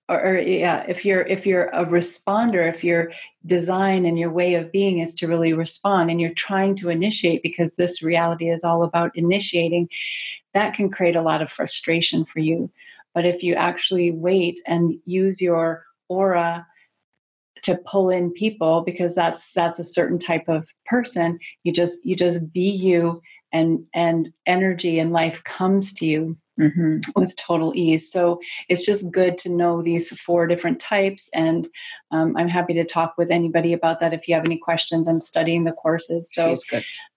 or, 0.08 0.24
or, 0.24 0.38
yeah 0.38 0.86
if 0.88 1.04
you're 1.04 1.20
if 1.26 1.44
you're 1.44 1.66
a 1.68 1.84
responder 1.84 2.66
if 2.66 2.82
your 2.82 3.12
design 3.44 4.06
and 4.06 4.18
your 4.18 4.30
way 4.30 4.54
of 4.54 4.72
being 4.72 5.00
is 5.00 5.14
to 5.16 5.28
really 5.28 5.52
respond 5.52 6.10
and 6.10 6.18
you're 6.18 6.32
trying 6.32 6.74
to 6.76 6.88
initiate 6.88 7.42
because 7.42 7.76
this 7.76 8.02
reality 8.02 8.48
is 8.48 8.64
all 8.64 8.82
about 8.82 9.14
initiating 9.14 9.86
that 10.54 10.72
can 10.72 10.90
create 10.90 11.14
a 11.14 11.20
lot 11.20 11.42
of 11.42 11.50
frustration 11.50 12.24
for 12.24 12.38
you. 12.38 12.70
But 13.12 13.26
if 13.26 13.42
you 13.42 13.54
actually 13.54 14.12
wait 14.12 14.62
and 14.66 14.94
use 15.04 15.42
your 15.42 15.84
aura 16.08 16.66
to 17.64 17.76
pull 17.86 18.10
in 18.10 18.30
people 18.30 18.82
because 18.82 19.14
that's 19.14 19.50
that's 19.52 19.78
a 19.78 19.84
certain 19.84 20.18
type 20.18 20.48
of 20.48 20.68
person. 20.86 21.38
You 21.64 21.72
just 21.72 22.04
you 22.04 22.14
just 22.14 22.52
be 22.52 22.70
you 22.70 23.20
and 23.52 23.84
and 23.94 24.32
energy 24.46 24.98
and 24.98 25.12
life 25.12 25.42
comes 25.44 25.92
to 25.94 26.06
you 26.06 26.36
mm-hmm. 26.60 26.98
with 27.16 27.36
total 27.36 27.72
ease. 27.74 28.10
So 28.10 28.40
it's 28.68 28.84
just 28.84 29.10
good 29.10 29.38
to 29.38 29.48
know 29.48 29.82
these 29.82 30.10
four 30.20 30.46
different 30.46 30.80
types 30.80 31.30
and 31.34 31.68
um, 32.10 32.36
i'm 32.36 32.48
happy 32.48 32.74
to 32.74 32.84
talk 32.84 33.14
with 33.18 33.30
anybody 33.30 33.72
about 33.72 34.00
that 34.00 34.14
if 34.14 34.28
you 34.28 34.34
have 34.34 34.44
any 34.44 34.58
questions. 34.58 35.08
I'm 35.08 35.20
studying 35.20 35.64
the 35.64 35.72
courses 35.72 36.32
so 36.32 36.54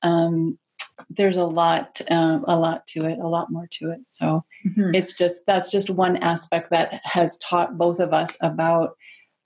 um, 0.02 0.58
there's 1.10 1.38
a 1.38 1.46
lot 1.46 2.02
um, 2.10 2.44
a 2.48 2.58
lot 2.58 2.88
to 2.88 3.06
it 3.06 3.20
a 3.20 3.28
lot 3.28 3.52
more 3.52 3.68
to 3.72 3.92
it. 3.92 4.06
So 4.08 4.46
mm-hmm. 4.66 4.96
it's 4.96 5.14
just 5.14 5.42
that's 5.46 5.72
just 5.72 5.90
one 5.90 6.18
aspect 6.18 6.70
that 6.72 7.00
has 7.04 7.38
taught 7.38 7.78
both 7.78 8.00
of 8.00 8.14
us 8.14 8.38
about 8.42 8.96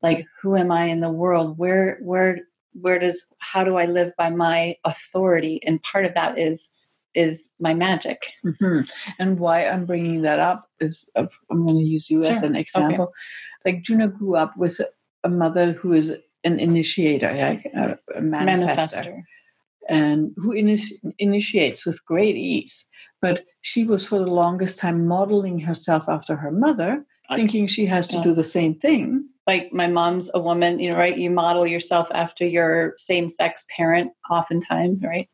like 0.01 0.25
who 0.41 0.55
am 0.55 0.71
i 0.71 0.85
in 0.85 0.99
the 0.99 1.11
world 1.11 1.57
where 1.57 1.97
where 2.01 2.39
where 2.73 2.99
does 2.99 3.25
how 3.39 3.63
do 3.63 3.77
i 3.77 3.85
live 3.85 4.11
by 4.17 4.29
my 4.29 4.75
authority 4.85 5.59
and 5.65 5.81
part 5.83 6.05
of 6.05 6.13
that 6.13 6.37
is 6.37 6.69
is 7.13 7.49
my 7.59 7.73
magic 7.73 8.31
mm-hmm. 8.45 8.81
and 9.19 9.39
why 9.39 9.65
i'm 9.65 9.85
bringing 9.85 10.21
that 10.21 10.39
up 10.39 10.69
is 10.79 11.09
i'm 11.15 11.27
going 11.49 11.77
to 11.77 11.83
use 11.83 12.09
you 12.09 12.23
sure. 12.23 12.31
as 12.31 12.41
an 12.41 12.55
example 12.55 13.05
okay. 13.05 13.73
like 13.73 13.83
juno 13.83 14.07
grew 14.07 14.35
up 14.35 14.55
with 14.57 14.79
a 15.23 15.29
mother 15.29 15.73
who 15.73 15.93
is 15.93 16.15
an 16.43 16.59
initiator 16.59 17.33
like 17.33 17.65
a, 17.75 17.99
a 18.15 18.21
manifester, 18.21 18.65
manifester. 18.65 19.23
and 19.89 20.31
who 20.37 20.53
initi- 20.53 20.97
initiates 21.19 21.85
with 21.85 22.03
great 22.05 22.35
ease 22.35 22.87
but 23.21 23.45
she 23.61 23.83
was 23.83 24.05
for 24.05 24.17
the 24.17 24.25
longest 24.25 24.77
time 24.77 25.05
modeling 25.05 25.59
herself 25.59 26.07
after 26.07 26.37
her 26.37 26.51
mother 26.51 27.05
thinking 27.35 27.67
she 27.67 27.85
has 27.85 28.07
to 28.07 28.21
do 28.21 28.33
the 28.33 28.43
same 28.43 28.75
thing 28.75 29.25
like 29.47 29.73
my 29.73 29.87
mom's 29.87 30.29
a 30.33 30.39
woman, 30.39 30.79
you 30.79 30.91
know, 30.91 30.97
right? 30.97 31.17
You 31.17 31.29
model 31.29 31.65
yourself 31.65 32.07
after 32.13 32.45
your 32.45 32.93
same 32.97 33.27
sex 33.29 33.65
parent, 33.75 34.11
oftentimes, 34.29 35.03
right? 35.03 35.29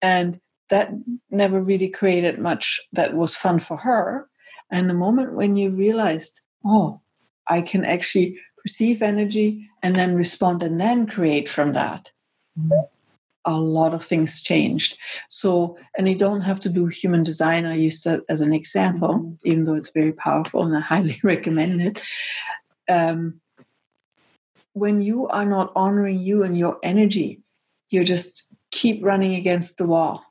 And 0.00 0.40
that 0.70 0.90
never 1.30 1.62
really 1.62 1.88
created 1.88 2.38
much 2.38 2.80
that 2.92 3.14
was 3.14 3.36
fun 3.36 3.58
for 3.58 3.76
her. 3.78 4.28
And 4.70 4.88
the 4.88 4.94
moment 4.94 5.34
when 5.34 5.56
you 5.56 5.70
realized, 5.70 6.40
oh, 6.64 7.00
I 7.48 7.62
can 7.62 7.84
actually 7.84 8.38
perceive 8.62 9.02
energy 9.02 9.68
and 9.82 9.96
then 9.96 10.14
respond 10.14 10.62
and 10.62 10.80
then 10.80 11.06
create 11.06 11.48
from 11.48 11.72
that, 11.72 12.10
a 13.44 13.52
lot 13.52 13.92
of 13.92 14.04
things 14.04 14.40
changed. 14.40 14.96
So, 15.28 15.76
and 15.98 16.08
you 16.08 16.14
don't 16.14 16.42
have 16.42 16.60
to 16.60 16.68
do 16.68 16.86
human 16.86 17.22
design. 17.22 17.66
I 17.66 17.74
used 17.74 18.04
that 18.04 18.20
as 18.28 18.40
an 18.40 18.52
example, 18.52 19.36
even 19.44 19.64
though 19.64 19.74
it's 19.74 19.90
very 19.90 20.12
powerful 20.12 20.62
and 20.64 20.76
I 20.76 20.80
highly 20.80 21.20
recommend 21.24 21.82
it 21.82 22.00
um, 22.88 23.40
when 24.74 25.02
you 25.02 25.28
are 25.28 25.44
not 25.44 25.72
honoring 25.76 26.18
you 26.18 26.42
and 26.42 26.56
your 26.56 26.78
energy, 26.82 27.40
you 27.90 28.04
just 28.04 28.44
keep 28.70 29.04
running 29.04 29.34
against 29.34 29.76
the 29.76 29.86
wall 29.86 30.24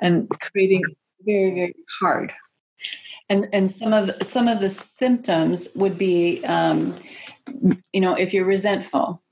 and 0.00 0.28
creating 0.40 0.82
very 1.24 1.54
very 1.54 1.76
hard. 2.00 2.32
And 3.28 3.48
and 3.52 3.70
some 3.70 3.92
of 3.92 4.10
some 4.22 4.48
of 4.48 4.60
the 4.60 4.68
symptoms 4.68 5.68
would 5.74 5.96
be, 5.96 6.44
um, 6.44 6.96
you 7.92 8.00
know, 8.00 8.14
if 8.14 8.34
you're 8.34 8.44
resentful, 8.44 9.22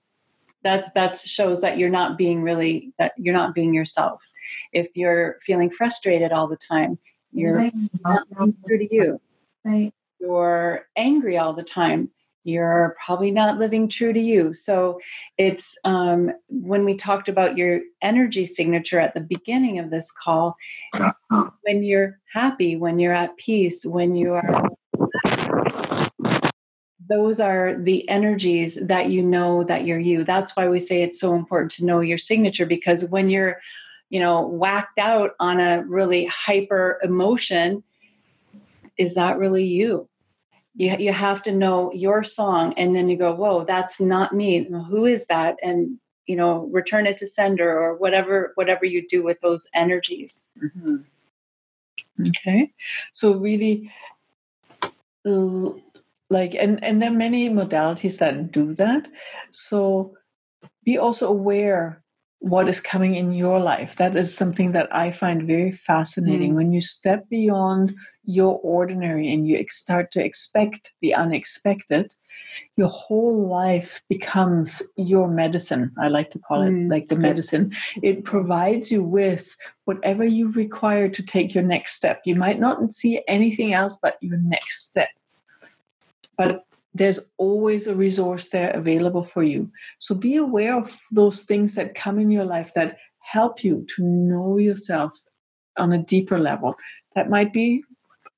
that 0.62 0.94
that 0.94 1.18
shows 1.18 1.60
that 1.60 1.76
you're 1.76 1.90
not 1.90 2.16
being 2.16 2.42
really 2.42 2.92
that 2.98 3.12
you're 3.16 3.34
not 3.34 3.54
being 3.54 3.74
yourself. 3.74 4.24
If 4.72 4.88
you're 4.94 5.38
feeling 5.42 5.70
frustrated 5.70 6.32
all 6.32 6.48
the 6.48 6.56
time, 6.56 6.98
you're 7.32 7.70
not 8.04 8.26
being 8.38 8.56
true 8.66 8.78
to 8.78 8.94
you. 8.94 9.20
Right. 9.64 9.92
You're 10.18 10.86
angry 10.96 11.36
all 11.38 11.52
the 11.52 11.62
time 11.62 12.10
you're 12.44 12.96
probably 13.04 13.30
not 13.30 13.58
living 13.58 13.88
true 13.88 14.12
to 14.12 14.20
you. 14.20 14.52
So 14.52 15.00
it's 15.36 15.76
um, 15.84 16.32
when 16.48 16.84
we 16.84 16.94
talked 16.94 17.28
about 17.28 17.58
your 17.58 17.80
energy 18.00 18.46
signature 18.46 18.98
at 18.98 19.14
the 19.14 19.20
beginning 19.20 19.78
of 19.78 19.90
this 19.90 20.10
call, 20.10 20.56
when 21.62 21.82
you're 21.82 22.18
happy, 22.32 22.76
when 22.76 22.98
you're 22.98 23.14
at 23.14 23.36
peace, 23.36 23.84
when 23.84 24.16
you 24.16 24.34
are. 24.34 24.70
Those 27.08 27.40
are 27.40 27.76
the 27.76 28.08
energies 28.08 28.78
that 28.80 29.10
you 29.10 29.22
know 29.22 29.64
that 29.64 29.84
you're 29.84 29.98
you. 29.98 30.22
That's 30.22 30.54
why 30.56 30.68
we 30.68 30.78
say 30.78 31.02
it's 31.02 31.18
so 31.18 31.34
important 31.34 31.72
to 31.72 31.84
know 31.84 32.00
your 32.00 32.18
signature 32.18 32.66
because 32.66 33.04
when 33.06 33.28
you're, 33.28 33.60
you 34.10 34.20
know, 34.20 34.46
whacked 34.46 34.98
out 34.98 35.32
on 35.40 35.58
a 35.58 35.82
really 35.86 36.26
hyper 36.26 37.00
emotion, 37.02 37.82
is 38.96 39.14
that 39.14 39.38
really 39.38 39.64
you? 39.64 40.09
You, 40.76 40.96
you 40.98 41.12
have 41.12 41.42
to 41.42 41.52
know 41.52 41.92
your 41.92 42.22
song 42.22 42.74
and 42.76 42.94
then 42.94 43.08
you 43.08 43.16
go 43.16 43.34
whoa 43.34 43.64
that's 43.64 44.00
not 44.00 44.34
me. 44.34 44.64
Who 44.64 45.04
is 45.04 45.26
that? 45.26 45.56
And 45.62 45.98
you 46.26 46.36
know 46.36 46.68
return 46.72 47.06
it 47.06 47.16
to 47.18 47.26
sender 47.26 47.76
or 47.76 47.96
whatever 47.96 48.52
whatever 48.54 48.84
you 48.84 49.06
do 49.06 49.22
with 49.22 49.40
those 49.40 49.68
energies. 49.74 50.46
Mm-hmm. 50.62 50.96
okay. 52.28 52.72
So 53.12 53.32
really 53.32 53.90
like 56.30 56.54
and 56.54 56.82
and 56.84 57.02
there 57.02 57.10
are 57.10 57.14
many 57.26 57.50
modalities 57.50 58.18
that 58.18 58.52
do 58.52 58.74
that. 58.74 59.08
So 59.50 60.16
be 60.84 60.98
also 60.98 61.28
aware 61.28 62.02
what 62.40 62.68
is 62.68 62.80
coming 62.80 63.14
in 63.14 63.32
your 63.32 63.60
life. 63.60 63.96
That 63.96 64.16
is 64.16 64.34
something 64.34 64.72
that 64.72 64.94
I 64.94 65.10
find 65.10 65.46
very 65.46 65.72
fascinating. 65.72 66.52
Mm. 66.52 66.56
When 66.56 66.72
you 66.72 66.80
step 66.80 67.28
beyond 67.28 67.94
your 68.24 68.58
ordinary 68.62 69.30
and 69.30 69.46
you 69.46 69.64
start 69.68 70.10
to 70.12 70.24
expect 70.24 70.90
the 71.00 71.14
unexpected, 71.14 72.14
your 72.76 72.88
whole 72.88 73.46
life 73.46 74.00
becomes 74.08 74.82
your 74.96 75.28
medicine. 75.28 75.92
I 75.98 76.08
like 76.08 76.30
to 76.30 76.38
call 76.38 76.62
it 76.62 76.70
mm. 76.70 76.90
like 76.90 77.08
the 77.08 77.16
medicine. 77.16 77.76
It 78.02 78.24
provides 78.24 78.90
you 78.90 79.02
with 79.02 79.54
whatever 79.84 80.24
you 80.24 80.50
require 80.52 81.10
to 81.10 81.22
take 81.22 81.54
your 81.54 81.64
next 81.64 81.92
step. 81.92 82.22
You 82.24 82.36
might 82.36 82.58
not 82.58 82.92
see 82.94 83.20
anything 83.28 83.74
else 83.74 83.98
but 84.00 84.16
your 84.22 84.38
next 84.38 84.84
step. 84.84 85.10
But 86.38 86.64
there's 86.94 87.20
always 87.36 87.86
a 87.86 87.94
resource 87.94 88.48
there 88.48 88.70
available 88.70 89.22
for 89.22 89.42
you. 89.42 89.70
So 89.98 90.14
be 90.14 90.36
aware 90.36 90.76
of 90.76 90.96
those 91.10 91.42
things 91.42 91.74
that 91.74 91.94
come 91.94 92.18
in 92.18 92.30
your 92.30 92.44
life 92.44 92.74
that 92.74 92.98
help 93.20 93.62
you 93.62 93.86
to 93.96 94.02
know 94.02 94.58
yourself 94.58 95.12
on 95.78 95.92
a 95.92 96.02
deeper 96.02 96.38
level. 96.38 96.74
That 97.14 97.30
might 97.30 97.52
be 97.52 97.84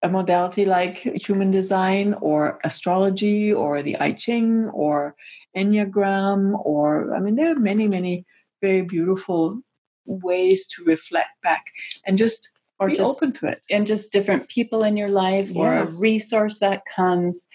a 0.02 0.08
modality 0.08 0.64
like 0.64 0.98
human 0.98 1.50
design 1.50 2.14
or 2.14 2.58
astrology 2.64 3.52
or 3.52 3.82
the 3.82 3.96
I 3.98 4.12
Ching 4.12 4.66
or 4.74 5.14
Enneagram, 5.56 6.60
or 6.64 7.14
I 7.14 7.20
mean, 7.20 7.36
there 7.36 7.52
are 7.52 7.58
many, 7.58 7.86
many 7.86 8.26
very 8.60 8.82
beautiful 8.82 9.60
ways 10.04 10.66
to 10.66 10.84
reflect 10.84 11.30
back 11.42 11.66
and 12.06 12.18
just 12.18 12.50
or 12.80 12.88
be 12.88 12.96
just, 12.96 13.08
open 13.08 13.32
to 13.32 13.46
it. 13.46 13.62
And 13.70 13.86
just 13.86 14.12
different 14.12 14.48
people 14.48 14.82
in 14.82 14.96
your 14.96 15.08
life 15.08 15.50
yeah. 15.50 15.62
or 15.62 15.74
a 15.74 15.86
resource 15.86 16.58
that 16.58 16.82
comes 16.96 17.46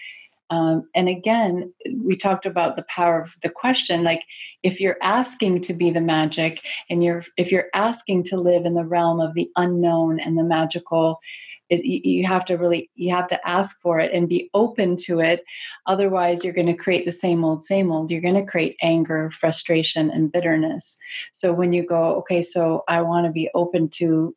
um, 0.50 0.88
and 0.94 1.08
again, 1.08 1.72
we 2.02 2.16
talked 2.16 2.46
about 2.46 2.76
the 2.76 2.84
power 2.88 3.20
of 3.20 3.34
the 3.42 3.50
question. 3.50 4.02
Like, 4.02 4.24
if 4.62 4.80
you're 4.80 4.96
asking 5.02 5.62
to 5.62 5.74
be 5.74 5.90
the 5.90 6.00
magic, 6.00 6.62
and 6.88 7.04
you're 7.04 7.24
if 7.36 7.52
you're 7.52 7.68
asking 7.74 8.24
to 8.24 8.40
live 8.40 8.64
in 8.64 8.74
the 8.74 8.84
realm 8.84 9.20
of 9.20 9.34
the 9.34 9.50
unknown 9.56 10.20
and 10.20 10.38
the 10.38 10.44
magical, 10.44 11.20
is 11.68 11.82
you 11.84 12.26
have 12.26 12.46
to 12.46 12.56
really 12.56 12.90
you 12.94 13.14
have 13.14 13.28
to 13.28 13.48
ask 13.48 13.78
for 13.82 14.00
it 14.00 14.10
and 14.14 14.28
be 14.28 14.48
open 14.54 14.96
to 14.96 15.20
it. 15.20 15.44
Otherwise, 15.86 16.42
you're 16.42 16.54
going 16.54 16.66
to 16.66 16.74
create 16.74 17.04
the 17.04 17.12
same 17.12 17.44
old, 17.44 17.62
same 17.62 17.92
old. 17.92 18.10
You're 18.10 18.22
going 18.22 18.34
to 18.34 18.50
create 18.50 18.76
anger, 18.80 19.30
frustration, 19.30 20.10
and 20.10 20.32
bitterness. 20.32 20.96
So 21.32 21.52
when 21.52 21.74
you 21.74 21.84
go, 21.84 22.14
okay, 22.16 22.40
so 22.40 22.84
I 22.88 23.02
want 23.02 23.26
to 23.26 23.32
be 23.32 23.50
open 23.54 23.90
to 23.96 24.34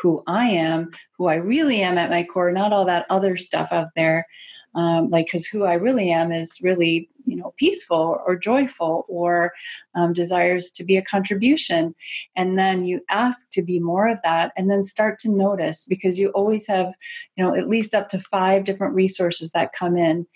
who 0.00 0.22
I 0.26 0.48
am, 0.48 0.90
who 1.18 1.26
I 1.26 1.34
really 1.34 1.82
am 1.82 1.98
at 1.98 2.08
my 2.08 2.24
core, 2.24 2.50
not 2.50 2.72
all 2.72 2.86
that 2.86 3.04
other 3.10 3.36
stuff 3.36 3.68
out 3.70 3.88
there 3.94 4.26
um, 4.74 5.10
like 5.10 5.26
because 5.26 5.46
who 5.46 5.64
i 5.64 5.74
really 5.74 6.10
am 6.10 6.32
is 6.32 6.58
really 6.62 7.08
you 7.26 7.36
know 7.36 7.54
peaceful 7.56 8.18
or 8.26 8.36
joyful 8.36 9.04
or 9.08 9.52
um, 9.94 10.12
desires 10.12 10.70
to 10.70 10.84
be 10.84 10.96
a 10.96 11.02
contribution. 11.02 11.94
And 12.36 12.58
then 12.58 12.84
you 12.84 13.00
ask 13.08 13.50
to 13.52 13.62
be 13.62 13.80
more 13.80 14.08
of 14.08 14.18
that 14.22 14.52
and 14.56 14.70
then 14.70 14.84
start 14.84 15.18
to 15.20 15.30
notice 15.30 15.84
because 15.84 16.18
you 16.18 16.28
always 16.30 16.66
have 16.66 16.92
you 17.36 17.44
know 17.44 17.54
at 17.54 17.68
least 17.68 17.94
up 17.94 18.08
to 18.10 18.20
five 18.20 18.64
different 18.64 18.94
resources 18.94 19.50
that 19.52 19.72
come 19.72 19.96
in. 19.96 20.26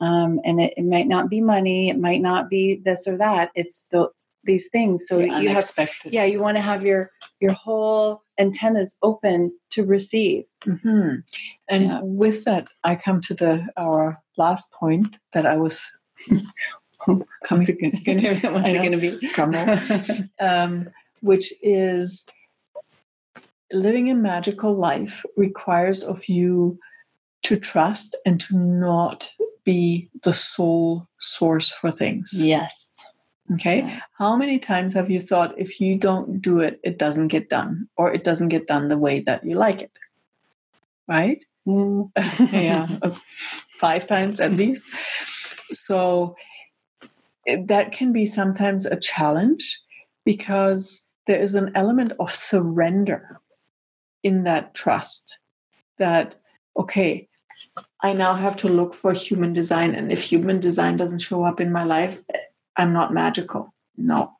Um, 0.00 0.40
and 0.44 0.60
it, 0.60 0.74
it 0.76 0.84
might 0.84 1.08
not 1.08 1.30
be 1.30 1.40
money 1.40 1.88
it 1.88 1.98
might 1.98 2.20
not 2.20 2.50
be 2.50 2.82
this 2.84 3.06
or 3.06 3.16
that. 3.18 3.50
It's 3.54 3.84
the 3.84 4.08
these 4.46 4.68
things 4.68 5.06
so 5.08 5.18
The 5.18 5.28
you 5.42 5.48
have 5.50 5.70
yeah 6.04 6.24
you 6.24 6.40
want 6.40 6.56
to 6.56 6.62
have 6.62 6.84
your 6.86 7.10
your 7.40 7.52
whole 7.52 8.22
antennas 8.38 8.96
open 9.02 9.52
to 9.70 9.84
receive 9.84 10.44
Mhm. 10.64 11.22
And 11.68 11.84
Yeah. 11.84 12.00
with 12.02 12.44
that, 12.44 12.68
I 12.84 12.96
come 12.96 13.20
to 13.22 13.34
the 13.34 13.68
our 13.76 14.18
last 14.36 14.72
point 14.72 15.16
that 15.32 15.46
I 15.46 15.56
was 15.56 15.76
coming. 17.04 17.26
what's 17.46 17.68
it 17.68 17.78
it 17.80 18.82
gonna 18.82 18.98
be 18.98 19.18
Drum 19.34 19.54
um, 20.40 20.88
which 21.20 21.52
is 21.62 22.24
living 23.72 24.10
a 24.10 24.14
magical 24.14 24.74
life 24.74 25.24
requires 25.36 26.02
of 26.02 26.28
you 26.28 26.78
to 27.44 27.56
trust 27.58 28.16
and 28.24 28.40
to 28.40 28.56
not 28.56 29.30
be 29.64 30.08
the 30.22 30.32
sole 30.32 31.08
source 31.18 31.70
for 31.70 31.90
things. 31.90 32.30
yes 32.34 32.92
Okay. 33.54 34.00
How 34.18 34.36
many 34.36 34.58
times 34.58 34.92
have 34.94 35.08
you 35.08 35.20
thought 35.20 35.58
if 35.58 35.80
you 35.80 35.96
don't 35.96 36.40
do 36.42 36.60
it, 36.60 36.80
it 36.82 36.98
doesn't 36.98 37.28
get 37.28 37.48
done, 37.48 37.88
or 37.96 38.12
it 38.12 38.24
doesn't 38.24 38.48
get 38.48 38.66
done 38.66 38.88
the 38.88 38.98
way 38.98 39.20
that 39.20 39.44
you 39.44 39.54
like 39.54 39.82
it? 39.82 39.92
Right? 41.08 41.44
Mm. 41.66 42.12
yeah, 42.52 42.86
five 43.70 44.06
times 44.06 44.38
at 44.38 44.52
least. 44.52 44.84
So 45.72 46.36
that 47.64 47.90
can 47.90 48.12
be 48.12 48.24
sometimes 48.24 48.86
a 48.86 48.94
challenge 48.94 49.80
because 50.24 51.06
there 51.26 51.40
is 51.40 51.56
an 51.56 51.72
element 51.74 52.12
of 52.20 52.30
surrender 52.30 53.40
in 54.22 54.44
that 54.44 54.74
trust 54.74 55.38
that, 55.98 56.36
okay, 56.76 57.28
I 58.02 58.12
now 58.12 58.34
have 58.34 58.56
to 58.58 58.68
look 58.68 58.94
for 58.94 59.12
human 59.12 59.52
design. 59.52 59.94
And 59.94 60.12
if 60.12 60.22
human 60.22 60.60
design 60.60 60.96
doesn't 60.96 61.20
show 61.20 61.44
up 61.44 61.60
in 61.60 61.72
my 61.72 61.84
life, 61.84 62.20
I'm 62.76 62.92
not 62.92 63.12
magical. 63.12 63.72
No. 63.96 64.32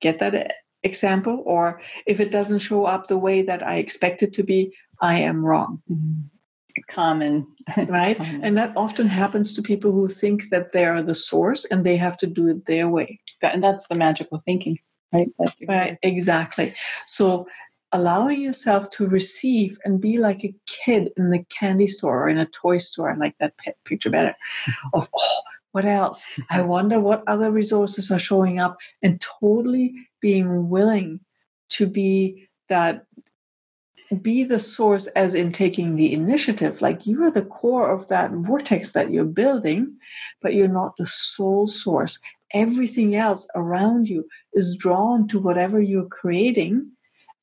Get 0.00 0.18
that 0.20 0.54
example? 0.82 1.42
Or 1.44 1.80
if 2.06 2.20
it 2.20 2.30
doesn't 2.30 2.60
show 2.60 2.84
up 2.84 3.08
the 3.08 3.18
way 3.18 3.42
that 3.42 3.62
I 3.62 3.76
expect 3.76 4.22
it 4.22 4.32
to 4.34 4.42
be, 4.42 4.74
I 5.00 5.18
am 5.20 5.44
wrong 5.44 5.82
mm-hmm. 5.90 6.82
common 6.88 7.46
right? 7.88 8.16
Common. 8.16 8.44
And 8.44 8.56
that 8.56 8.76
often 8.76 9.06
happens 9.06 9.52
to 9.54 9.62
people 9.62 9.92
who 9.92 10.08
think 10.08 10.50
that 10.50 10.72
they 10.72 10.84
are 10.84 11.02
the 11.02 11.14
source 11.14 11.64
and 11.64 11.84
they 11.84 11.96
have 11.96 12.16
to 12.18 12.26
do 12.26 12.48
it 12.48 12.66
their 12.66 12.88
way. 12.88 13.20
That- 13.40 13.54
and 13.54 13.62
that's 13.62 13.86
the 13.88 13.94
magical 13.94 14.42
thinking 14.44 14.78
right 15.12 15.28
that's 15.38 15.60
Right, 15.66 15.98
exactly. 16.02 16.74
So 17.06 17.46
allowing 17.92 18.40
yourself 18.40 18.90
to 18.90 19.08
receive 19.08 19.78
and 19.84 20.00
be 20.00 20.18
like 20.18 20.44
a 20.44 20.54
kid 20.66 21.10
in 21.16 21.30
the 21.30 21.44
candy 21.44 21.86
store 21.86 22.24
or 22.24 22.28
in 22.28 22.38
a 22.38 22.46
toy 22.46 22.78
store, 22.78 23.10
I 23.10 23.16
like 23.16 23.34
that 23.40 23.54
picture 23.84 24.10
better. 24.10 24.34
Of 24.94 25.08
oh, 25.16 25.40
what 25.72 25.84
else? 25.84 26.24
I 26.50 26.62
wonder 26.62 27.00
what 27.00 27.22
other 27.26 27.50
resources 27.50 28.10
are 28.10 28.18
showing 28.18 28.58
up 28.58 28.78
and 29.02 29.20
totally 29.20 29.94
being 30.20 30.68
willing 30.68 31.20
to 31.70 31.86
be 31.86 32.48
that 32.68 33.06
be 34.22 34.42
the 34.42 34.58
source 34.58 35.06
as 35.08 35.34
in 35.34 35.52
taking 35.52 35.94
the 35.94 36.12
initiative. 36.12 36.80
Like 36.80 37.06
you 37.06 37.22
are 37.24 37.30
the 37.30 37.44
core 37.44 37.90
of 37.90 38.08
that 38.08 38.32
vortex 38.32 38.92
that 38.92 39.12
you're 39.12 39.24
building 39.24 39.96
but 40.42 40.54
you're 40.54 40.68
not 40.68 40.96
the 40.96 41.06
sole 41.06 41.68
source. 41.68 42.18
Everything 42.52 43.14
else 43.14 43.46
around 43.54 44.08
you 44.08 44.26
is 44.52 44.76
drawn 44.76 45.28
to 45.28 45.38
whatever 45.38 45.80
you're 45.80 46.08
creating 46.08 46.90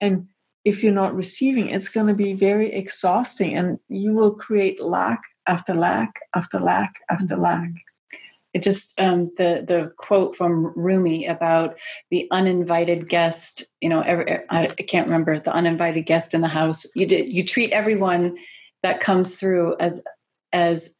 and 0.01 0.27
if 0.65 0.83
you're 0.83 0.91
not 0.91 1.15
receiving 1.15 1.69
it's 1.69 1.87
going 1.87 2.07
to 2.07 2.13
be 2.13 2.33
very 2.33 2.73
exhausting 2.73 3.55
and 3.55 3.79
you 3.87 4.11
will 4.11 4.31
create 4.31 4.83
lack 4.83 5.21
after 5.47 5.73
lack 5.73 6.19
after 6.35 6.59
lack 6.59 6.95
after 7.09 7.35
mm-hmm. 7.35 7.43
lack 7.43 7.71
it 8.57 8.63
just 8.63 8.99
um, 8.99 9.31
the 9.37 9.63
the 9.67 9.91
quote 9.97 10.35
from 10.35 10.73
Rumi 10.75 11.27
about 11.27 11.75
the 12.09 12.27
uninvited 12.31 13.07
guest. 13.07 13.63
You 13.81 13.89
know, 13.89 14.01
every, 14.01 14.39
I, 14.49 14.67
can't 14.67 15.05
remember 15.05 15.39
the 15.39 15.53
uninvited 15.53 16.07
guest 16.07 16.33
in 16.33 16.41
the 16.41 16.47
house. 16.47 16.87
You 16.95 17.05
did 17.05 17.29
you 17.29 17.45
treat 17.45 17.71
everyone 17.71 18.35
that 18.81 18.99
comes 18.99 19.39
through 19.39 19.75
as 19.79 20.01
as 20.53 20.95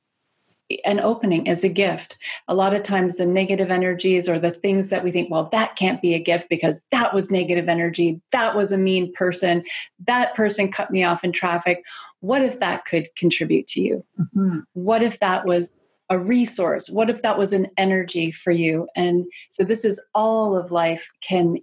an 0.86 1.00
opening 1.00 1.50
as 1.50 1.64
a 1.64 1.70
gift. 1.70 2.16
A 2.48 2.54
lot 2.54 2.76
of 2.76 2.84
times, 2.84 3.16
the 3.16 3.26
negative 3.26 3.72
energies 3.72 4.30
or 4.30 4.38
the 4.38 4.52
things 4.52 4.90
that 4.90 5.04
we 5.04 5.12
think, 5.12 5.32
well, 5.32 5.50
that 5.52 5.76
can't 5.76 6.02
be 6.02 6.14
a 6.14 6.20
gift 6.20 6.50
because 6.50 6.86
that 6.92 7.12
was 7.12 7.32
negative 7.32 7.68
energy. 7.68 8.22
That 8.34 8.56
was 8.56 8.72
a 8.72 8.78
mean 8.78 9.12
person. 9.14 9.64
That 10.06 10.36
person 10.36 10.72
cut 10.72 10.92
me 10.92 11.04
off 11.04 11.24
in 11.24 11.32
traffic. 11.32 11.84
What 12.20 12.44
if 12.44 12.60
that 12.60 12.86
could 12.86 13.08
contribute 13.16 13.68
to 13.70 13.82
you? 13.82 14.06
Mhm. 14.20 14.64
what 14.74 15.02
if 15.02 15.20
that 15.22 15.46
was 15.46 15.70
a 16.10 16.18
resource 16.18 16.90
what 16.90 17.10
if 17.10 17.22
that 17.22 17.38
was 17.38 17.54
an 17.54 17.68
energy 17.78 18.32
for 18.32 18.52
you 18.52 18.88
and 18.96 19.26
so 19.50 19.64
this 19.64 19.84
is 19.84 20.00
all 20.16 20.56
of 20.56 20.72
life 20.72 21.08
can 21.22 21.58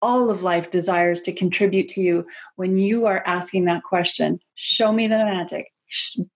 all 0.00 0.30
of 0.30 0.42
life 0.42 0.70
desires 0.70 1.20
to 1.22 1.32
contribute 1.32 1.88
to 1.88 2.00
you 2.00 2.26
when 2.56 2.78
you 2.78 3.06
are 3.06 3.22
asking 3.26 3.64
that 3.64 3.82
question 3.82 4.38
show 4.54 4.92
me 4.92 5.06
the 5.06 5.16
magic 5.16 5.66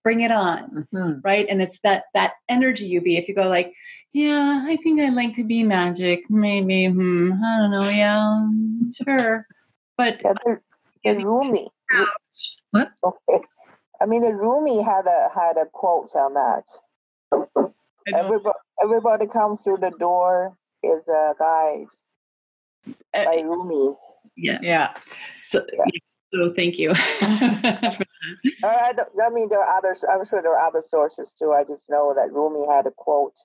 bring 0.03 0.21
it 0.21 0.31
on 0.31 0.87
Mhm. 0.93 1.21
right 1.23 1.47
and 1.49 1.61
it's 1.61 1.79
that 1.81 2.03
that 2.13 2.33
energy 2.49 2.85
you 2.85 3.01
be 3.01 3.17
if 3.17 3.27
you 3.27 3.35
go 3.35 3.47
like 3.47 3.73
yeah 4.13 4.63
i 4.67 4.75
think 4.77 4.99
i'd 4.99 5.13
like 5.13 5.35
to 5.35 5.43
be 5.43 5.63
magic 5.63 6.23
maybe 6.29 6.85
hmm 6.85 7.31
i 7.43 7.57
don't 7.57 7.71
know 7.71 7.89
yeah 7.89 8.47
sure 9.05 9.47
but 9.97 10.21
Yeah, 10.23 10.33
the 11.03 11.25
Rumi. 11.25 11.67
What? 12.71 12.91
Okay. 13.03 13.41
I 14.01 14.05
mean, 14.05 14.21
the 14.21 14.33
Rumi 14.33 14.81
had 14.81 15.05
a 15.07 15.29
had 15.33 15.57
a 15.57 15.65
quote 15.65 16.15
on 16.15 16.33
that. 16.35 16.63
I 18.09 18.21
don't- 18.21 18.25
Everybody, 18.25 18.57
everybody 18.83 19.27
comes 19.27 19.63
through 19.63 19.77
the 19.77 19.91
door 19.99 20.55
is 20.83 21.07
a 21.07 21.33
guide 21.39 21.87
uh, 23.13 23.25
by 23.25 23.41
Rumi. 23.41 23.95
yeah 24.37 24.59
yeah 24.61 24.93
so, 25.39 25.65
Yeah. 25.73 25.83
so 26.33 26.53
thank 26.53 26.77
you 26.79 26.93
Uh, 28.63 28.67
I, 28.67 28.91
I 29.25 29.29
mean, 29.31 29.47
there 29.49 29.59
are 29.63 29.77
others. 29.77 30.03
I'm 30.11 30.23
sure 30.25 30.41
there 30.41 30.55
are 30.57 30.67
other 30.67 30.81
sources 30.81 31.33
too. 31.33 31.51
I 31.53 31.63
just 31.63 31.89
know 31.89 32.13
that 32.15 32.31
Rumi 32.31 32.65
had 32.69 32.85
a 32.87 32.91
quote. 32.91 33.35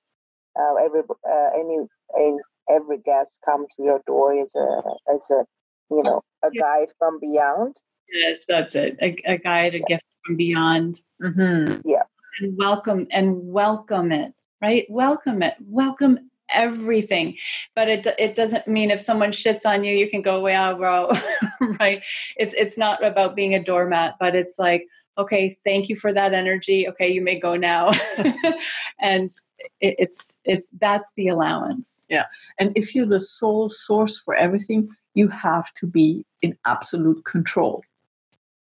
Uh, 0.59 0.75
every 0.85 1.01
uh, 1.29 1.51
any 1.55 1.79
in, 2.19 2.39
every 2.69 2.99
guest 2.99 3.41
comes 3.45 3.69
to 3.77 3.83
your 3.83 4.01
door 4.07 4.35
is 4.35 4.55
a 4.57 4.69
is 5.15 5.31
a 5.31 5.45
you 5.91 6.03
know 6.03 6.23
a 6.45 6.51
guide 6.51 6.89
from 6.99 7.19
beyond. 7.21 7.75
Yes, 8.13 8.39
that's 8.49 8.75
it. 8.75 8.99
A, 9.01 9.17
a 9.27 9.39
guide, 9.39 9.75
a 9.75 9.81
gift 9.81 10.05
from 10.27 10.37
beyond. 10.37 11.01
Mhm. 11.23 11.81
Yeah. 11.85 12.03
And 12.41 12.57
welcome 12.59 13.07
and 13.11 13.37
welcome 13.61 14.11
it, 14.13 14.33
right? 14.65 14.87
Welcome 14.89 15.43
it. 15.43 15.57
Welcome 15.69 16.31
everything. 16.49 17.37
But 17.75 17.89
it 17.91 18.07
it 18.19 18.35
doesn't 18.35 18.67
mean 18.67 18.91
if 18.91 19.01
someone 19.01 19.33
shits 19.33 19.67
on 19.67 19.85
you, 19.85 19.95
you 19.95 20.09
can 20.09 20.23
go, 20.23 20.41
wow, 20.41 20.75
bro. 20.75 21.13
right. 21.81 22.03
It's 22.37 22.55
it's 22.55 22.79
not 22.79 23.05
about 23.05 23.37
being 23.37 23.55
a 23.55 23.63
doormat, 23.63 24.15
but 24.19 24.35
it's 24.35 24.59
like, 24.59 24.87
okay, 25.19 25.55
thank 25.65 25.91
you 25.91 25.97
for 25.97 26.15
that 26.15 26.33
energy. 26.33 26.89
Okay, 26.89 27.13
you 27.13 27.21
may 27.21 27.39
go 27.39 27.57
now. 27.57 27.91
and 29.01 29.31
it, 29.81 29.97
it's 29.99 30.39
it's 30.45 30.71
that's 30.81 31.13
the 31.15 31.29
allowance. 31.29 32.05
Yeah 32.09 32.25
and 32.59 32.73
if 32.75 32.95
you're 32.95 33.13
the 33.15 33.21
sole 33.21 33.69
source 33.69 34.19
for 34.19 34.35
everything, 34.35 34.89
you 35.13 35.29
have 35.29 35.73
to 35.75 35.87
be 35.87 36.25
in 36.41 36.57
absolute 36.65 37.23
control 37.27 37.83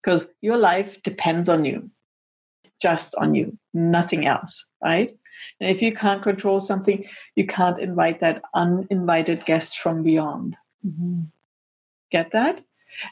because 0.02 0.26
your 0.40 0.56
life 0.56 1.02
depends 1.02 1.48
on 1.48 1.64
you, 1.66 1.90
just 2.80 3.14
on 3.16 3.34
you, 3.34 3.58
nothing 3.72 4.26
else, 4.26 4.66
right? 4.82 5.16
And 5.60 5.70
if 5.70 5.82
you 5.82 5.92
can't 5.92 6.22
control 6.22 6.60
something, 6.60 7.04
you 7.36 7.46
can't 7.46 7.78
invite 7.80 8.20
that 8.20 8.42
uninvited 8.54 9.44
guest 9.44 9.78
from 9.78 10.02
beyond. 10.02 10.56
Get 12.10 12.32
that? 12.32 12.62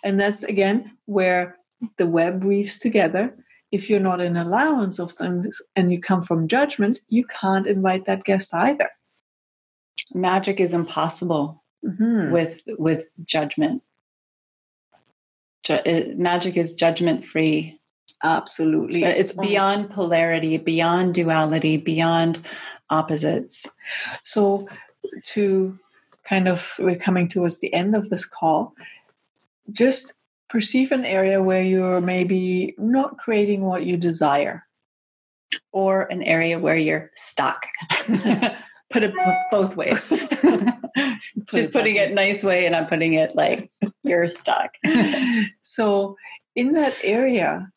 And 0.05 0.19
that's 0.21 0.43
again 0.43 0.97
where 1.07 1.57
the 1.97 2.07
web 2.07 2.45
weaves 2.45 2.79
together. 2.79 3.35
If 3.73 3.89
you're 3.89 4.01
not 4.01 4.21
in 4.21 4.37
allowance 4.37 4.99
of 4.99 5.13
things 5.13 5.63
and 5.77 5.91
you 5.93 6.01
come 6.01 6.23
from 6.23 6.49
judgment, 6.49 6.99
you 7.09 7.25
can't 7.25 7.67
invite 7.67 8.05
that 8.07 8.25
guest 8.25 8.53
either. 8.53 8.91
Magic 10.13 10.61
is 10.61 10.75
impossible 10.75 11.63
Mhm. 11.85 12.33
with 12.33 12.63
with 12.79 13.11
judgment. 13.25 13.83
Ju- 15.63 16.15
magic 16.17 16.57
is 16.57 16.75
judgment 16.75 17.25
free. 17.25 17.80
Absolutely. 18.23 19.03
It's 19.05 19.33
beyond 19.33 19.91
polarity, 19.91 20.59
beyond 20.59 21.15
duality, 21.15 21.77
beyond 21.77 22.45
opposites. 22.91 23.67
So, 24.25 24.69
to 25.29 25.79
kind 26.25 26.49
of, 26.49 26.75
we're 26.79 26.99
coming 26.99 27.29
towards 27.29 27.61
the 27.61 27.73
end 27.73 27.97
of 27.97 28.11
this 28.11 28.27
call, 28.27 28.75
just 29.73 30.13
perceive 30.49 30.93
an 30.93 31.05
area 31.05 31.43
where 31.43 31.63
you're 31.63 32.01
maybe 32.01 32.75
not 32.77 33.17
creating 33.17 33.63
what 33.63 33.87
you 33.87 33.97
desire. 33.97 34.67
Or 35.73 36.03
an 36.03 36.23
area 36.23 36.59
where 36.61 36.77
you're 36.77 37.11
stuck. 37.17 37.67
put 38.91 39.03
it 39.03 39.15
both 39.51 39.77
ways. 39.77 40.01
She's 41.51 41.69
putting 41.69 41.97
it 41.97 42.13
nice 42.13 42.45
way, 42.45 42.67
and 42.67 42.77
I'm 42.77 42.87
putting 42.87 43.15
it 43.15 43.35
like 43.35 43.71
you're 44.03 44.29
stuck. 44.29 44.77
so, 45.63 46.17
in 46.55 46.73
that 46.75 46.95
area, 47.03 47.71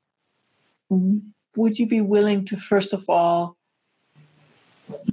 would 0.90 1.80
you 1.80 1.86
be 1.88 2.02
willing 2.02 2.46
to 2.46 2.58
first 2.58 2.94
of 2.94 3.06
all 3.08 3.58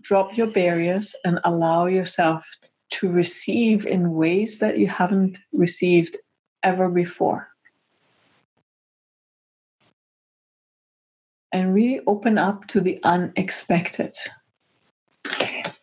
drop 0.01 0.37
your 0.37 0.47
barriers 0.47 1.15
and 1.25 1.39
allow 1.45 1.87
yourself 1.87 2.47
to 2.91 3.11
receive 3.11 3.87
in 3.87 4.13
ways 4.13 4.59
that 4.59 4.79
you 4.79 4.89
haven't 4.89 5.39
received 5.53 6.17
ever 6.63 6.89
before? 6.89 7.49
And 11.53 11.75
really 11.75 12.01
open 12.07 12.39
up 12.39 12.69
to 12.69 12.81
the 12.81 13.01
unexpected. 13.03 14.15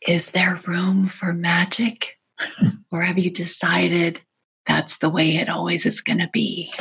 Is 0.07 0.31
there 0.31 0.61
room 0.65 1.09
for 1.09 1.33
magic? 1.33 2.17
or 2.91 3.01
have 3.01 3.17
you 3.17 3.29
decided 3.29 4.21
that's 4.65 4.97
the 4.97 5.09
way 5.09 5.35
it 5.38 5.49
always 5.49 5.85
is 5.85 6.01
going 6.01 6.19
to 6.19 6.29
be? 6.31 6.71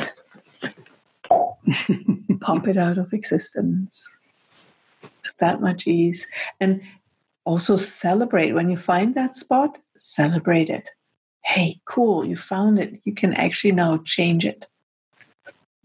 Pop 2.41 2.67
it 2.67 2.77
out 2.77 2.97
of 2.97 3.13
existence 3.13 4.05
with 5.01 5.37
that 5.39 5.61
much 5.61 5.87
ease. 5.87 6.25
And 6.59 6.81
also 7.45 7.77
celebrate 7.77 8.53
when 8.53 8.69
you 8.69 8.77
find 8.77 9.15
that 9.15 9.35
spot, 9.35 9.77
celebrate 9.97 10.69
it. 10.69 10.89
Hey, 11.45 11.79
cool, 11.85 12.25
you 12.25 12.35
found 12.35 12.77
it. 12.77 12.99
You 13.03 13.13
can 13.13 13.33
actually 13.33 13.71
now 13.71 13.99
change 13.99 14.45
it. 14.45 14.67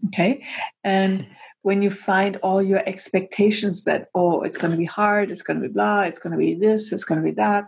Okay. 0.07 0.45
And 0.83 1.25
when 1.61 1.81
you 1.81 1.89
find 1.89 2.35
all 2.37 2.61
your 2.61 2.83
expectations 2.85 3.85
that, 3.85 4.09
oh, 4.13 4.41
it's 4.41 4.57
going 4.57 4.71
to 4.71 4.77
be 4.77 4.85
hard, 4.85 5.31
it's 5.31 5.41
going 5.41 5.61
to 5.61 5.67
be 5.67 5.73
blah, 5.73 6.01
it's 6.01 6.19
going 6.19 6.31
to 6.31 6.37
be 6.37 6.53
this, 6.53 6.91
it's 6.91 7.05
going 7.05 7.21
to 7.21 7.25
be 7.25 7.35
that, 7.35 7.65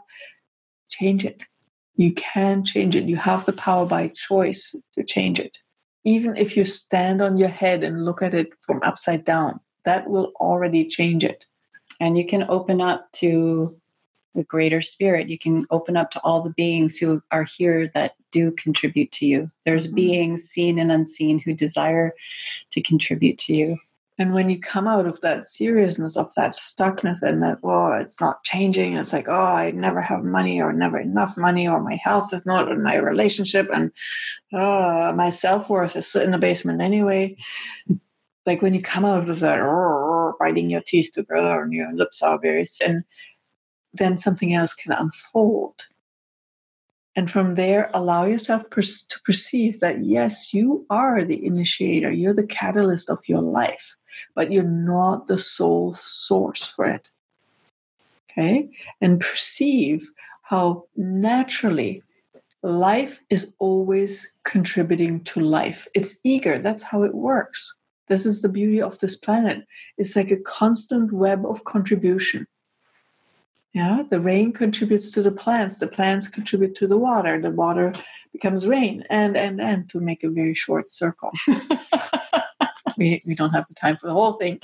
change 0.90 1.24
it. 1.24 1.44
You 1.96 2.14
can 2.14 2.66
change 2.66 2.98
it. 2.98 3.06
You 3.06 3.16
have 3.16 3.46
the 3.46 3.54
power 3.54 3.86
by 3.86 4.10
choice 4.10 4.76
to 4.96 5.04
change 5.04 5.40
it. 5.40 5.58
Even 6.06 6.38
if 6.38 6.56
you 6.56 6.64
stand 6.64 7.22
on 7.22 7.38
your 7.38 7.50
head 7.50 7.84
and 7.84 8.06
look 8.06 8.22
at 8.22 8.34
it 8.34 8.50
from 8.62 8.80
upside 8.84 9.26
down, 9.26 9.60
that 9.84 10.10
will 10.10 10.32
already 10.40 10.88
change 10.88 11.24
it. 11.24 11.46
And 12.00 12.18
you 12.18 12.26
can 12.26 12.46
open 12.50 12.80
up 12.80 13.12
to 13.14 13.76
the 14.36 14.44
greater 14.44 14.82
spirit. 14.82 15.30
You 15.30 15.40
can 15.40 15.66
open 15.72 15.98
up 15.98 16.12
to 16.12 16.20
all 16.20 16.42
the 16.42 16.52
beings 16.52 16.98
who 16.98 17.22
are 17.32 17.46
here 17.46 17.90
that 17.94 18.16
do 18.32 18.52
contribute 18.52 19.12
to 19.14 19.26
you. 19.26 19.48
There's 19.66 19.88
mm-hmm. 19.88 19.96
beings 19.96 20.44
seen 20.44 20.78
and 20.78 20.92
unseen 20.92 21.40
who 21.40 21.54
desire 21.54 22.14
to 22.72 22.82
contribute 22.82 23.38
to 23.40 23.56
you. 23.56 23.78
And 24.18 24.34
when 24.34 24.50
you 24.50 24.60
come 24.60 24.88
out 24.88 25.06
of 25.06 25.20
that 25.22 25.46
seriousness 25.46 26.16
of 26.16 26.34
that 26.36 26.56
stuckness 26.56 27.22
and 27.22 27.44
that, 27.44 27.58
oh, 27.64 27.92
it's 27.94 28.22
not 28.22 28.44
changing, 28.46 28.94
it's 28.94 29.12
like, 29.12 29.28
oh, 29.28 29.34
I 29.34 29.72
never 29.72 30.02
have 30.02 30.24
money 30.24 30.62
or 30.62 30.72
never 30.72 30.98
enough 30.98 31.36
money 31.36 31.68
or 31.68 31.82
my 31.82 32.00
health 32.02 32.34
is 32.34 32.46
not 32.46 32.72
in 32.72 32.82
my 32.82 32.96
relationship 32.96 33.68
and 33.74 33.92
oh, 34.54 35.12
my 35.14 35.30
self 35.30 35.70
worth 35.70 35.98
is 35.98 36.16
in 36.16 36.32
the 36.32 36.38
basement 36.38 36.82
anyway. 36.82 37.36
like 38.46 38.62
when 38.62 38.74
you 38.74 38.82
come 38.82 39.04
out 39.04 39.30
of 39.30 39.42
that, 39.42 39.60
oh, 39.60 40.34
biting 40.40 40.70
your 40.70 40.82
teeth 40.86 41.12
together 41.14 41.62
and 41.62 41.74
your 41.74 41.94
lips 41.94 42.22
are 42.22 42.40
very 42.40 42.66
thin, 42.66 43.04
then 43.94 44.18
something 44.18 44.54
else 44.54 44.74
can 44.74 44.94
unfold. 44.94 45.88
And 47.18 47.32
from 47.32 47.56
there, 47.56 47.90
allow 47.94 48.26
yourself 48.26 48.64
to 48.70 49.20
perceive 49.24 49.80
that 49.80 50.04
yes, 50.04 50.54
you 50.54 50.86
are 50.90 51.24
the 51.24 51.46
initiator, 51.46 52.12
you're 52.12 52.34
the 52.34 52.46
catalyst 52.46 53.10
of 53.10 53.20
your 53.28 53.42
life, 53.42 53.96
but 54.36 54.52
you're 54.52 54.64
not 54.64 55.28
the 55.28 55.38
sole 55.38 55.94
source 55.94 56.68
for 56.68 56.86
it. 56.86 57.10
Okay? 58.32 58.70
And 59.02 59.20
perceive 59.20 60.10
how 60.44 60.86
naturally 60.96 62.04
life 62.62 63.22
is 63.30 63.54
always 63.60 64.34
contributing 64.44 65.24
to 65.24 65.40
life. 65.40 65.88
It's 65.94 66.20
eager, 66.24 66.60
that's 66.60 66.82
how 66.82 67.04
it 67.04 67.14
works. 67.14 67.76
This 68.08 68.26
is 68.26 68.42
the 68.42 68.50
beauty 68.50 68.82
of 68.82 69.00
this 69.00 69.16
planet. 69.16 69.66
It's 69.98 70.16
like 70.16 70.32
a 70.32 70.38
constant 70.38 71.12
web 71.12 71.46
of 71.46 71.64
contribution. 71.64 72.48
Yeah, 73.74 74.04
the 74.10 74.22
rain 74.22 74.54
contributes 74.54 75.12
to 75.12 75.22
the 75.22 75.32
plants, 75.32 75.80
the 75.80 75.88
plants 75.88 76.28
contribute 76.28 76.76
to 76.76 76.88
the 76.88 76.98
water, 76.98 77.42
the 77.42 77.50
water 77.50 77.94
becomes 78.32 78.66
rain, 78.66 79.04
and 79.10 79.36
and 79.36 79.60
and 79.60 79.90
to 79.90 80.00
make 80.00 80.24
a 80.24 80.30
very 80.30 80.54
short 80.54 80.90
circle. 80.90 81.32
we, 82.98 83.22
we 83.26 83.36
don't 83.36 83.54
have 83.54 83.68
the 83.68 83.76
time 83.76 83.98
for 83.98 84.08
the 84.08 84.14
whole 84.14 84.34
thing. 84.34 84.60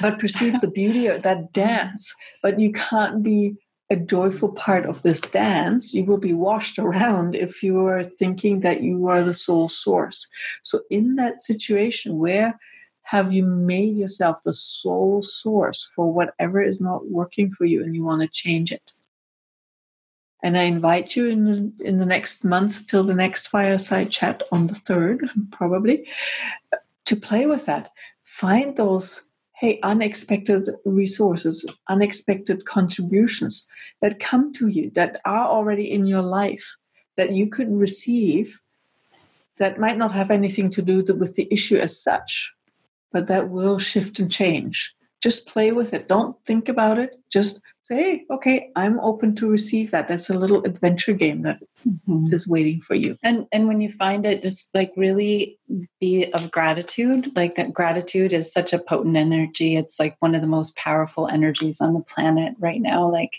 but 0.00 0.18
perceive 0.18 0.60
the 0.60 0.70
beauty 0.70 1.06
of 1.06 1.22
that 1.22 1.52
dance. 1.52 2.14
But 2.42 2.58
you 2.60 2.72
can't 2.72 3.22
be 3.22 3.56
a 3.90 3.96
joyful 3.96 4.50
part 4.50 4.86
of 4.86 5.02
this 5.02 5.20
dance. 5.20 5.92
You 5.92 6.04
will 6.04 6.18
be 6.18 6.32
washed 6.32 6.78
around 6.78 7.34
if 7.34 7.62
you 7.62 7.84
are 7.86 8.02
thinking 8.02 8.60
that 8.60 8.82
you 8.82 9.06
are 9.06 9.22
the 9.22 9.34
sole 9.34 9.68
source. 9.68 10.26
So, 10.62 10.80
in 10.90 11.16
that 11.16 11.40
situation 11.40 12.18
where 12.18 12.58
have 13.02 13.32
you 13.32 13.44
made 13.44 13.96
yourself 13.96 14.42
the 14.44 14.54
sole 14.54 15.22
source 15.22 15.86
for 15.94 16.12
whatever 16.12 16.62
is 16.62 16.80
not 16.80 17.10
working 17.10 17.52
for 17.52 17.64
you 17.64 17.82
and 17.82 17.94
you 17.94 18.04
want 18.04 18.22
to 18.22 18.28
change 18.28 18.72
it? 18.72 18.91
And 20.42 20.58
I 20.58 20.62
invite 20.62 21.14
you 21.14 21.26
in 21.26 21.44
the, 21.44 21.86
in 21.86 21.98
the 21.98 22.06
next 22.06 22.44
month 22.44 22.86
till 22.88 23.04
the 23.04 23.14
next 23.14 23.46
fireside 23.48 24.10
chat 24.10 24.42
on 24.50 24.66
the 24.66 24.74
3rd, 24.74 25.28
probably, 25.52 26.08
to 27.04 27.16
play 27.16 27.46
with 27.46 27.66
that. 27.66 27.90
Find 28.24 28.76
those, 28.76 29.26
hey, 29.52 29.78
unexpected 29.82 30.68
resources, 30.84 31.64
unexpected 31.88 32.64
contributions 32.64 33.68
that 34.00 34.18
come 34.18 34.52
to 34.54 34.66
you, 34.66 34.90
that 34.90 35.20
are 35.24 35.46
already 35.46 35.90
in 35.90 36.06
your 36.06 36.22
life, 36.22 36.76
that 37.16 37.32
you 37.32 37.48
could 37.48 37.70
receive 37.70 38.60
that 39.58 39.78
might 39.78 39.98
not 39.98 40.12
have 40.12 40.30
anything 40.30 40.70
to 40.70 40.82
do 40.82 41.04
with 41.14 41.34
the 41.34 41.46
issue 41.52 41.76
as 41.76 41.96
such, 41.96 42.52
but 43.12 43.28
that 43.28 43.50
will 43.50 43.78
shift 43.78 44.18
and 44.18 44.30
change. 44.30 44.92
Just 45.22 45.46
play 45.46 45.72
with 45.72 45.94
it. 45.94 46.08
Don't 46.08 46.36
think 46.44 46.68
about 46.68 46.98
it. 46.98 47.18
Just 47.30 47.60
say, 47.82 47.96
hey, 47.96 48.24
okay, 48.30 48.70
I'm 48.76 49.00
open 49.00 49.34
to 49.36 49.48
receive 49.48 49.90
that. 49.90 50.08
That's 50.08 50.30
a 50.30 50.34
little 50.38 50.64
adventure 50.64 51.12
game 51.12 51.42
that 51.42 51.60
mm-hmm. 51.86 52.32
is 52.32 52.48
waiting 52.48 52.80
for 52.80 52.94
you. 52.94 53.16
And 53.22 53.46
and 53.52 53.68
when 53.68 53.80
you 53.80 53.92
find 53.92 54.24
it, 54.24 54.42
just 54.42 54.74
like 54.74 54.92
really 54.96 55.58
be 56.00 56.26
of 56.32 56.50
gratitude. 56.50 57.30
Like 57.34 57.56
that 57.56 57.72
gratitude 57.72 58.32
is 58.32 58.52
such 58.52 58.72
a 58.72 58.78
potent 58.78 59.16
energy. 59.16 59.76
It's 59.76 59.98
like 59.98 60.16
one 60.20 60.34
of 60.34 60.40
the 60.40 60.46
most 60.46 60.76
powerful 60.76 61.28
energies 61.28 61.80
on 61.80 61.94
the 61.94 62.00
planet 62.00 62.54
right 62.58 62.80
now. 62.80 63.10
Like 63.10 63.38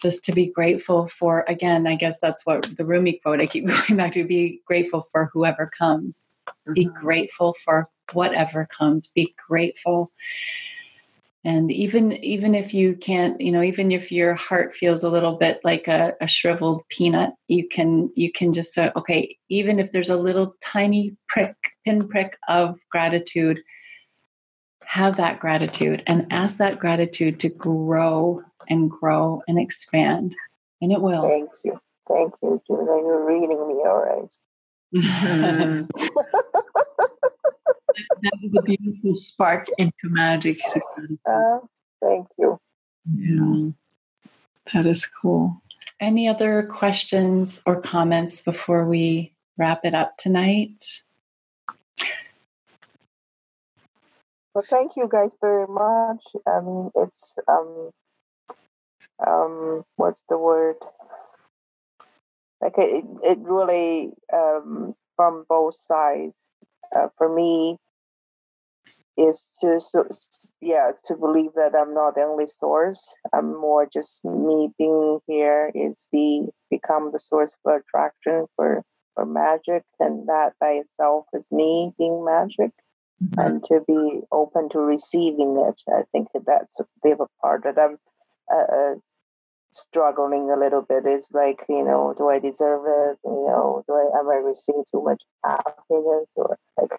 just 0.00 0.24
to 0.26 0.32
be 0.32 0.46
grateful 0.46 1.08
for 1.08 1.44
again, 1.48 1.86
I 1.86 1.96
guess 1.96 2.20
that's 2.20 2.46
what 2.46 2.76
the 2.76 2.84
Rumi 2.84 3.20
quote 3.22 3.40
I 3.40 3.46
keep 3.46 3.66
going 3.66 3.96
back 3.96 4.12
to 4.12 4.24
be 4.24 4.60
grateful 4.66 5.06
for 5.10 5.30
whoever 5.32 5.70
comes. 5.78 6.30
Mm-hmm. 6.48 6.72
Be 6.74 6.84
grateful 6.84 7.54
for 7.64 7.88
whatever 8.12 8.66
comes 8.66 9.08
be 9.08 9.34
grateful 9.48 10.10
and 11.48 11.72
even 11.72 12.12
even 12.24 12.54
if 12.54 12.74
you 12.74 12.94
can't 12.96 13.40
you 13.40 13.50
know 13.50 13.62
even 13.62 13.90
if 13.90 14.12
your 14.12 14.34
heart 14.34 14.74
feels 14.74 15.02
a 15.02 15.10
little 15.10 15.36
bit 15.36 15.60
like 15.64 15.88
a, 15.88 16.12
a 16.20 16.26
shriveled 16.26 16.82
peanut 16.90 17.30
you 17.48 17.66
can 17.66 18.10
you 18.14 18.30
can 18.30 18.52
just 18.52 18.74
say 18.74 18.90
okay 18.96 19.36
even 19.48 19.78
if 19.78 19.90
there's 19.92 20.10
a 20.10 20.16
little 20.16 20.54
tiny 20.62 21.16
prick 21.28 21.54
pinprick 21.84 22.36
of 22.48 22.78
gratitude 22.90 23.60
have 24.88 25.16
that 25.16 25.38
gratitude 25.38 26.02
and 26.06 26.26
ask 26.30 26.56
that 26.56 26.78
gratitude 26.78 27.38
to 27.38 27.50
grow 27.50 28.42
and 28.70 28.90
grow 28.90 29.42
and 29.46 29.58
expand. 29.58 30.34
And 30.80 30.90
it 30.90 31.02
will. 31.02 31.22
Thank 31.22 31.50
you. 31.62 31.78
Thank 32.08 32.32
you 32.42 32.62
judah 32.66 32.84
you're 32.86 33.26
reading 33.26 33.68
me 33.68 33.74
all 33.84 33.98
right. 33.98 34.34
mm-hmm. 34.94 36.08
that 38.22 38.38
is 38.42 38.56
a 38.56 38.62
beautiful 38.62 39.14
spark 39.16 39.68
into 39.78 39.92
magic. 40.04 40.58
Uh, 41.28 41.58
thank 42.02 42.28
you. 42.38 42.58
Yeah, 43.14 43.70
that 44.72 44.86
is 44.86 45.06
cool. 45.06 45.62
Any 46.00 46.28
other 46.28 46.62
questions 46.64 47.62
or 47.66 47.80
comments 47.80 48.40
before 48.40 48.84
we 48.84 49.32
wrap 49.56 49.84
it 49.84 49.94
up 49.94 50.16
tonight? 50.16 51.02
Well, 54.54 54.64
thank 54.68 54.96
you 54.96 55.08
guys 55.08 55.36
very 55.40 55.66
much. 55.68 56.24
I 56.46 56.60
mean, 56.60 56.90
it's 56.96 57.38
um, 57.48 57.90
um, 59.26 59.84
what's 59.96 60.22
the 60.28 60.38
word? 60.38 60.76
Like 62.60 62.74
it, 62.76 63.04
it 63.22 63.38
really 63.38 64.10
um, 64.32 64.94
from 65.16 65.44
both 65.48 65.76
sides. 65.76 66.34
Uh, 66.94 67.08
for 67.16 67.32
me, 67.32 67.76
is 69.18 69.50
to 69.60 69.80
so, 69.80 70.06
yeah 70.60 70.92
to 71.04 71.16
believe 71.16 71.50
that 71.56 71.74
I'm 71.74 71.92
not 71.92 72.14
the 72.14 72.22
only 72.22 72.46
source. 72.46 73.16
I'm 73.34 73.58
more 73.60 73.86
just 73.92 74.24
me 74.24 74.70
being 74.78 75.18
here 75.26 75.72
is 75.74 76.08
the 76.12 76.48
become 76.70 77.10
the 77.12 77.18
source 77.18 77.56
of 77.64 77.80
attraction 77.80 78.46
for 78.56 78.82
for 79.14 79.26
magic, 79.26 79.84
and 79.98 80.28
that 80.28 80.52
by 80.60 80.70
itself 80.82 81.26
is 81.34 81.46
me 81.50 81.92
being 81.98 82.24
magic. 82.24 82.70
Mm-hmm. 83.22 83.40
And 83.40 83.64
to 83.64 83.80
be 83.86 84.20
open 84.30 84.68
to 84.70 84.78
receiving 84.78 85.56
it, 85.68 85.82
I 85.92 86.04
think 86.12 86.28
that 86.34 86.46
that's 86.46 86.78
the 87.02 87.12
other 87.12 87.26
part 87.42 87.64
that 87.64 87.76
I'm 87.76 87.98
uh, 88.52 88.72
uh, 88.72 88.94
struggling 89.72 90.50
a 90.50 90.58
little 90.58 90.82
bit. 90.82 91.04
is 91.04 91.28
like, 91.32 91.64
you 91.68 91.82
know, 91.82 92.14
do 92.16 92.28
I 92.28 92.38
deserve 92.38 92.82
it? 92.86 93.18
You 93.24 93.46
know, 93.48 93.82
do 93.88 93.94
I 93.94 94.20
am 94.20 94.30
I 94.30 94.36
receiving 94.36 94.84
too 94.88 95.02
much 95.02 95.24
happiness 95.44 96.34
or 96.36 96.56
like 96.80 96.92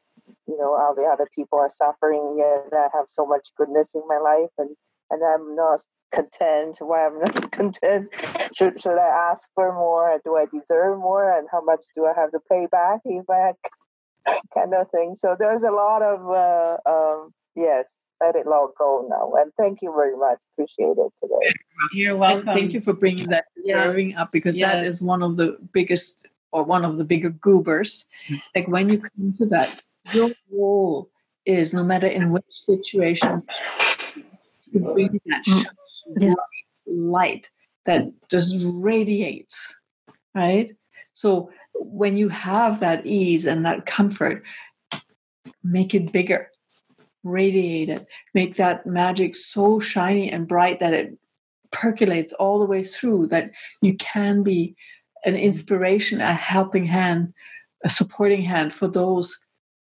you 0.50 0.58
know, 0.58 0.76
all 0.76 0.96
the 0.96 1.04
other 1.04 1.28
people 1.34 1.60
are 1.60 1.70
suffering 1.70 2.36
yet 2.38 2.74
I 2.74 2.88
have 2.98 3.06
so 3.08 3.26
much 3.26 3.50
goodness 3.56 3.94
in 3.96 4.02
my 4.08 4.18
life 4.18 4.50
and 4.58 4.76
and 5.12 5.22
I'm 5.24 5.56
not 5.56 5.84
content. 6.12 6.78
Why 6.80 7.06
I'm 7.06 7.20
not 7.20 7.52
content? 7.60 8.10
Should 8.56 8.82
should 8.82 8.98
I 8.98 9.30
ask 9.32 9.50
for 9.56 9.74
more? 9.74 10.20
Do 10.26 10.36
I 10.36 10.46
deserve 10.52 10.98
more? 10.98 11.38
And 11.38 11.48
how 11.52 11.64
much 11.64 11.84
do 11.96 12.06
I 12.06 12.14
have 12.20 12.32
to 12.32 12.40
pay 12.52 12.68
back 12.72 13.02
if 13.06 13.26
I 13.30 13.54
kind 14.54 14.74
of 14.74 14.90
thing? 14.90 15.16
So 15.16 15.36
there's 15.38 15.64
a 15.64 15.72
lot 15.72 16.02
of 16.02 16.20
uh, 16.28 16.78
um, 16.90 17.32
yes, 17.56 17.98
let 18.22 18.36
it 18.36 18.48
all 18.48 18.74
go 18.78 19.08
now. 19.10 19.42
And 19.42 19.52
thank 19.60 19.82
you 19.82 19.94
very 19.96 20.18
much. 20.18 20.40
Appreciate 20.54 20.98
it 20.98 21.14
today. 21.22 21.54
You're 21.94 22.18
welcome. 22.18 22.50
And 22.50 22.60
thank 22.60 22.74
you 22.74 22.82
for 22.82 22.94
bringing 22.94 23.30
that 23.30 23.46
deserving 23.56 24.16
up 24.16 24.32
because 24.32 24.56
that 24.58 24.80
Yes. 24.84 24.88
is 24.88 25.02
one 25.02 25.24
of 25.24 25.38
the 25.38 25.58
biggest 25.72 26.28
or 26.52 26.64
one 26.64 26.84
of 26.84 26.98
the 26.98 27.06
bigger 27.06 27.30
goobers. 27.30 28.08
Like 28.56 28.68
when 28.68 28.90
you 28.90 29.00
come 29.00 29.36
to 29.38 29.46
that, 29.48 29.84
your 30.14 30.32
role 30.52 31.10
is 31.46 31.74
no 31.74 31.84
matter 31.84 32.08
in 32.08 32.32
which 32.32 32.46
situation, 32.50 33.44
to 34.72 34.80
bring 34.80 35.20
that 35.26 35.46
Mm. 35.46 35.66
shine, 36.20 36.36
light 36.86 37.50
that 37.86 38.08
just 38.30 38.56
radiates, 38.62 39.76
right? 40.36 40.76
So 41.14 41.52
when 41.76 42.18
you 42.18 42.30
have 42.30 42.80
that 42.80 43.06
ease 43.06 43.46
and 43.46 43.66
that 43.66 43.86
comfort, 43.86 44.44
make 45.64 45.94
it 45.96 46.12
bigger, 46.12 46.52
radiate 47.24 47.90
it, 47.90 48.08
make 48.34 48.56
that 48.56 48.86
magic 48.86 49.36
so 49.36 49.80
shiny 49.80 50.32
and 50.32 50.48
bright 50.48 50.80
that 50.80 50.94
it 50.94 51.18
percolates 51.72 52.34
all 52.34 52.60
the 52.60 52.66
way 52.66 52.84
through, 52.84 53.28
that 53.28 53.52
you 53.82 53.96
can 53.98 54.44
be 54.44 54.76
an 55.26 55.36
inspiration, 55.36 56.22
a 56.22 56.34
helping 56.34 56.86
hand, 56.86 57.34
a 57.84 57.90
supporting 57.90 58.42
hand 58.42 58.74
for 58.74 58.88
those 58.88 59.38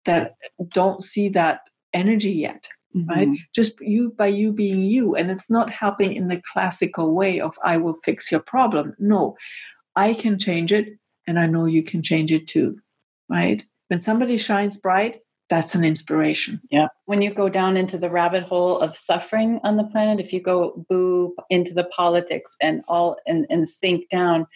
that 0.05 0.35
don't 0.69 1.03
see 1.03 1.29
that 1.29 1.61
energy 1.93 2.31
yet 2.31 2.67
right? 3.09 3.27
Mm-hmm. 3.27 3.33
Just 3.53 3.73
you 3.81 4.11
by 4.11 4.27
you 4.27 4.53
being 4.53 4.85
you 4.85 5.15
and 5.15 5.29
it's 5.29 5.49
not 5.49 5.69
helping 5.69 6.13
in 6.13 6.29
the 6.29 6.41
classical 6.53 7.13
way 7.13 7.41
of 7.41 7.53
i 7.61 7.75
will 7.75 7.97
fix 8.05 8.31
your 8.31 8.41
problem. 8.41 8.95
No 8.99 9.35
i 9.97 10.13
can 10.13 10.39
change 10.39 10.71
it 10.71 10.97
and 11.27 11.39
i 11.39 11.45
know 11.45 11.65
you 11.65 11.83
can 11.83 12.01
change 12.01 12.31
it 12.31 12.47
too 12.47 12.77
right? 13.29 13.65
When 13.87 13.99
somebody 13.99 14.37
shines 14.37 14.77
bright 14.77 15.19
that's 15.49 15.75
an 15.75 15.83
inspiration. 15.83 16.59
Yeah. 16.71 16.87
When 17.05 17.21
you 17.21 17.31
go 17.31 17.49
down 17.49 17.77
into 17.77 17.99
the 17.99 18.09
rabbit 18.09 18.43
hole 18.43 18.79
of 18.79 18.95
suffering 18.95 19.59
on 19.63 19.77
the 19.77 19.83
planet, 19.83 20.23
if 20.23 20.33
you 20.33 20.41
go 20.41 20.83
boo 20.89 21.35
into 21.51 21.73
the 21.73 21.83
politics 21.83 22.55
and 22.61 22.83
all 22.87 23.17
and, 23.27 23.45
and 23.49 23.69
sink 23.69 24.09
down, 24.09 24.47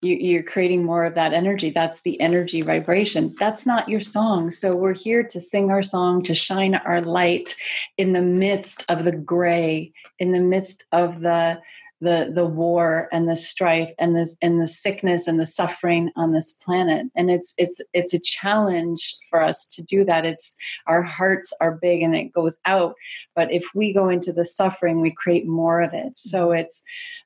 you, 0.00 0.14
you're 0.16 0.42
creating 0.42 0.84
more 0.84 1.04
of 1.04 1.14
that 1.14 1.32
energy. 1.32 1.70
That's 1.70 2.00
the 2.00 2.20
energy 2.20 2.62
vibration. 2.62 3.34
That's 3.38 3.66
not 3.66 3.88
your 3.88 4.00
song. 4.00 4.50
So 4.50 4.74
we're 4.74 4.94
here 4.94 5.22
to 5.24 5.40
sing 5.40 5.70
our 5.70 5.82
song, 5.82 6.22
to 6.24 6.34
shine 6.34 6.74
our 6.74 7.00
light 7.00 7.54
in 7.96 8.12
the 8.12 8.22
midst 8.22 8.84
of 8.88 9.04
the 9.04 9.12
gray, 9.12 9.92
in 10.18 10.32
the 10.32 10.40
midst 10.40 10.84
of 10.92 11.20
the 11.20 11.60
the 12.00 12.30
the 12.34 12.46
war 12.46 13.08
and 13.12 13.28
the 13.28 13.36
strife 13.36 13.90
and 13.98 14.16
this 14.16 14.36
and 14.40 14.60
the 14.60 14.68
sickness 14.68 15.26
and 15.26 15.40
the 15.40 15.46
suffering 15.46 16.10
on 16.16 16.32
this 16.32 16.52
planet. 16.52 17.06
And 17.16 17.30
it's 17.30 17.54
it's 17.58 17.80
it's 17.92 18.14
a 18.14 18.20
challenge 18.20 19.16
for 19.30 19.42
us 19.42 19.66
to 19.66 19.82
do 19.82 20.04
that. 20.04 20.24
It's 20.24 20.56
our 20.86 21.02
hearts 21.02 21.52
are 21.60 21.78
big 21.80 22.02
and 22.02 22.14
it 22.14 22.32
goes 22.32 22.58
out 22.64 22.94
but 23.34 23.52
if 23.52 23.66
we 23.74 23.92
go 23.92 24.08
into 24.08 24.32
the 24.32 24.44
suffering 24.44 25.00
we 25.00 25.10
create 25.10 25.46
more 25.46 25.80
of 25.80 25.92
it 25.92 26.16
so 26.16 26.52
it's 26.52 26.82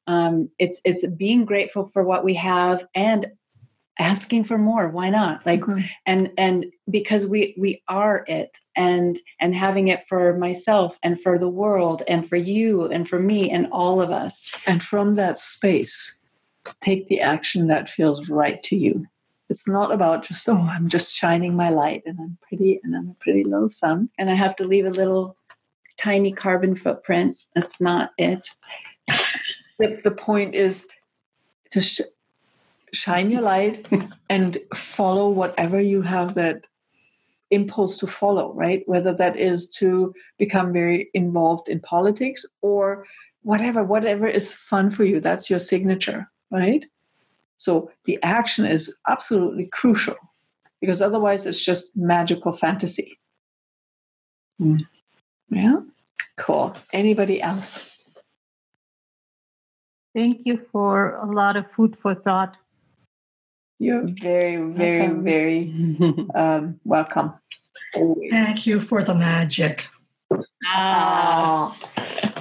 um, 0.06 0.48
it's 0.58 0.80
it's 0.84 1.06
being 1.06 1.44
grateful 1.44 1.86
for 1.86 2.02
what 2.02 2.24
we 2.24 2.34
have 2.34 2.84
and 2.94 3.26
asking 3.98 4.44
for 4.44 4.58
more 4.58 4.88
why 4.88 5.10
not? 5.10 5.44
Like 5.44 5.60
Mhm. 5.60 5.88
and 6.06 6.30
and 6.38 6.66
because 6.90 7.26
we 7.26 7.54
we 7.58 7.82
are 7.88 8.24
it 8.26 8.58
and 8.74 9.18
and 9.40 9.54
having 9.54 9.88
it 9.88 10.06
for 10.08 10.36
myself 10.38 10.98
and 11.02 11.20
for 11.20 11.38
the 11.38 11.48
world 11.48 12.02
and 12.08 12.26
for 12.28 12.36
you 12.36 12.86
and 12.86 13.08
for 13.08 13.18
me 13.18 13.50
and 13.50 13.66
all 13.70 14.00
of 14.00 14.10
us. 14.10 14.50
And 14.66 14.82
from 14.82 15.14
that 15.14 15.38
space 15.38 16.18
take 16.80 17.08
the 17.08 17.20
action 17.20 17.66
that 17.66 17.88
feels 17.88 18.28
right 18.28 18.62
to 18.64 18.76
you. 18.76 19.06
It's 19.50 19.68
not 19.68 19.92
about 19.92 20.24
just 20.24 20.48
oh 20.48 20.56
i'm 20.56 20.88
just 20.88 21.14
shining 21.14 21.54
my 21.54 21.68
light 21.68 22.02
and 22.06 22.18
i'm 22.18 22.38
pretty 22.48 22.80
and 22.82 22.96
i'm 22.96 23.10
a 23.10 23.14
pretty 23.22 23.44
little 23.44 23.68
sun 23.68 24.08
and 24.18 24.30
i 24.30 24.34
have 24.34 24.56
to 24.56 24.64
leave 24.64 24.86
a 24.86 24.90
little 24.90 25.36
tiny 25.98 26.32
carbon 26.32 26.74
footprint. 26.74 27.38
That's 27.54 27.80
not 27.80 28.10
it. 28.18 28.48
The, 29.78 30.00
the 30.04 30.10
point 30.12 30.54
is 30.54 30.86
to 31.70 31.80
sh- 31.80 32.02
shine 32.92 33.30
your 33.30 33.42
light 33.42 33.86
and 34.30 34.58
follow 34.74 35.28
whatever 35.28 35.80
you 35.80 36.02
have 36.02 36.34
that 36.34 36.62
impulse 37.50 37.98
to 37.98 38.06
follow 38.06 38.52
right? 38.54 38.82
Whether 38.86 39.12
that 39.14 39.36
is 39.36 39.68
to 39.70 40.14
become 40.38 40.72
very 40.72 41.10
involved 41.14 41.68
in 41.68 41.80
politics 41.80 42.46
or 42.62 43.06
whatever 43.42 43.82
whatever 43.82 44.26
is 44.26 44.54
fun 44.54 44.88
for 44.88 45.04
you 45.04 45.18
that's 45.18 45.50
your 45.50 45.58
signature 45.58 46.30
right? 46.50 46.84
So 47.58 47.90
the 48.04 48.18
action 48.22 48.64
is 48.64 48.96
absolutely 49.08 49.66
crucial 49.66 50.16
because 50.80 51.00
otherwise 51.00 51.46
it's 51.46 51.64
just 51.64 51.96
magical 51.96 52.52
fantasy. 52.52 53.18
Mm. 54.60 54.80
yeah? 55.48 55.76
Cool. 56.36 56.76
Anybody 56.92 57.40
else? 57.40 57.96
Thank 60.14 60.42
you 60.44 60.60
for 60.72 61.14
a 61.14 61.26
lot 61.26 61.56
of 61.56 61.70
food 61.70 61.96
for 61.96 62.14
thought. 62.14 62.56
You're 63.82 64.06
very, 64.06 64.58
very, 64.74 65.00
Welcome. 65.00 65.24
very 65.24 65.74
um, 66.36 66.80
welcome. 66.84 67.32
Thank 68.30 68.64
you 68.64 68.80
for 68.80 69.02
the 69.02 69.12
magic. 69.12 69.88
ah. 70.68 71.76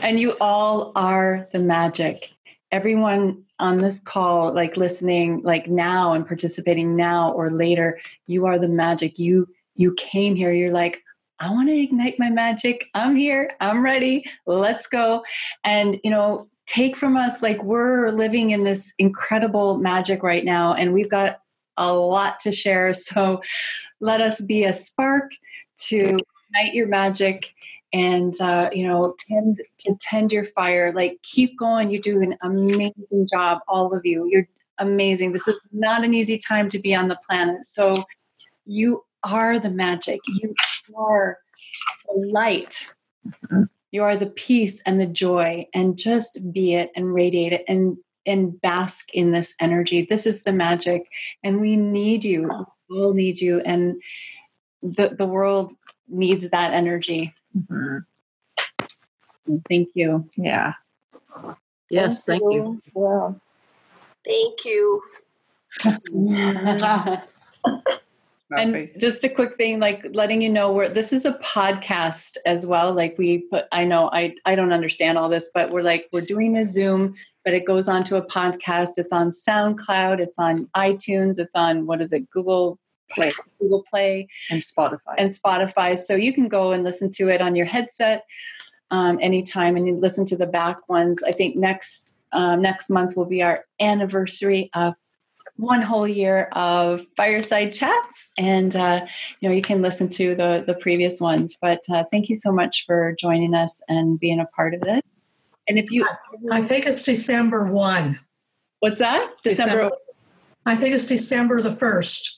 and 0.03 0.19
you 0.19 0.37
all 0.39 0.91
are 0.95 1.47
the 1.51 1.57
magic 1.57 2.29
everyone 2.71 3.43
on 3.57 3.79
this 3.79 3.99
call 3.99 4.53
like 4.53 4.77
listening 4.77 5.41
like 5.41 5.67
now 5.67 6.13
and 6.13 6.27
participating 6.27 6.95
now 6.95 7.31
or 7.31 7.49
later 7.49 7.99
you 8.27 8.45
are 8.45 8.59
the 8.59 8.67
magic 8.67 9.17
you 9.19 9.47
you 9.75 9.93
came 9.95 10.35
here 10.35 10.53
you're 10.53 10.71
like 10.71 11.01
i 11.39 11.49
want 11.49 11.67
to 11.67 11.75
ignite 11.75 12.17
my 12.17 12.29
magic 12.29 12.85
i'm 12.93 13.15
here 13.15 13.51
i'm 13.59 13.83
ready 13.83 14.23
let's 14.45 14.87
go 14.87 15.21
and 15.65 15.99
you 16.03 16.09
know 16.09 16.47
take 16.71 16.95
from 16.95 17.17
us 17.17 17.41
like 17.41 17.61
we're 17.63 18.11
living 18.11 18.51
in 18.51 18.63
this 18.63 18.93
incredible 18.97 19.77
magic 19.77 20.23
right 20.23 20.45
now 20.45 20.73
and 20.73 20.93
we've 20.93 21.09
got 21.09 21.41
a 21.77 21.91
lot 21.91 22.39
to 22.39 22.51
share. 22.51 22.93
So 23.11 23.41
let 23.99 24.21
us 24.21 24.41
be 24.41 24.63
a 24.63 24.73
spark 24.73 25.31
to 25.87 26.17
ignite 26.49 26.73
your 26.73 26.87
magic 26.87 27.53
and 27.93 28.39
uh, 28.39 28.69
you 28.71 28.87
know 28.87 29.13
tend 29.27 29.61
to 29.79 29.95
tend 29.99 30.31
your 30.31 30.45
fire. 30.45 30.91
Like 30.93 31.19
keep 31.23 31.57
going. 31.59 31.91
You 31.91 32.01
do 32.01 32.21
an 32.21 32.35
amazing 32.41 33.27
job 33.31 33.59
all 33.67 33.93
of 33.93 34.05
you. 34.05 34.27
You're 34.29 34.47
amazing. 34.79 35.33
This 35.33 35.47
is 35.47 35.59
not 35.71 36.03
an 36.03 36.13
easy 36.13 36.37
time 36.37 36.69
to 36.69 36.79
be 36.79 36.95
on 36.95 37.09
the 37.09 37.19
planet. 37.27 37.65
So 37.65 38.03
you 38.65 39.03
are 39.23 39.59
the 39.59 39.69
magic. 39.69 40.19
You 40.27 40.55
are 40.95 41.37
the 42.07 42.27
light 42.31 42.93
you 43.91 44.03
are 44.03 44.15
the 44.15 44.27
peace 44.27 44.81
and 44.85 44.99
the 44.99 45.05
joy 45.05 45.67
and 45.73 45.97
just 45.97 46.39
be 46.51 46.73
it 46.73 46.91
and 46.95 47.13
radiate 47.13 47.53
it 47.53 47.65
and 47.67 47.97
and 48.25 48.59
bask 48.61 49.09
in 49.13 49.31
this 49.31 49.53
energy 49.59 50.05
this 50.09 50.25
is 50.25 50.43
the 50.43 50.53
magic 50.53 51.07
and 51.43 51.59
we 51.59 51.75
need 51.75 52.23
you 52.23 52.49
we 52.89 52.97
all 52.97 53.13
need 53.13 53.39
you 53.39 53.59
and 53.61 54.01
the 54.81 55.09
the 55.09 55.25
world 55.25 55.73
needs 56.07 56.47
that 56.49 56.73
energy 56.73 57.33
Mhm. 57.57 58.05
Thank 59.67 59.89
you. 59.93 60.29
Yeah. 60.37 60.73
Yes, 61.89 62.25
thank, 62.25 62.41
you. 62.41 62.81
Yeah. 62.95 63.31
Thank 64.25 64.65
you. 64.65 65.03
and 68.57 68.91
just 68.97 69.23
a 69.23 69.29
quick 69.29 69.55
thing, 69.55 69.79
like 69.79 70.05
letting 70.13 70.41
you 70.41 70.49
know 70.49 70.71
where 70.71 70.89
this 70.89 71.13
is 71.13 71.25
a 71.25 71.33
podcast 71.33 72.37
as 72.45 72.65
well. 72.65 72.93
Like 72.93 73.17
we 73.17 73.39
put, 73.49 73.65
I 73.71 73.83
know 73.83 74.09
I 74.11 74.35
I 74.45 74.55
don't 74.55 74.73
understand 74.73 75.17
all 75.17 75.29
this, 75.29 75.49
but 75.53 75.71
we're 75.71 75.83
like 75.83 76.07
we're 76.11 76.21
doing 76.21 76.57
a 76.57 76.65
Zoom, 76.65 77.15
but 77.43 77.53
it 77.53 77.65
goes 77.65 77.87
on 77.87 78.03
to 78.05 78.17
a 78.17 78.25
podcast. 78.25 78.91
It's 78.97 79.13
on 79.13 79.29
SoundCloud. 79.29 80.19
It's 80.19 80.39
on 80.39 80.67
iTunes. 80.75 81.39
It's 81.39 81.55
on 81.55 81.85
what 81.85 82.01
is 82.01 82.13
it? 82.13 82.29
Google 82.29 82.79
Play. 83.11 83.31
Google 83.59 83.83
Play. 83.89 84.27
And 84.49 84.61
Spotify. 84.61 85.15
and 85.17 85.31
Spotify. 85.31 85.97
So 85.97 86.15
you 86.15 86.33
can 86.33 86.47
go 86.47 86.71
and 86.71 86.83
listen 86.83 87.09
to 87.11 87.29
it 87.29 87.41
on 87.41 87.55
your 87.55 87.65
headset 87.65 88.25
um, 88.91 89.17
anytime, 89.21 89.77
and 89.77 89.87
you 89.87 89.95
listen 89.95 90.25
to 90.27 90.37
the 90.37 90.47
back 90.47 90.89
ones. 90.89 91.23
I 91.23 91.31
think 91.31 91.55
next 91.55 92.13
um, 92.33 92.61
next 92.61 92.89
month 92.89 93.15
will 93.15 93.25
be 93.25 93.41
our 93.41 93.65
anniversary 93.79 94.69
of 94.73 94.93
one 95.61 95.81
whole 95.81 96.07
year 96.07 96.49
of 96.53 97.05
fireside 97.15 97.71
chats, 97.71 98.29
and 98.37 98.75
uh, 98.75 99.05
you 99.39 99.47
know 99.47 99.55
you 99.55 99.61
can 99.61 99.81
listen 99.81 100.09
to 100.09 100.35
the 100.35 100.63
the 100.65 100.73
previous 100.73 101.21
ones. 101.21 101.57
But 101.61 101.81
uh, 101.89 102.03
thank 102.11 102.29
you 102.29 102.35
so 102.35 102.51
much 102.51 102.83
for 102.85 103.15
joining 103.17 103.53
us 103.53 103.81
and 103.87 104.19
being 104.19 104.39
a 104.39 104.45
part 104.47 104.73
of 104.73 104.81
it. 104.83 105.05
And 105.67 105.77
if 105.77 105.91
you, 105.91 106.07
I 106.51 106.63
think 106.63 106.85
it's 106.87 107.03
December 107.03 107.65
1. 107.65 108.19
what's 108.79 108.97
that? 108.99 109.31
December. 109.43 109.73
December. 109.75 109.95
I 110.65 110.75
think 110.75 110.93
it's 110.95 111.05
December 111.05 111.61
the 111.61 111.69
1st, 111.69 112.29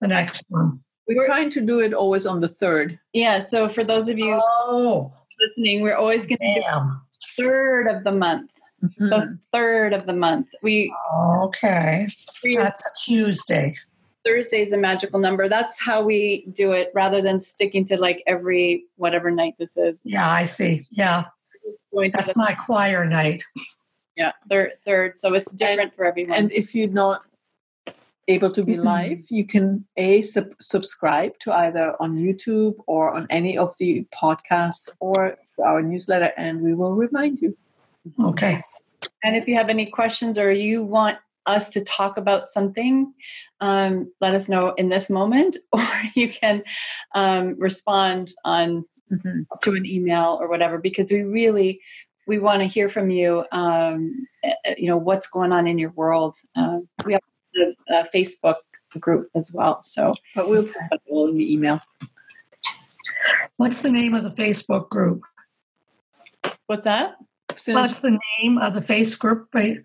the 0.00 0.08
next 0.08 0.44
one. 0.48 0.80
We're 1.08 1.26
trying 1.26 1.50
to 1.50 1.60
do 1.60 1.80
it 1.80 1.94
always 1.94 2.26
on 2.26 2.40
the 2.40 2.48
third. 2.48 2.98
Yeah. 3.12 3.38
So 3.38 3.68
for 3.68 3.84
those 3.84 4.08
of 4.08 4.18
you 4.18 4.40
Oh, 4.42 5.12
listening, 5.40 5.80
we're 5.82 5.96
always 5.96 6.26
going 6.26 6.38
to 6.38 6.54
do 6.54 6.62
third 7.36 7.86
of 7.88 8.04
the 8.04 8.12
month. 8.12 8.50
Mhm. 8.84 9.08
The 9.10 9.38
third 9.52 9.92
of 9.92 10.06
the 10.06 10.12
month. 10.12 10.48
We 10.62 10.94
Okay. 11.44 12.06
That's 12.56 12.86
a 12.86 13.04
Tuesday. 13.04 13.74
Thursday 14.24 14.62
is 14.62 14.72
a 14.72 14.76
magical 14.76 15.20
number. 15.20 15.48
That's 15.48 15.80
how 15.80 16.02
we 16.02 16.46
do 16.52 16.72
it, 16.72 16.90
rather 16.94 17.22
than 17.22 17.38
sticking 17.40 17.84
to 17.86 17.96
like 17.96 18.22
every 18.26 18.84
whatever 18.96 19.30
night 19.30 19.54
this 19.58 19.76
is. 19.76 20.02
Yeah, 20.04 20.28
I 20.30 20.44
see. 20.44 20.86
Yeah, 20.90 21.24
that's 22.12 22.32
the, 22.32 22.38
my 22.38 22.52
choir 22.54 23.04
night. 23.04 23.44
yeah 24.16 24.32
third 24.50 24.72
third. 24.84 25.18
So 25.18 25.34
it's 25.34 25.52
different 25.52 25.94
for 25.94 26.04
everyone. 26.04 26.36
And 26.36 26.52
if 26.52 26.74
you're 26.74 26.88
not 26.88 27.22
able 28.28 28.50
to 28.50 28.64
be 28.64 28.76
live, 28.76 29.22
you 29.30 29.46
can 29.46 29.86
a 29.96 30.20
sub- 30.22 30.54
subscribe 30.60 31.38
to 31.38 31.52
either 31.52 31.94
on 32.00 32.16
YouTube 32.18 32.74
or 32.88 33.12
on 33.14 33.26
any 33.30 33.56
of 33.56 33.74
the 33.78 34.04
podcasts 34.12 34.90
or 34.98 35.38
to 35.54 35.62
our 35.62 35.80
newsletter, 35.82 36.32
and 36.36 36.60
we 36.60 36.74
will 36.74 36.94
remind 36.94 37.40
you. 37.40 37.56
Okay. 38.20 38.62
And 39.22 39.36
if 39.36 39.46
you 39.48 39.56
have 39.56 39.68
any 39.68 39.86
questions 39.86 40.38
or 40.38 40.52
you 40.52 40.82
want 40.82 41.18
us 41.46 41.68
to 41.70 41.80
talk 41.84 42.16
about 42.16 42.46
something, 42.46 43.12
um, 43.60 44.10
let 44.20 44.34
us 44.34 44.48
know 44.48 44.72
in 44.74 44.88
this 44.88 45.08
moment, 45.08 45.56
or 45.72 45.86
you 46.14 46.28
can 46.28 46.62
um, 47.14 47.56
respond 47.58 48.32
on 48.44 48.84
Mhm. 49.12 49.46
to 49.62 49.74
an 49.76 49.86
email 49.86 50.36
or 50.40 50.48
whatever, 50.48 50.78
because 50.78 51.12
we 51.12 51.22
really 51.22 51.80
we 52.26 52.40
want 52.40 52.60
to 52.60 52.66
hear 52.66 52.88
from 52.88 53.08
you. 53.10 53.44
Um, 53.52 54.26
eh, 54.42 54.54
eh, 54.64 54.74
you 54.78 54.88
know 54.88 54.96
what's 54.96 55.28
going 55.28 55.52
on 55.52 55.68
in 55.68 55.78
your 55.78 55.90
world. 55.90 56.36
Um, 56.56 56.88
we 57.04 57.12
have 57.12 57.22
a, 57.56 57.94
a 58.00 58.08
Facebook 58.12 58.56
group 58.98 59.30
as 59.36 59.52
well, 59.54 59.80
so 59.82 60.12
But 60.34 60.48
we'll 60.48 60.64
put 60.64 60.74
that 60.90 61.00
all 61.08 61.28
in 61.28 61.36
the 61.38 61.52
email. 61.52 61.80
What's 63.58 63.82
the 63.82 63.90
name 63.92 64.14
of 64.14 64.24
the 64.24 64.42
Facebook 64.42 64.88
group? 64.88 65.22
what's 66.66 66.84
that? 66.84 67.14
Synergy, 67.56 67.74
What's 67.74 68.00
the 68.00 68.18
name 68.40 68.58
of 68.58 68.74
the 68.74 68.82
face 68.82 69.14
group, 69.14 69.50
fa- 69.52 69.82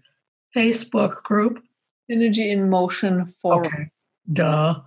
Facebook 0.55 1.23
group? 1.23 1.63
Synergy 2.09 2.49
in 2.49 2.69
Motion 2.69 3.25
Forum. 3.25 3.67
Okay. 3.67 3.89
Duh. 4.31 4.81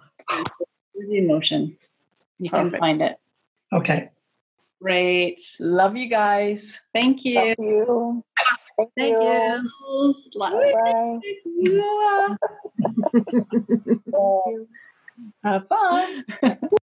The 0.95 1.21
Motion. 1.23 1.77
You 2.39 2.51
can 2.51 2.71
find 2.71 3.03
it. 3.03 3.17
Okay. 3.73 4.11
Great. 4.81 5.41
Love 5.61 5.97
you 5.97 6.07
guys. 6.09 6.81
Thank 6.93 7.25
you. 7.25 7.35
Thank 7.35 7.59
you. 7.59 8.25
Thank, 8.77 8.93
Thank 8.97 9.23
you. 9.23 9.71
Bye. 10.39 10.73
Bye. 10.75 12.37
Bye. 14.13 14.57
Have 15.45 15.69
fun. 15.69 16.25